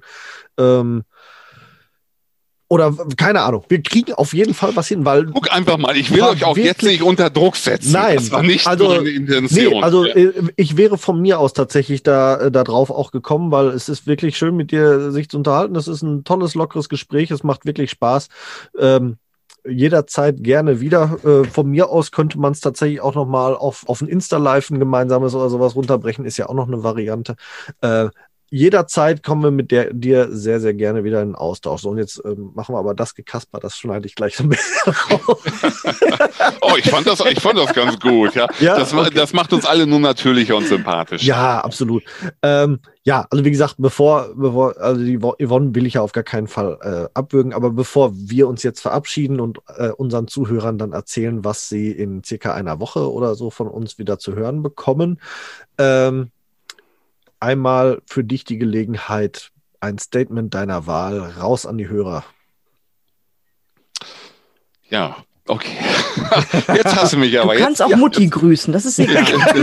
[0.56, 1.04] Ähm,
[2.68, 3.64] oder keine Ahnung.
[3.68, 5.26] Wir kriegen auf jeden Fall was hin, weil.
[5.26, 7.92] Guck einfach mal, ich will euch auch jetzt nicht unter Druck setzen.
[7.92, 9.72] Nein, das war nicht also, meine Intention.
[9.72, 10.14] Nee, also ja.
[10.14, 13.88] Äh, ich wäre von mir aus tatsächlich da, äh, da drauf auch gekommen, weil es
[13.88, 15.74] ist wirklich schön, mit dir sich zu unterhalten.
[15.74, 17.30] Das ist ein tolles, lockeres Gespräch.
[17.30, 18.28] Es macht wirklich Spaß.
[18.78, 19.18] Ähm,
[19.68, 21.18] jederzeit gerne wieder.
[21.24, 24.70] Äh, von mir aus könnte man es tatsächlich auch noch mal auf, auf ein Insta-Live
[24.70, 27.36] ein gemeinsames oder sowas runterbrechen, ist ja auch noch eine Variante.
[27.80, 28.08] Äh,
[28.50, 31.82] jederzeit kommen wir mit der, dir sehr, sehr gerne wieder in Austausch.
[31.82, 34.92] So, und jetzt ähm, machen wir aber das Gekasper, das schneide ich gleich ein bisschen
[35.10, 35.42] raus.
[36.60, 38.34] oh, ich fand, das, ich fand das ganz gut.
[38.34, 39.10] Ja, ja das, okay.
[39.14, 41.22] das macht uns alle nur natürlicher und sympathisch.
[41.22, 42.04] Ja, absolut.
[42.42, 46.24] Ähm, ja, also wie gesagt, bevor, bevor, also die Yvonne will ich ja auf gar
[46.24, 50.92] keinen Fall äh, abwürgen, aber bevor wir uns jetzt verabschieden und äh, unseren Zuhörern dann
[50.92, 55.20] erzählen, was sie in circa einer Woche oder so von uns wieder zu hören bekommen,
[55.78, 56.30] ähm,
[57.40, 59.50] einmal für dich die Gelegenheit,
[59.80, 62.24] ein Statement deiner Wahl raus an die Hörer.
[64.88, 65.16] Ja,
[65.48, 65.76] Okay.
[66.74, 67.54] Jetzt hast du mich aber.
[67.54, 68.30] Du kannst jetzt, auch Mutti ja.
[68.30, 69.22] grüßen, das ist egal.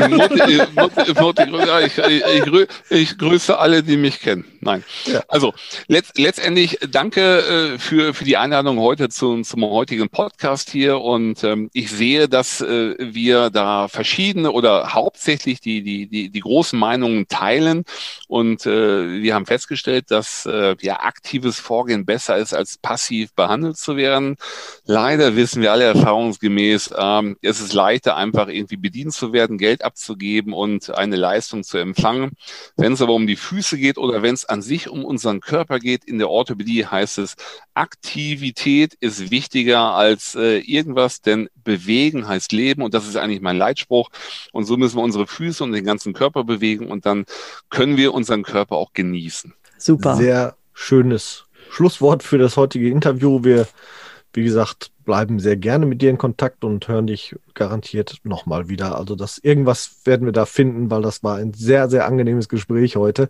[0.09, 4.45] Mutti, Mutti, Mutti, ja, ich, ich, ich, grüße alle, die mich kennen.
[4.63, 4.83] Nein.
[5.05, 5.21] Ja.
[5.27, 5.53] Also
[5.87, 10.99] letzt, letztendlich danke äh, für, für die Einladung heute zu, zum heutigen Podcast hier.
[11.01, 16.39] Und ähm, ich sehe, dass äh, wir da verschiedene oder hauptsächlich die, die, die, die
[16.39, 17.83] großen Meinungen teilen.
[18.27, 23.77] Und äh, wir haben festgestellt, dass äh, ja aktives Vorgehen besser ist, als passiv behandelt
[23.77, 24.37] zu werden.
[24.85, 29.83] Leider wissen wir alle erfahrungsgemäß, ähm, es ist leichter, einfach irgendwie bedient zu werden, Geld
[29.83, 32.31] abzugeben und eine Leistung zu empfangen.
[32.77, 35.79] Wenn es aber um die Füße geht oder wenn es an sich um unseren Körper
[35.79, 37.35] geht, in der Orthopädie heißt es,
[37.73, 43.57] Aktivität ist wichtiger als äh, irgendwas, denn bewegen heißt leben und das ist eigentlich mein
[43.57, 44.09] Leitspruch.
[44.51, 47.25] Und so müssen wir unsere Füße und den ganzen Körper bewegen und dann
[47.69, 49.53] können wir unseren Körper auch genießen.
[49.77, 50.15] Super.
[50.15, 53.43] Sehr schönes Schlusswort für das heutige Interview.
[53.43, 53.67] Wir
[54.33, 58.97] wie gesagt, bleiben sehr gerne mit dir in Kontakt und hören dich garantiert nochmal wieder.
[58.97, 62.95] Also das irgendwas werden wir da finden, weil das war ein sehr, sehr angenehmes Gespräch
[62.95, 63.29] heute.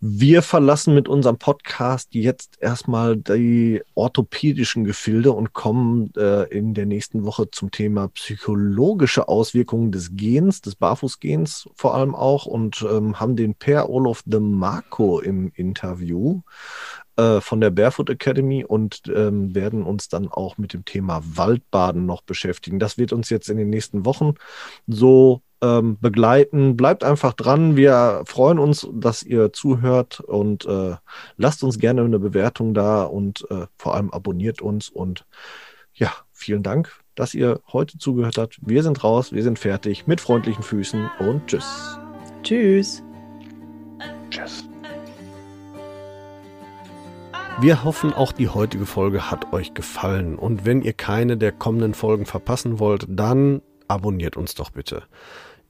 [0.00, 6.84] Wir verlassen mit unserem Podcast jetzt erstmal die orthopädischen Gefilde und kommen äh, in der
[6.84, 13.18] nächsten Woche zum Thema psychologische Auswirkungen des Gens, des Barfußgens vor allem auch und ähm,
[13.18, 16.42] haben den Per Olof de Marco im Interview
[17.16, 22.06] äh, von der Barefoot Academy und ähm, werden uns dann auch mit dem Thema Waldbaden
[22.06, 22.78] noch beschäftigen.
[22.78, 24.34] Das wird uns jetzt in den nächsten Wochen
[24.86, 26.76] so ähm, begleiten.
[26.76, 27.76] Bleibt einfach dran.
[27.76, 30.96] Wir freuen uns, dass ihr zuhört und äh,
[31.36, 34.88] lasst uns gerne eine Bewertung da und äh, vor allem abonniert uns.
[34.88, 35.26] Und
[35.94, 38.58] ja, vielen Dank, dass ihr heute zugehört habt.
[38.62, 41.98] Wir sind raus, wir sind fertig mit freundlichen Füßen und tschüss.
[42.42, 43.02] Tschüss.
[44.30, 44.68] Tschüss.
[47.60, 50.36] Wir hoffen, auch die heutige Folge hat euch gefallen.
[50.36, 55.02] Und wenn ihr keine der kommenden Folgen verpassen wollt, dann abonniert uns doch bitte.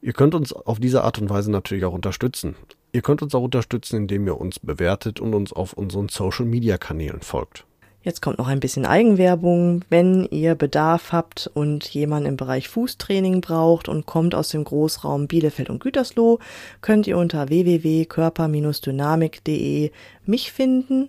[0.01, 2.57] Ihr könnt uns auf diese Art und Weise natürlich auch unterstützen.
[2.93, 7.65] Ihr könnt uns auch unterstützen, indem ihr uns bewertet und uns auf unseren Social-Media-Kanälen folgt.
[8.05, 9.81] Jetzt kommt noch ein bisschen Eigenwerbung.
[9.89, 15.27] Wenn ihr Bedarf habt und jemand im Bereich Fußtraining braucht und kommt aus dem Großraum
[15.27, 16.39] Bielefeld und Gütersloh,
[16.82, 19.91] könnt ihr unter www.körper-dynamik.de
[20.27, 21.09] mich finden.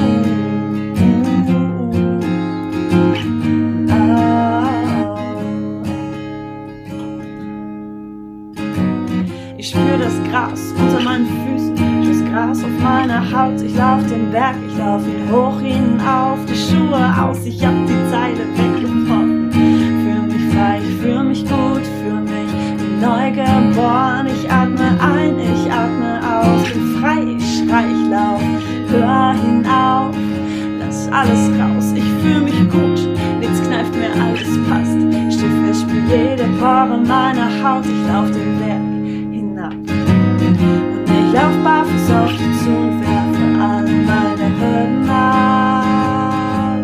[9.61, 13.61] Gras unter meinen Füßen, das Gras auf meiner Haut.
[13.61, 18.09] Ich lauf den Berg, ich lauf ihn hoch hinauf, die Schuhe aus, ich hab die
[18.09, 19.51] Zeile weggebrochen.
[19.51, 22.51] Fühl mich frei, ich fühl mich gut, fühl mich
[22.99, 24.27] neu geboren.
[24.33, 28.41] Ich atme ein, ich atme aus, bin frei, ich schrei, ich lauf,
[28.89, 30.15] hör hinauf,
[30.79, 33.07] lass alles raus, ich fühl mich gut,
[33.39, 34.97] nichts kneift mir, alles passt.
[35.29, 38.90] Steh fest, spür jede Pore meiner Haut, ich lauf den Berg ich
[41.33, 46.75] lauf barfuß auf dich zu und werfe alle meine Hürden ab.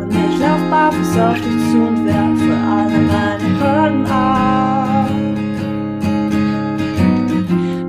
[0.00, 5.10] Und ich lauf barfuß auf dich zu und werfe alle meine Hürden ab.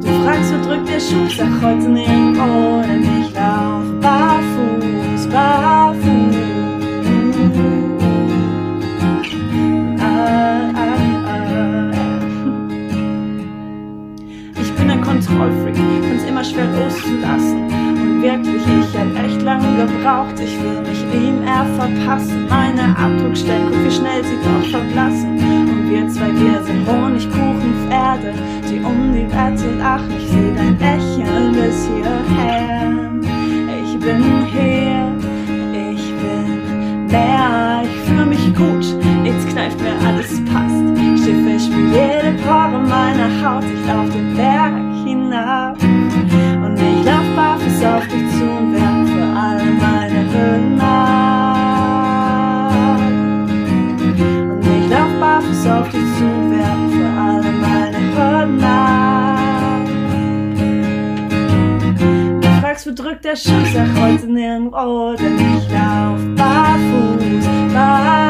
[0.02, 3.25] Du fragst, wo drückt der Schuh, sag heute nirgendwo, denn ich
[16.52, 17.66] schwer loszulassen.
[18.02, 22.48] Und wirklich, ich hätte echt lange gebraucht, ich will mich ihm eher verpassen.
[22.50, 25.38] Meine Abdruckstellen, guck wie schnell sie doch verblassen.
[25.40, 28.34] Und wir zwei, wir sind Honigkuchenpferde,
[28.70, 30.14] die um die Wette lachen.
[30.18, 32.94] Ich seh dein Lächeln bis hierher.
[33.84, 35.12] Ich bin hier,
[35.74, 38.86] ich bin mehr, ich fühle mich gut,
[39.24, 40.86] nichts kneift mir, alles passt.
[41.24, 44.74] Schiffe spiel jede Pore meiner Haut, ich lauf den Berg
[45.06, 45.78] hinab.
[46.16, 52.72] Und ich lauf barfuß auf dich zu und werfe alle meine Hürden ab.
[54.52, 59.82] Und ich lauf barfuß auf dich zu und werfe alle meine Hürden ab.
[62.42, 68.25] Du fragst, wo drückt der Schuh, sag heute nirgendwo, denn ich lauf barfuß, barfuß.